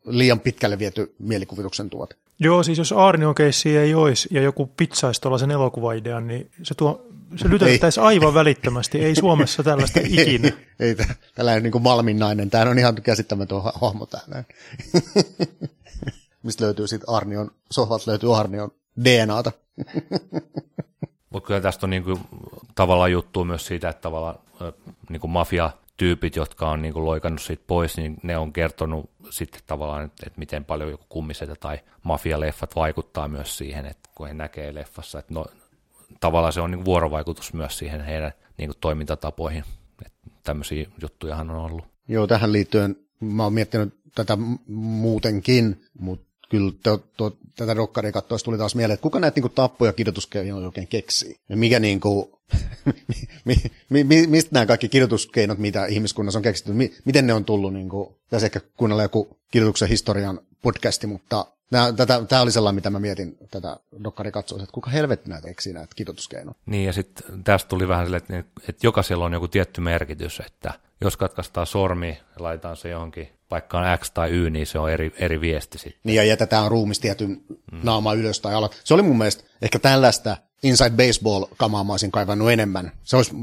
liian 0.05 0.41
pitkälle 0.41 0.79
viety 0.79 1.15
mielikuvituksen 1.19 1.91
tuote. 1.91 2.17
Joo, 2.41 2.63
siis 2.63 2.79
jos 2.79 2.93
Arnion 2.93 3.35
keissi 3.35 3.77
ei 3.77 3.95
olisi 3.95 4.29
ja 4.33 4.43
joku 4.43 4.67
pizzaisi 4.67 5.21
tuollaisen 5.21 5.51
elokuvaidean, 5.51 6.27
niin 6.27 6.51
se, 6.63 6.75
tuo, 6.75 7.07
se 7.37 7.51
lytättäisiin 7.51 8.05
aivan 8.05 8.35
välittömästi. 8.35 8.99
Ei 8.99 9.15
Suomessa 9.15 9.63
tällaista 9.63 10.01
ikinä. 10.05 10.53
ei, 10.81 10.97
tällainen 11.35 11.63
niin 11.63 11.73
kuin 11.73 11.83
Malmin 11.83 12.19
nainen. 12.19 12.51
Tämä 12.51 12.71
on 12.71 12.79
ihan 12.79 13.03
käsittämätön 13.03 13.61
hahmo 13.75 14.07
täällä. 14.07 14.45
Mistä 16.43 16.65
löytyy 16.65 16.89
sitten 16.89 17.09
Arnion, 17.09 17.51
sohvalta 17.71 18.11
löytyy 18.11 18.39
Arnion 18.39 18.71
DNAta. 19.05 19.53
Mutta 21.31 21.47
kyllä 21.47 21.61
tästä 21.61 21.87
on 21.87 21.91
niinku 21.91 22.21
tavallaan 22.75 23.13
juttu 23.13 23.45
myös 23.45 23.67
siitä, 23.67 23.89
että 23.89 24.03
tavallaan 24.03 24.39
niinku 25.11 25.29
mafia-tyypit, 25.29 26.37
jotka 26.37 26.71
on 26.71 26.83
niinku 26.83 27.05
loikannut 27.05 27.43
siitä 27.43 27.65
pois, 27.67 27.97
niin 27.97 28.17
ne 28.23 28.39
on 28.39 28.53
kertonut 28.53 29.11
sitten 29.31 29.61
tavallaan, 29.67 30.05
että, 30.05 30.23
että 30.27 30.39
miten 30.39 30.65
paljon 30.65 30.91
joku 30.91 31.05
kummisetä 31.09 31.55
tai 31.55 31.79
mafialeffat 32.03 32.77
vaikuttaa 32.77 33.29
myös 33.29 33.59
siihen, 33.59 33.87
että 33.87 34.11
kun 34.15 34.27
he 34.29 34.35
näkee 34.35 34.75
leffassa, 34.75 35.19
että 35.19 35.35
no, 35.35 35.47
tavallaan 36.21 36.53
se 36.53 36.61
on 36.61 36.71
niinku 36.71 36.85
vuorovaikutus 36.85 37.53
myös 37.53 37.79
siihen 37.79 38.01
heidän 38.01 38.33
niinku 38.59 38.77
toimintatapoihin. 38.81 39.65
Että 40.07 40.31
tämmöisiä 40.45 40.87
juttujahan 41.03 41.51
on 41.51 41.57
ollut. 41.57 41.85
Joo, 42.09 42.27
tähän 42.27 42.53
liittyen 42.53 42.97
mä 43.21 43.43
oon 43.43 43.53
miettinyt 43.53 43.95
tätä 44.15 44.39
muutenkin, 44.67 45.83
mutta 46.01 46.27
kyllä 46.49 46.73
to, 46.83 46.99
to, 47.17 47.37
tätä 47.59 47.77
dokkaria 47.77 48.13
katsoessa 48.13 48.45
tuli 48.45 48.59
taas 48.59 48.75
mieleen, 48.75 48.95
että 48.95 49.03
kuka 49.03 49.21
näitä 49.21 49.41
niin 49.41 49.53
tappoja 49.53 49.93
kidutuskeinoja 49.93 50.67
oikein 50.67 50.89
keksii? 50.89 51.37
Mikä 51.49 51.81
niin 51.81 52.01
mi, 53.45 53.57
mi, 53.89 54.05
mi, 54.05 54.27
mistä 54.27 54.51
nämä 54.53 54.67
kaikki 54.67 54.89
kidutuskeinot, 54.89 55.59
mitä 55.59 55.87
ihmiskunnassa 55.87 56.39
on 56.39 56.43
keksitty, 56.43 56.73
mi, 56.73 56.95
miten 57.05 57.27
ne 57.27 57.33
on 57.33 57.45
tullut, 57.45 57.73
niin 57.73 57.89
kuin, 57.89 58.15
tässä 58.31 58.47
ehkä 58.47 58.61
kuunnella 58.77 59.03
joku 59.03 59.39
kidutuksen 59.51 59.89
historian 59.89 60.41
podcasti, 60.63 61.07
mutta 61.07 61.47
Tämä, 61.71 61.93
tätä, 61.93 62.25
tämä 62.29 62.43
oli 62.43 62.53
sellainen, 62.53 62.75
mitä 62.75 62.91
mä 62.91 63.01
mietin 63.01 63.39
tätä 63.51 63.77
dokkari 64.05 64.33
katsoa, 64.33 64.59
että 64.63 64.73
kuka 64.73 64.91
helvetti 64.91 65.31
näitä 65.31 65.49
eksii 65.49 65.73
näitä 65.73 65.95
kidutuskeinoja. 65.97 66.55
Niin 66.67 66.87
ja 66.87 66.93
sitten 66.93 67.45
tästä 67.45 67.69
tuli 67.69 67.89
vähän 67.89 68.07
silleen, 68.07 68.23
että, 68.23 68.45
että 68.69 68.87
jokaisella 68.87 69.25
on 69.25 69.33
joku 69.33 69.49
tietty 69.49 69.81
merkitys, 69.81 70.41
että 70.41 70.73
jos 71.01 71.17
katkaistaan 71.17 71.67
sormi 71.67 72.09
ja 72.09 72.43
laitetaan 72.45 72.77
se 72.77 72.89
johonkin 72.89 73.29
paikkaan 73.49 73.99
X 73.99 74.11
tai 74.11 74.31
Y, 74.31 74.51
niin 74.51 74.67
se 74.67 74.79
on 74.79 74.91
eri, 74.91 75.13
eri 75.17 75.41
viesti 75.41 75.79
sitten. 75.79 76.01
Niin 76.05 76.17
ja 76.17 76.25
jätetään 76.25 76.71
ruumis 76.71 77.01
tietyn 77.01 77.29
mm. 77.73 77.81
naama 77.83 78.15
ylös 78.15 78.41
tai 78.41 78.55
alas. 78.55 78.71
Se 78.85 78.95
oli 78.95 79.03
mun 79.03 79.19
mielestä 79.19 79.45
ehkä 79.63 79.79
tällaista 79.79 80.37
Inside 80.63 80.91
Baseball-kamaa 80.91 81.85
mä 81.85 81.93
olisin 81.93 82.11
kaivannut 82.11 82.51
enemmän. 82.51 82.93
Se 83.03 83.17
olisi 83.17 83.35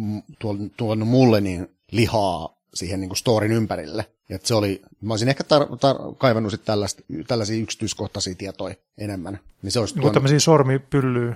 tuonut 0.77 1.07
mulle 1.07 1.41
niin 1.41 1.67
lihaa 1.91 2.57
siihen 2.73 2.99
niin 2.99 3.09
kuin 3.09 3.17
storin 3.17 3.51
ympärille. 3.51 4.05
Ja 4.29 4.39
se 4.43 4.55
oli, 4.55 4.81
mä 5.01 5.13
olisin 5.13 5.29
ehkä 5.29 5.43
tar- 5.43 5.69
tar- 5.69 6.15
kaivannut 6.17 6.51
sit 6.51 6.65
tällaista, 6.65 7.03
tällaisia 7.27 7.61
yksityiskohtaisia 7.61 8.35
tietoja 8.35 8.75
enemmän. 8.97 9.39
Niin 9.61 9.71
se 9.71 9.79
olisi 9.79 9.95
tuon... 9.95 10.13
tämmöisiä 10.13 10.39
sormipyllyä. 10.39 11.35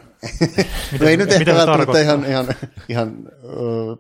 no 0.99 1.08
ei 1.08 1.17
nyt 1.17 1.32
ehkä 1.32 1.56
välttämättä 1.56 2.02
ihan, 2.02 2.25
ihan, 2.25 2.47
ihan 2.89 3.17
ö, 3.43 3.97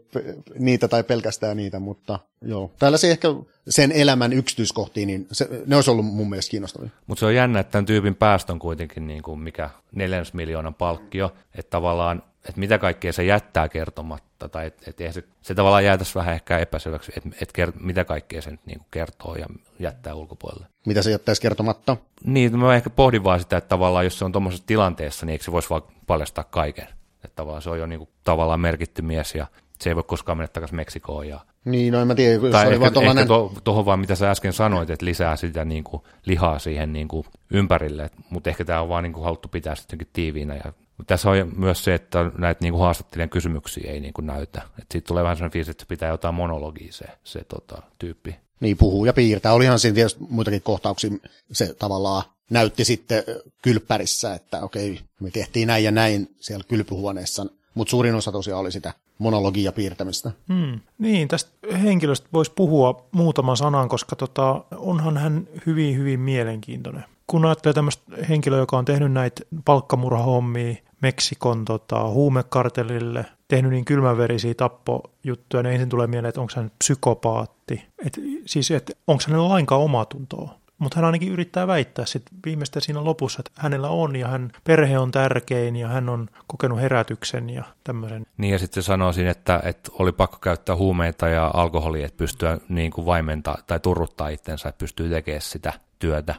niitä 0.59 0.87
tai 0.87 1.03
pelkästään 1.03 1.57
niitä, 1.57 1.79
mutta 1.79 2.19
joo. 2.41 2.71
Tällaisia 2.79 3.11
ehkä 3.11 3.27
sen 3.69 3.91
elämän 3.91 4.33
yksityiskohtia, 4.33 5.05
niin 5.05 5.27
se, 5.31 5.49
ne 5.65 5.75
olisi 5.75 5.91
ollut 5.91 6.05
mun 6.05 6.29
mielestä 6.29 6.51
kiinnostavia. 6.51 6.89
Mutta 7.07 7.19
se 7.19 7.25
on 7.25 7.35
jännä, 7.35 7.59
että 7.59 7.71
tämän 7.71 7.85
tyypin 7.85 8.15
päästö 8.15 8.53
on 8.53 8.59
kuitenkin 8.59 9.07
niin 9.07 9.23
kuin 9.23 9.39
mikä 9.39 9.69
neljännes 9.91 10.33
miljoonan 10.33 10.73
palkkio, 10.73 11.33
että 11.55 11.69
tavallaan 11.69 12.23
että 12.45 12.59
mitä 12.59 12.77
kaikkea 12.77 13.13
se 13.13 13.23
jättää 13.23 13.69
kertomatta, 13.69 14.49
tai 14.49 14.67
että 14.67 14.83
et, 14.87 15.01
et 15.01 15.13
se, 15.13 15.23
se 15.41 15.55
tavallaan 15.55 15.85
jäätäisi 15.85 16.15
vähän 16.15 16.33
ehkä 16.33 16.57
epäselväksi, 16.57 17.11
että 17.17 17.29
et 17.41 17.51
kert, 17.51 17.75
mitä 17.79 18.05
kaikkea 18.05 18.41
se 18.41 18.51
nyt 18.51 18.65
niin 18.65 18.81
kertoo 18.91 19.35
ja 19.35 19.45
jättää 19.79 20.13
ulkopuolelle. 20.13 20.67
Mitä 20.85 21.01
se 21.01 21.11
jättäisi 21.11 21.41
kertomatta? 21.41 21.97
Niin, 22.23 22.59
mä 22.59 22.75
ehkä 22.75 22.89
pohdin 22.89 23.23
vaan 23.23 23.39
sitä, 23.39 23.57
että 23.57 23.67
tavallaan 23.67 24.05
jos 24.05 24.19
se 24.19 24.25
on 24.25 24.31
tuommoisessa 24.31 24.67
tilanteessa, 24.67 25.25
niin 25.25 25.31
eikö 25.31 25.43
se 25.43 25.51
voisi 25.51 25.69
vaan 25.69 25.81
paljastaa 26.07 26.43
kaiken. 26.43 26.87
Että 27.23 27.35
tavallaan 27.35 27.61
se 27.61 27.69
on 27.69 27.79
jo 27.79 27.85
niin 27.85 27.99
kuin, 27.99 28.09
tavallaan 28.23 28.59
merkitty 28.59 29.01
mies 29.01 29.35
ja 29.35 29.47
se 29.79 29.89
ei 29.89 29.95
voi 29.95 30.03
koskaan 30.03 30.37
mennä 30.37 30.47
takaisin 30.47 30.75
Meksikoon. 30.75 31.27
Ja... 31.27 31.39
Niin, 31.65 31.93
no 31.93 32.01
en 32.01 32.07
mä 32.07 32.15
tiedä. 32.15 32.33
Jos 32.33 32.51
tai 32.51 32.73
ehkä, 32.73 32.91
tollainen... 32.91 33.21
ehkä 33.21 33.27
tuohon 33.27 33.61
to, 33.63 33.85
vaan, 33.85 33.99
mitä 33.99 34.15
sä 34.15 34.31
äsken 34.31 34.53
sanoit, 34.53 34.89
että 34.89 35.05
lisää 35.05 35.35
sitä 35.35 35.65
niin 35.65 35.83
kuin, 35.83 36.03
lihaa 36.25 36.59
siihen 36.59 36.93
niin 36.93 37.07
kuin, 37.07 37.25
ympärille, 37.51 38.09
mutta 38.29 38.49
ehkä 38.49 38.65
tämä 38.65 38.81
on 38.81 38.89
vaan 38.89 39.03
niin 39.03 39.13
kuin, 39.13 39.23
haluttu 39.23 39.47
pitää 39.47 39.75
sitten 39.75 39.99
tiiviinä 40.13 40.55
ja 40.55 40.73
tässä 41.07 41.29
on 41.29 41.51
myös 41.55 41.83
se, 41.83 41.93
että 41.93 42.31
näitä 42.37 42.59
niin 42.61 42.73
kuin 42.73 42.81
haastattelijan 42.81 43.29
kysymyksiä 43.29 43.91
ei 43.91 43.99
niin 43.99 44.13
kuin 44.13 44.27
näytä. 44.27 44.61
Että 44.67 44.85
siitä 44.91 45.07
tulee 45.07 45.23
vähän 45.23 45.37
sellainen 45.37 45.53
fiilis, 45.53 45.69
että 45.69 45.85
pitää 45.87 46.09
jotain 46.09 46.35
monologia 46.35 46.91
se, 46.91 47.05
se 47.23 47.43
tota, 47.43 47.81
tyyppi. 47.99 48.35
Niin, 48.59 48.77
puhuu 48.77 49.05
ja 49.05 49.13
piirtää. 49.13 49.53
Olihan 49.53 49.79
siinä 49.79 49.95
tietysti 49.95 50.25
muitakin 50.29 50.61
kohtauksia. 50.61 51.11
Se 51.51 51.73
tavallaan 51.73 52.23
näytti 52.49 52.85
sitten 52.85 53.23
kylppärissä, 53.61 54.33
että 54.33 54.61
okei, 54.61 54.99
me 55.19 55.31
tehtiin 55.31 55.67
näin 55.67 55.83
ja 55.83 55.91
näin 55.91 56.35
siellä 56.39 56.63
kylpyhuoneessa. 56.67 57.45
Mutta 57.73 57.91
suurin 57.91 58.15
osa 58.15 58.31
tosiaan 58.31 58.61
oli 58.61 58.71
sitä 58.71 58.93
monologia 59.17 59.71
piirtämistä. 59.71 60.31
Hmm. 60.53 60.79
Niin, 60.97 61.27
tästä 61.27 61.51
henkilöstä 61.83 62.27
voisi 62.33 62.51
puhua 62.55 63.07
muutaman 63.11 63.57
sanan, 63.57 63.89
koska 63.89 64.15
tota, 64.15 64.63
onhan 64.75 65.17
hän 65.17 65.47
hyvin, 65.65 65.97
hyvin 65.97 66.19
mielenkiintoinen. 66.19 67.05
Kun 67.27 67.45
ajattelee 67.45 67.73
tämmöistä 67.73 68.03
henkilöä, 68.29 68.59
joka 68.59 68.77
on 68.77 68.85
tehnyt 68.85 69.11
näitä 69.11 69.41
palkkamurhahommia, 69.65 70.75
Meksikon 71.01 71.65
tota, 71.65 72.09
huumekartellille, 72.09 73.25
tehnyt 73.47 73.71
niin 73.71 73.85
kylmäverisiä 73.85 74.53
tappojuttuja, 74.53 75.63
niin 75.63 75.73
ensin 75.73 75.89
tulee 75.89 76.07
mieleen, 76.07 76.29
että 76.29 76.41
onko 76.41 76.53
hän 76.55 76.71
psykopaatti. 76.79 77.85
Et, 78.05 78.19
siis, 78.45 78.71
että 78.71 78.93
onko 79.07 79.23
hänellä 79.27 79.49
lainkaan 79.49 79.81
omatuntoa. 79.81 80.59
Mutta 80.79 80.95
hän 80.95 81.05
ainakin 81.05 81.31
yrittää 81.31 81.67
väittää 81.67 82.05
sit 82.05 82.23
viimeistä 82.45 82.79
siinä 82.79 83.03
lopussa, 83.03 83.39
että 83.39 83.61
hänellä 83.61 83.89
on 83.89 84.15
ja 84.15 84.27
hän 84.27 84.51
perhe 84.63 84.99
on 84.99 85.11
tärkein 85.11 85.75
ja 85.75 85.87
hän 85.87 86.09
on 86.09 86.27
kokenut 86.47 86.81
herätyksen 86.81 87.49
ja 87.49 87.63
tämmöisen. 87.83 88.25
Niin 88.37 88.51
ja 88.51 88.59
sitten 88.59 88.83
sanoisin, 88.83 89.27
että, 89.27 89.61
että 89.63 89.91
oli 89.99 90.11
pakko 90.11 90.37
käyttää 90.37 90.75
huumeita 90.75 91.27
ja 91.27 91.51
alkoholia, 91.53 92.05
että 92.05 92.17
pystyä 92.17 92.57
niin 92.69 92.91
kuin 92.91 93.05
vaimentaa 93.05 93.57
tai 93.67 93.79
turruttaa 93.79 94.29
itsensä, 94.29 94.69
että 94.69 94.79
pystyy 94.79 95.09
tekemään 95.09 95.41
sitä 95.41 95.73
työtä. 95.99 96.35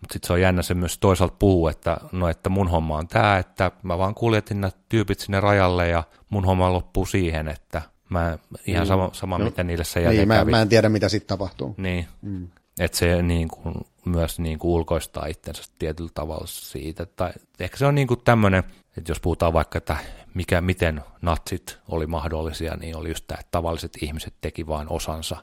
Mutta 0.00 0.12
sitten 0.12 0.26
se 0.26 0.32
on 0.32 0.40
jännä 0.40 0.62
se 0.62 0.74
myös 0.74 0.98
toisaalta 0.98 1.36
puhuu, 1.38 1.68
että 1.68 1.96
no 2.12 2.28
että 2.28 2.50
mun 2.50 2.68
homma 2.68 2.96
on 2.96 3.08
tämä, 3.08 3.38
että 3.38 3.70
mä 3.82 3.98
vaan 3.98 4.14
kuljetin 4.14 4.60
nämä 4.60 4.70
tyypit 4.88 5.20
sinne 5.20 5.40
rajalle 5.40 5.88
ja 5.88 6.04
mun 6.28 6.44
homma 6.44 6.72
loppuu 6.72 7.06
siihen, 7.06 7.48
että 7.48 7.82
mä 8.08 8.38
ihan 8.66 8.86
sama, 8.86 9.06
mm. 9.06 9.12
sama 9.12 9.38
no, 9.38 9.44
mitä 9.44 9.64
niille 9.64 9.84
se 9.84 10.08
niin, 10.08 10.28
mä, 10.28 10.44
mä 10.44 10.62
en 10.62 10.68
tiedä 10.68 10.88
mitä 10.88 11.08
sitten 11.08 11.28
tapahtuu. 11.28 11.74
Niin, 11.76 12.06
mm. 12.22 12.48
että 12.78 12.98
se 12.98 13.22
niin 13.22 13.48
kuin, 13.48 13.74
myös 14.04 14.38
niin 14.38 14.58
kuin 14.58 14.70
ulkoistaa 14.72 15.26
itsensä 15.26 15.62
tietyllä 15.78 16.10
tavalla 16.14 16.46
siitä. 16.46 17.06
Tai 17.06 17.32
ehkä 17.60 17.76
se 17.76 17.86
on 17.86 17.94
niin 17.94 18.06
kuin 18.06 18.20
tämmöinen, 18.24 18.64
että 18.96 19.10
jos 19.10 19.20
puhutaan 19.20 19.52
vaikka, 19.52 19.78
että 19.78 19.96
mikä, 20.34 20.60
miten 20.60 21.02
natsit 21.22 21.78
oli 21.88 22.06
mahdollisia, 22.06 22.76
niin 22.76 22.96
oli 22.96 23.08
just 23.08 23.24
tämä, 23.26 23.38
että 23.40 23.50
tavalliset 23.50 23.98
ihmiset 24.02 24.34
teki 24.40 24.66
vain 24.66 24.88
osansa. 24.88 25.36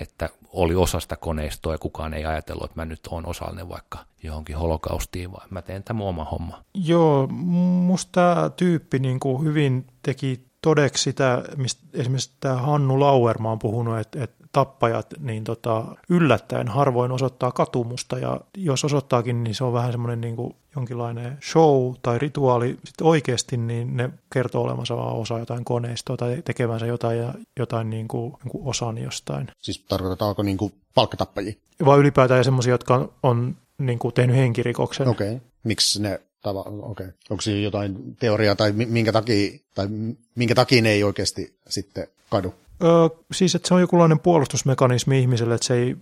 Että 0.00 0.28
oli 0.52 0.74
osa 0.74 1.00
sitä 1.00 1.16
koneistoa 1.16 1.74
ja 1.74 1.78
kukaan 1.78 2.14
ei 2.14 2.24
ajatellut, 2.24 2.64
että 2.64 2.80
mä 2.80 2.84
nyt 2.84 3.00
on 3.10 3.26
osallinen 3.26 3.68
vaikka 3.68 3.98
johonkin 4.22 4.56
holokaustiin, 4.56 5.32
vaan 5.32 5.48
mä 5.50 5.62
teen 5.62 5.84
tämän 5.84 6.06
oma 6.06 6.24
homma. 6.24 6.64
Joo, 6.74 7.26
musta 7.26 8.50
tyyppi 8.56 8.98
niin 8.98 9.20
kuin 9.20 9.44
hyvin 9.44 9.86
teki 10.02 10.48
todeksi 10.62 11.02
sitä, 11.02 11.42
mistä 11.56 11.82
esimerkiksi 11.92 12.32
tämä 12.40 12.56
Hannu 12.56 13.00
Lauerma 13.00 13.52
on 13.52 13.58
puhunut, 13.58 13.98
että, 13.98 14.24
että 14.24 14.37
tappajat 14.52 15.06
niin 15.20 15.44
tota, 15.44 15.84
yllättäen 16.08 16.68
harvoin 16.68 17.12
osoittaa 17.12 17.52
katumusta 17.52 18.18
ja 18.18 18.40
jos 18.56 18.84
osoittaakin, 18.84 19.44
niin 19.44 19.54
se 19.54 19.64
on 19.64 19.72
vähän 19.72 19.92
semmoinen 19.92 20.20
niin 20.20 20.36
kuin 20.36 20.56
jonkinlainen 20.76 21.38
show 21.52 21.94
tai 22.02 22.18
rituaali. 22.18 22.78
Sitten 22.84 23.06
oikeasti 23.06 23.56
niin 23.56 23.96
ne 23.96 24.10
kertoo 24.32 24.62
olevansa 24.62 24.96
vaan 24.96 25.16
osa 25.16 25.38
jotain 25.38 25.64
koneistoa 25.64 26.16
tai 26.16 26.42
tekevänsä 26.44 26.86
jotain, 26.86 27.18
ja, 27.18 27.34
jotain 27.58 27.90
niin 27.90 28.08
kuin, 28.08 28.32
niin 28.44 28.50
kuin 28.50 28.66
osan 28.66 28.98
jostain. 28.98 29.48
Siis 29.60 29.84
tarkoitetaanko 29.88 30.42
niin 30.42 30.56
kuin 30.56 30.72
palkkatappajia? 30.94 31.54
Vai 31.84 31.98
ylipäätään 31.98 32.44
semmoisia, 32.44 32.74
jotka 32.74 33.08
on 33.22 33.56
niin 33.78 33.98
kuin 33.98 34.14
tehnyt 34.14 34.36
henkirikoksen. 34.36 35.08
Okei. 35.08 35.28
Okay. 35.34 35.40
Miksi 35.64 36.02
ne 36.02 36.20
tava, 36.42 36.60
okay. 36.82 37.06
Onko 37.30 37.40
siinä 37.40 37.60
jotain 37.60 38.16
teoriaa 38.16 38.54
tai 38.54 38.72
minkä 38.72 39.12
takia, 39.12 39.58
tai 39.74 39.88
minkä 40.34 40.54
takia 40.54 40.82
ne 40.82 40.90
ei 40.90 41.04
oikeasti 41.04 41.58
sitten 41.68 42.06
kadu? 42.30 42.54
Öö, 42.84 43.08
siis, 43.32 43.54
että 43.54 43.68
se 43.68 43.74
on 43.74 43.80
jokinlainen 43.80 44.20
puolustusmekanismi 44.20 45.20
ihmiselle, 45.20 45.54
että 45.54 45.66
se 45.66 45.74
ei 45.74 45.96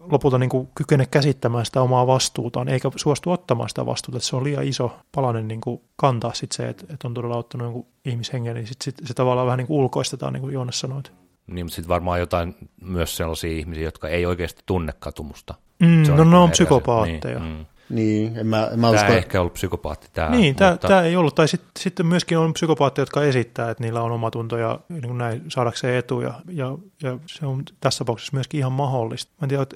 lopulta 0.00 0.38
niin 0.38 0.50
kuin 0.50 0.68
kykene 0.74 1.06
käsittämään 1.06 1.66
sitä 1.66 1.82
omaa 1.82 2.06
vastuutaan, 2.06 2.68
eikä 2.68 2.90
suostu 2.96 3.30
ottamaan 3.30 3.68
sitä 3.68 3.86
vastuuta, 3.86 4.16
että 4.16 4.28
se 4.28 4.36
on 4.36 4.44
liian 4.44 4.64
iso 4.64 4.96
palanen 5.14 5.48
niin 5.48 5.60
kuin 5.60 5.80
kantaa 5.96 6.34
sit 6.34 6.52
se, 6.52 6.68
että, 6.68 6.84
että 6.94 7.08
on 7.08 7.14
todella 7.14 7.36
ottanut 7.36 7.64
jonkun 7.64 7.86
ihmishengen, 8.04 8.54
niin 8.54 8.66
sit, 8.66 8.82
sit, 8.82 8.94
se 9.04 9.14
tavallaan 9.14 9.46
vähän 9.46 9.58
niin 9.58 9.66
kuin 9.66 9.78
ulkoistetaan, 9.78 10.32
niin 10.32 10.40
kuin 10.40 10.54
Joonas 10.54 10.80
sanoit. 10.80 11.12
Niin, 11.46 11.66
mutta 11.66 11.76
sitten 11.76 11.88
varmaan 11.88 12.20
jotain 12.20 12.54
myös 12.80 13.16
sellaisia 13.16 13.50
ihmisiä, 13.50 13.84
jotka 13.84 14.08
ei 14.08 14.26
oikeasti 14.26 14.62
tunne 14.66 14.92
katumusta. 14.98 15.54
Mm, 15.78 16.02
no 16.16 16.24
ne 16.24 16.36
on 16.36 16.50
psykopaatteja. 16.50 17.38
Niin, 17.38 17.52
mm. 17.58 17.66
Niin, 17.90 18.36
en 18.36 18.46
mä, 18.46 18.68
en 18.72 18.80
mä 18.80 18.86
tämä 18.86 19.00
usko... 19.00 19.12
ei 19.12 19.18
ehkä 19.18 19.40
ollut 19.40 19.52
psykopaatti 19.52 20.08
tämä. 20.12 20.30
Niin, 20.30 20.54
tämä, 20.56 20.70
mutta... 20.70 20.88
tämä 20.88 21.02
ei 21.02 21.16
ollut. 21.16 21.34
Tai 21.34 21.48
sit, 21.48 21.62
sitten 21.78 22.06
myöskin 22.06 22.38
on 22.38 22.52
psykopaatteja, 22.52 23.02
jotka 23.02 23.22
esittää, 23.22 23.70
että 23.70 23.84
niillä 23.84 24.02
on 24.02 24.12
omatunto 24.12 24.56
ja 24.56 24.80
niin 24.88 25.02
kuin 25.02 25.18
näin 25.18 25.42
saadakseen 25.48 25.94
etuja. 25.94 26.34
Ja, 26.48 26.78
ja 27.02 27.18
se 27.26 27.46
on 27.46 27.62
tässä 27.80 27.98
tapauksessa 27.98 28.36
myöskin 28.36 28.58
ihan 28.58 28.72
mahdollista. 28.72 29.32
Mä 29.40 29.44
en, 29.44 29.48
tiedä, 29.48 29.66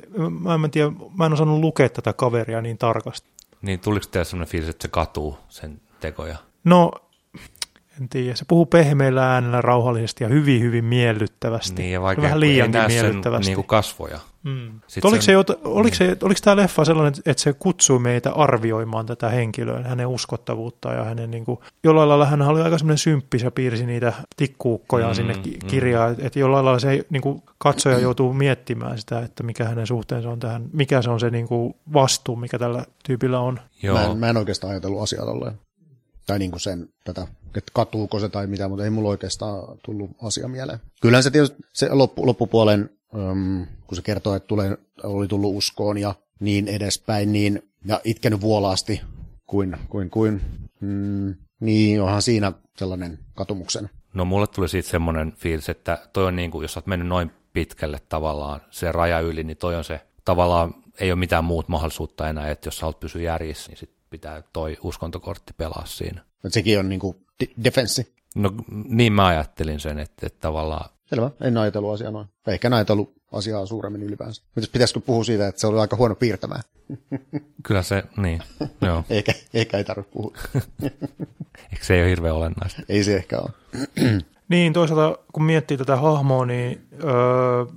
mä, 0.40 0.54
en 0.64 0.70
tiedä, 0.70 0.90
mä 1.18 1.26
en 1.26 1.32
osannut 1.32 1.60
lukea 1.60 1.88
tätä 1.88 2.12
kaveria 2.12 2.60
niin 2.60 2.78
tarkasti. 2.78 3.28
Niin, 3.62 3.80
tuliko 3.80 4.06
teille 4.10 4.24
sellainen 4.24 4.50
fiilis, 4.50 4.68
että 4.68 4.82
se 4.82 4.88
katuu 4.88 5.38
sen 5.48 5.80
tekoja? 6.00 6.36
No, 6.64 6.92
en 8.00 8.08
tiedä. 8.08 8.34
Se 8.34 8.44
puhuu 8.48 8.66
pehmeällä 8.66 9.32
äänellä 9.32 9.60
rauhallisesti 9.60 10.24
ja 10.24 10.28
hyvin, 10.28 10.60
hyvin 10.60 10.84
miellyttävästi. 10.84 11.82
Niin, 11.82 11.92
ja 11.92 12.02
vaikka 12.02 12.22
Vähän 12.22 12.40
liiankin 12.40 12.80
miellyttävästi. 12.86 13.46
Niin 13.46 13.54
kuin 13.54 13.66
kasvoja. 13.66 14.20
Mm. 14.44 14.80
Oliko, 15.04 15.22
se, 15.22 15.36
oliko, 15.64 15.94
se, 15.94 16.16
oliko 16.22 16.40
tämä 16.44 16.56
leffa 16.56 16.84
sellainen, 16.84 17.22
että 17.26 17.42
se 17.42 17.52
kutsui 17.52 17.98
meitä 17.98 18.32
arvioimaan 18.32 19.06
tätä 19.06 19.28
henkilöä, 19.28 19.82
hänen 19.82 20.06
uskottavuutta 20.06 20.92
ja 20.92 21.04
hänen 21.04 21.30
niin 21.30 21.44
kuin, 21.44 21.58
jollain 21.84 22.08
lailla 22.08 22.26
hän 22.26 22.42
oli 22.42 22.60
aika 22.60 22.78
semmoinen 22.78 22.98
symppis 22.98 23.42
ja 23.42 23.50
piirsi 23.50 23.86
niitä 23.86 24.12
tikkuukkoja 24.36 25.08
mm, 25.08 25.14
sinne 25.14 25.34
mm. 25.34 25.42
kirjaan, 25.66 26.16
että 26.18 26.38
jollain 26.38 26.64
lailla 26.64 26.80
se 26.80 27.04
niin 27.10 27.22
kuin, 27.22 27.42
katsoja 27.58 27.98
joutuu 27.98 28.32
miettimään 28.32 28.98
sitä, 28.98 29.20
että 29.20 29.42
mikä 29.42 29.64
hänen 29.64 29.86
suhteensa 29.86 30.30
on 30.30 30.40
tähän, 30.40 30.64
mikä 30.72 31.02
se 31.02 31.10
on 31.10 31.20
se 31.20 31.30
niin 31.30 31.48
kuin, 31.48 31.74
vastuu, 31.92 32.36
mikä 32.36 32.58
tällä 32.58 32.84
tyypillä 33.04 33.40
on. 33.40 33.60
Joo. 33.82 33.98
Mä, 33.98 34.04
en, 34.04 34.18
mä 34.18 34.30
en 34.30 34.36
oikeastaan 34.36 34.70
ajatellut 34.70 35.02
asiaa 35.02 35.24
tolleen. 35.24 35.58
Tai 36.26 36.38
niin 36.38 36.50
kuin 36.50 36.60
sen, 36.60 36.88
tätä, 37.04 37.26
että 37.56 37.70
katuuko 37.72 38.20
se 38.20 38.28
tai 38.28 38.46
mitä, 38.46 38.68
mutta 38.68 38.84
ei 38.84 38.90
mulla 38.90 39.08
oikeastaan 39.08 39.78
tullut 39.84 40.10
asia 40.22 40.48
mieleen. 40.48 40.78
Kyllähän 41.00 41.22
se 41.22 41.30
tietysti 41.30 41.62
se 41.72 41.88
loppu, 41.92 42.26
loppupuolen 42.26 42.90
kun 43.86 43.96
se 43.96 44.02
kertoo, 44.02 44.34
että 44.34 44.46
tulee, 44.46 44.78
oli 45.02 45.28
tullut 45.28 45.56
uskoon 45.56 45.98
ja 45.98 46.14
niin 46.40 46.68
edespäin, 46.68 47.32
niin, 47.32 47.62
ja 47.84 48.00
itkenyt 48.04 48.40
vuolaasti 48.40 49.00
kuin, 49.46 49.76
kuin, 49.88 50.10
kuin 50.10 50.40
mm, 50.80 51.34
niin 51.60 52.02
onhan 52.02 52.22
siinä 52.22 52.52
sellainen 52.76 53.18
katumuksen. 53.34 53.90
No 54.14 54.24
mulle 54.24 54.46
tuli 54.46 54.68
siitä 54.68 54.88
semmoinen 54.88 55.32
fiilis, 55.32 55.68
että 55.68 55.98
toi 56.12 56.26
on 56.26 56.36
niin 56.36 56.50
kuin, 56.50 56.62
jos 56.62 56.76
olet 56.76 56.86
mennyt 56.86 57.08
noin 57.08 57.30
pitkälle 57.52 58.00
tavallaan 58.08 58.60
se 58.70 58.92
raja 58.92 59.20
yli, 59.20 59.44
niin 59.44 59.56
toi 59.56 59.76
on 59.76 59.84
se 59.84 60.00
tavallaan 60.24 60.74
ei 61.00 61.12
ole 61.12 61.18
mitään 61.18 61.44
muut 61.44 61.68
mahdollisuutta 61.68 62.28
enää, 62.28 62.50
että 62.50 62.66
jos 62.66 62.76
sä 62.76 62.82
haluat 62.82 63.00
pysyä 63.00 63.22
järjissä, 63.22 63.70
niin 63.70 63.78
sit 63.78 63.90
pitää 64.10 64.42
toi 64.52 64.78
uskontokortti 64.82 65.52
pelaa 65.52 65.86
siinä. 65.86 66.24
Et 66.44 66.52
sekin 66.52 66.78
on 66.78 66.88
niin 66.88 67.00
kuin 67.00 67.16
defenssi. 67.64 68.14
No 68.34 68.52
niin 68.88 69.12
mä 69.12 69.26
ajattelin 69.26 69.80
sen, 69.80 69.98
että, 69.98 70.26
että 70.26 70.40
tavallaan 70.40 70.90
Selvä, 71.12 71.30
en 71.40 71.56
ajatellut 71.56 71.94
asiaa 71.94 72.10
noin. 72.10 72.26
Ehkä 72.46 72.68
en 72.68 72.72
ajatellut 72.72 73.12
asiaa 73.32 73.66
suuremmin 73.66 74.02
ylipäänsä. 74.02 74.42
Pitäisikö 74.72 75.00
puhua 75.00 75.24
siitä, 75.24 75.48
että 75.48 75.60
se 75.60 75.66
oli 75.66 75.78
aika 75.78 75.96
huono 75.96 76.14
piirtämään? 76.14 76.62
Kyllä 77.66 77.82
se, 77.82 78.02
niin, 78.16 78.42
joo. 78.80 79.04
eikä, 79.10 79.32
eikä 79.54 79.78
ei 79.78 79.84
tarvitse 79.84 80.12
puhua. 80.12 80.36
Eikö 81.72 81.84
se 81.84 81.94
ei 81.94 82.02
ole 82.02 82.10
hirveän 82.10 82.34
olennaista? 82.34 82.82
Ei 82.88 83.04
se 83.04 83.16
ehkä 83.16 83.38
ole. 83.38 83.50
niin, 84.48 84.72
toisaalta 84.72 85.18
kun 85.32 85.44
miettii 85.44 85.76
tätä 85.76 85.96
hahmoa, 85.96 86.46
niin 86.46 86.88
öö, 87.04 87.10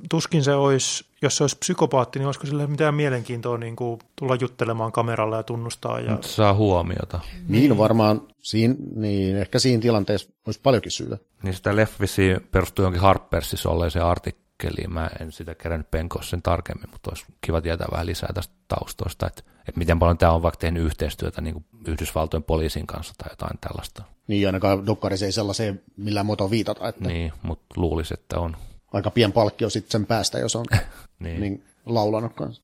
tuskin 0.10 0.44
se 0.44 0.54
olisi, 0.54 1.06
jos 1.26 1.38
se 1.38 1.44
olisi 1.44 1.58
psykopaatti, 1.58 2.20
niin 2.20 2.26
olisiko 2.26 2.48
sille 2.48 2.68
mitään 2.68 2.96
mielenkiintoa 2.96 3.58
niin 3.58 3.76
kuin 3.76 4.00
tulla 4.16 4.36
juttelemaan 4.36 4.92
kameralla 4.92 5.38
ja 5.38 5.44
tunnustaa. 5.44 6.00
Ja... 6.00 6.12
Mutta 6.12 6.28
saa 6.28 6.54
huomiota. 6.54 7.20
Niin, 7.48 7.78
varmaan 7.78 8.22
siinä, 8.42 8.76
niin 8.96 9.38
ehkä 9.38 9.60
siinä 9.60 9.82
tilanteessa 9.82 10.30
olisi 10.46 10.60
paljonkin 10.64 10.92
syytä. 10.92 11.18
Niin 11.44 11.54
sitä 11.54 11.76
leffisi 11.76 12.36
perustuu 12.52 12.86
jonkin 12.86 13.02
Harpersissa 13.02 13.70
olleeseen 13.70 14.06
artikkeliin. 14.06 14.94
Mä 14.94 15.10
en 15.20 15.32
sitä 15.32 15.56
kerännyt 15.56 15.92
penkoa 15.92 16.24
sen 16.24 16.42
tarkemmin, 16.42 16.90
mutta 16.92 17.12
olisi 17.12 17.26
kiva 17.42 17.62
tietää 17.62 17.88
vähän 17.92 18.06
lisää 18.06 18.30
tästä 18.34 18.54
taustoista, 18.68 19.28
että, 19.28 19.44
että 19.68 19.80
miten 19.80 20.00
paljon 20.00 20.18
tämä 20.18 20.32
on 20.32 20.44
vaikka 20.44 20.60
tehnyt 20.60 20.84
yhteistyötä 20.84 21.42
niin 21.42 21.54
kuin 21.54 21.66
Yhdysvaltojen 21.88 22.44
poliisin 22.44 22.88
kanssa 22.88 23.14
tai 23.18 23.32
jotain 23.32 23.60
tällaista. 23.62 24.04
Niin, 24.28 24.48
ainakaan 24.48 24.86
dokkarissa 24.86 25.26
ei 25.26 25.32
sellaiseen 25.32 25.82
millään 25.98 26.26
muotoa 26.26 26.50
viitata. 26.50 26.88
Että... 26.88 27.08
Niin, 27.08 27.34
mutta 27.44 27.66
luulisi, 27.76 28.14
että 28.14 28.40
on 28.40 28.58
aika 28.96 29.12
pien 29.12 29.32
palkkio 29.32 29.70
sitten 29.70 29.92
sen 29.92 30.06
päästä, 30.06 30.40
jos 30.40 30.56
on 30.56 30.66
niin. 31.20 31.42
niin 31.42 31.64
laulanut 31.86 32.34
kanssa 32.34 32.64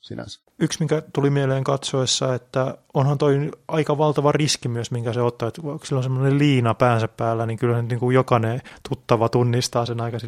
sinänsä. 0.00 0.40
Yksi, 0.58 0.82
mikä 0.82 1.02
tuli 1.12 1.30
mieleen 1.30 1.64
katsoessa, 1.64 2.34
että 2.34 2.78
onhan 2.94 3.18
toi 3.18 3.50
aika 3.68 3.98
valtava 3.98 4.32
riski 4.32 4.68
myös, 4.68 4.90
minkä 4.90 5.12
se 5.12 5.22
ottaa, 5.22 5.48
että 5.48 5.60
kun 5.60 5.80
sillä 5.84 5.98
on 5.98 6.02
semmoinen 6.02 6.38
liina 6.38 6.74
päänsä 6.74 7.08
päällä, 7.08 7.46
niin 7.46 7.58
kyllä 7.58 7.82
niin 7.82 7.98
kuin 7.98 8.14
jokainen 8.14 8.62
tuttava 8.88 9.28
tunnistaa 9.28 9.86
sen 9.86 10.00
aika 10.00 10.18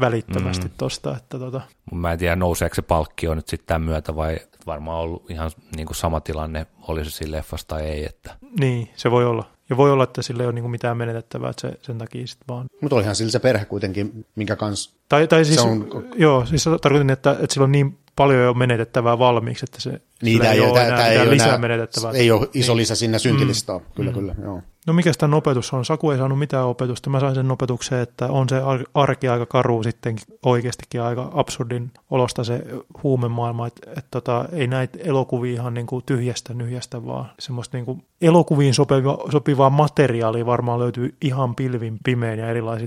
välittömästi 0.00 0.68
mm. 0.68 0.74
tosta. 0.76 1.16
Että 1.16 1.38
tota. 1.38 1.60
Mä 1.92 2.12
en 2.12 2.18
tiedä, 2.18 2.36
nouseeko 2.36 2.74
se 2.74 2.82
palkkio 2.82 3.34
nyt 3.34 3.48
sitten 3.48 3.66
tämän 3.66 3.82
myötä 3.82 4.16
vai 4.16 4.38
varmaan 4.66 5.00
ollut 5.00 5.30
ihan 5.30 5.50
niin 5.76 5.86
kuin 5.86 5.96
sama 5.96 6.20
tilanne, 6.20 6.66
oli 6.88 7.04
se 7.04 7.10
siinä 7.10 7.36
leffassa 7.36 7.68
tai 7.68 7.82
ei. 7.82 8.04
Että. 8.04 8.36
Niin, 8.60 8.90
se 8.96 9.10
voi 9.10 9.24
olla. 9.24 9.51
Ja 9.70 9.76
voi 9.76 9.92
olla, 9.92 10.04
että 10.04 10.22
sillä 10.22 10.42
ei 10.42 10.46
ole 10.46 10.52
niin 10.52 10.70
mitään 10.70 10.96
menetettävää, 10.96 11.50
että 11.50 11.60
se, 11.60 11.78
sen 11.82 11.98
takia 11.98 12.26
sitten 12.26 12.48
vaan... 12.48 12.66
Mutta 12.80 12.96
olihan 12.96 13.16
sillä 13.16 13.30
se 13.30 13.38
perhe 13.38 13.64
kuitenkin, 13.64 14.26
minkä 14.34 14.56
kanssa 14.56 14.90
tai, 15.08 15.28
tai 15.28 15.44
siis, 15.44 15.58
on... 15.58 15.88
Joo, 16.16 16.46
siis 16.46 16.64
tarkoitin, 16.64 17.10
että, 17.10 17.30
että 17.30 17.54
sillä 17.54 17.64
on 17.64 17.72
niin 17.72 17.98
paljon 18.16 18.44
jo 18.44 18.54
menetettävää 18.54 19.18
valmiiksi, 19.18 19.64
että 19.68 19.80
se 19.80 20.00
niin, 20.22 20.42
ei, 20.42 20.48
ei 20.48 20.60
ole 20.60 20.86
enää 20.86 21.06
ei 21.06 21.30
lisää 21.30 21.46
enää, 21.46 21.58
menetettävää. 21.58 22.12
Ei 22.12 22.30
ole 22.30 22.48
iso 22.54 22.72
niin. 22.72 22.76
lisä 22.76 22.94
sinne 22.94 23.18
syntilistaa, 23.18 23.78
mm. 23.78 23.84
kyllä, 23.94 24.10
mm. 24.10 24.14
kyllä, 24.14 24.34
joo. 24.42 24.62
No 24.86 24.92
mikä 24.92 25.12
tämän 25.18 25.34
opetus 25.34 25.72
on? 25.72 25.84
Saku 25.84 26.10
ei 26.10 26.18
saanut 26.18 26.38
mitään 26.38 26.66
opetusta. 26.66 27.10
Mä 27.10 27.20
sain 27.20 27.34
sen 27.34 27.50
opetuksen, 27.50 27.98
että 27.98 28.26
on 28.26 28.48
se 28.48 28.56
arki 28.94 29.28
aika 29.28 29.46
karu 29.46 29.82
sitten 29.82 30.16
oikeastikin 30.42 31.02
aika 31.02 31.30
absurdin 31.34 31.90
olosta 32.10 32.44
se 32.44 32.62
huumemaailma, 33.02 33.66
että 33.66 33.90
et 33.96 34.06
tota, 34.10 34.44
ei 34.52 34.66
näitä 34.66 34.98
elokuvia 35.04 35.52
ihan 35.52 35.74
niin 35.74 35.86
kuin 35.86 36.02
tyhjästä 36.06 36.54
nyhjästä, 36.54 37.06
vaan 37.06 37.30
semmoista 37.38 37.76
niin 37.76 37.84
kuin 37.84 38.04
elokuviin 38.20 38.74
sopiva, 38.74 39.18
sopivaa 39.32 39.70
materiaalia 39.70 40.46
varmaan 40.46 40.80
löytyy 40.80 41.14
ihan 41.20 41.54
pilvin 41.54 41.98
pimeän 42.04 42.38
ja 42.38 42.48
erilaisia 42.48 42.86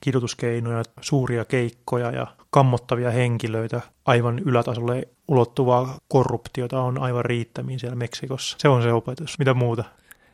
kidutuskeinoja, 0.00 0.82
suuria 1.00 1.44
keikkoja 1.44 2.10
ja 2.10 2.26
kammottavia 2.56 3.10
henkilöitä, 3.10 3.80
aivan 4.04 4.38
ylätasolle 4.38 5.08
ulottuvaa 5.28 5.98
korruptiota 6.08 6.80
on 6.80 6.98
aivan 6.98 7.24
riittämiin 7.24 7.80
siellä 7.80 7.96
Meksikossa. 7.96 8.56
Se 8.60 8.68
on 8.68 8.82
se 8.82 8.92
opetus. 8.92 9.38
Mitä 9.38 9.54
muuta? 9.54 9.84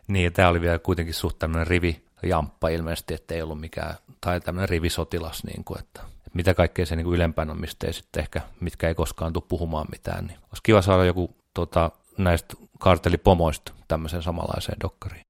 Niin, 0.08 0.32
tämä 0.32 0.48
oli 0.48 0.60
vielä 0.60 0.78
kuitenkin 0.78 1.14
suht 1.14 1.38
tämmöinen 1.38 1.66
rivi 1.66 2.02
jamppa 2.22 2.68
ilmeisesti, 2.68 3.14
että 3.14 3.34
ei 3.34 3.42
ollut 3.42 3.60
mikään, 3.60 3.94
tai 4.20 4.40
tämmöinen 4.40 4.68
rivisotilas, 4.68 5.44
niin 5.44 5.64
kuin, 5.64 5.80
että, 5.80 6.00
mitä 6.34 6.54
kaikkea 6.54 6.86
se 6.86 6.96
niin 6.96 7.06
ylempään 7.06 7.50
on, 7.50 7.60
mistä 7.60 7.86
ei 7.86 7.92
sitten 7.92 8.20
ehkä, 8.20 8.40
mitkä 8.60 8.88
ei 8.88 8.94
koskaan 8.94 9.32
tule 9.32 9.44
puhumaan 9.48 9.86
mitään, 9.90 10.26
niin 10.26 10.38
olisi 10.42 10.62
kiva 10.62 10.82
saada 10.82 11.04
joku 11.04 11.36
tota, 11.54 11.90
näistä 12.18 12.54
kartelipomoista 12.78 13.72
tämmöiseen 13.88 14.22
samanlaiseen 14.22 14.80
dokkariin. 14.80 15.22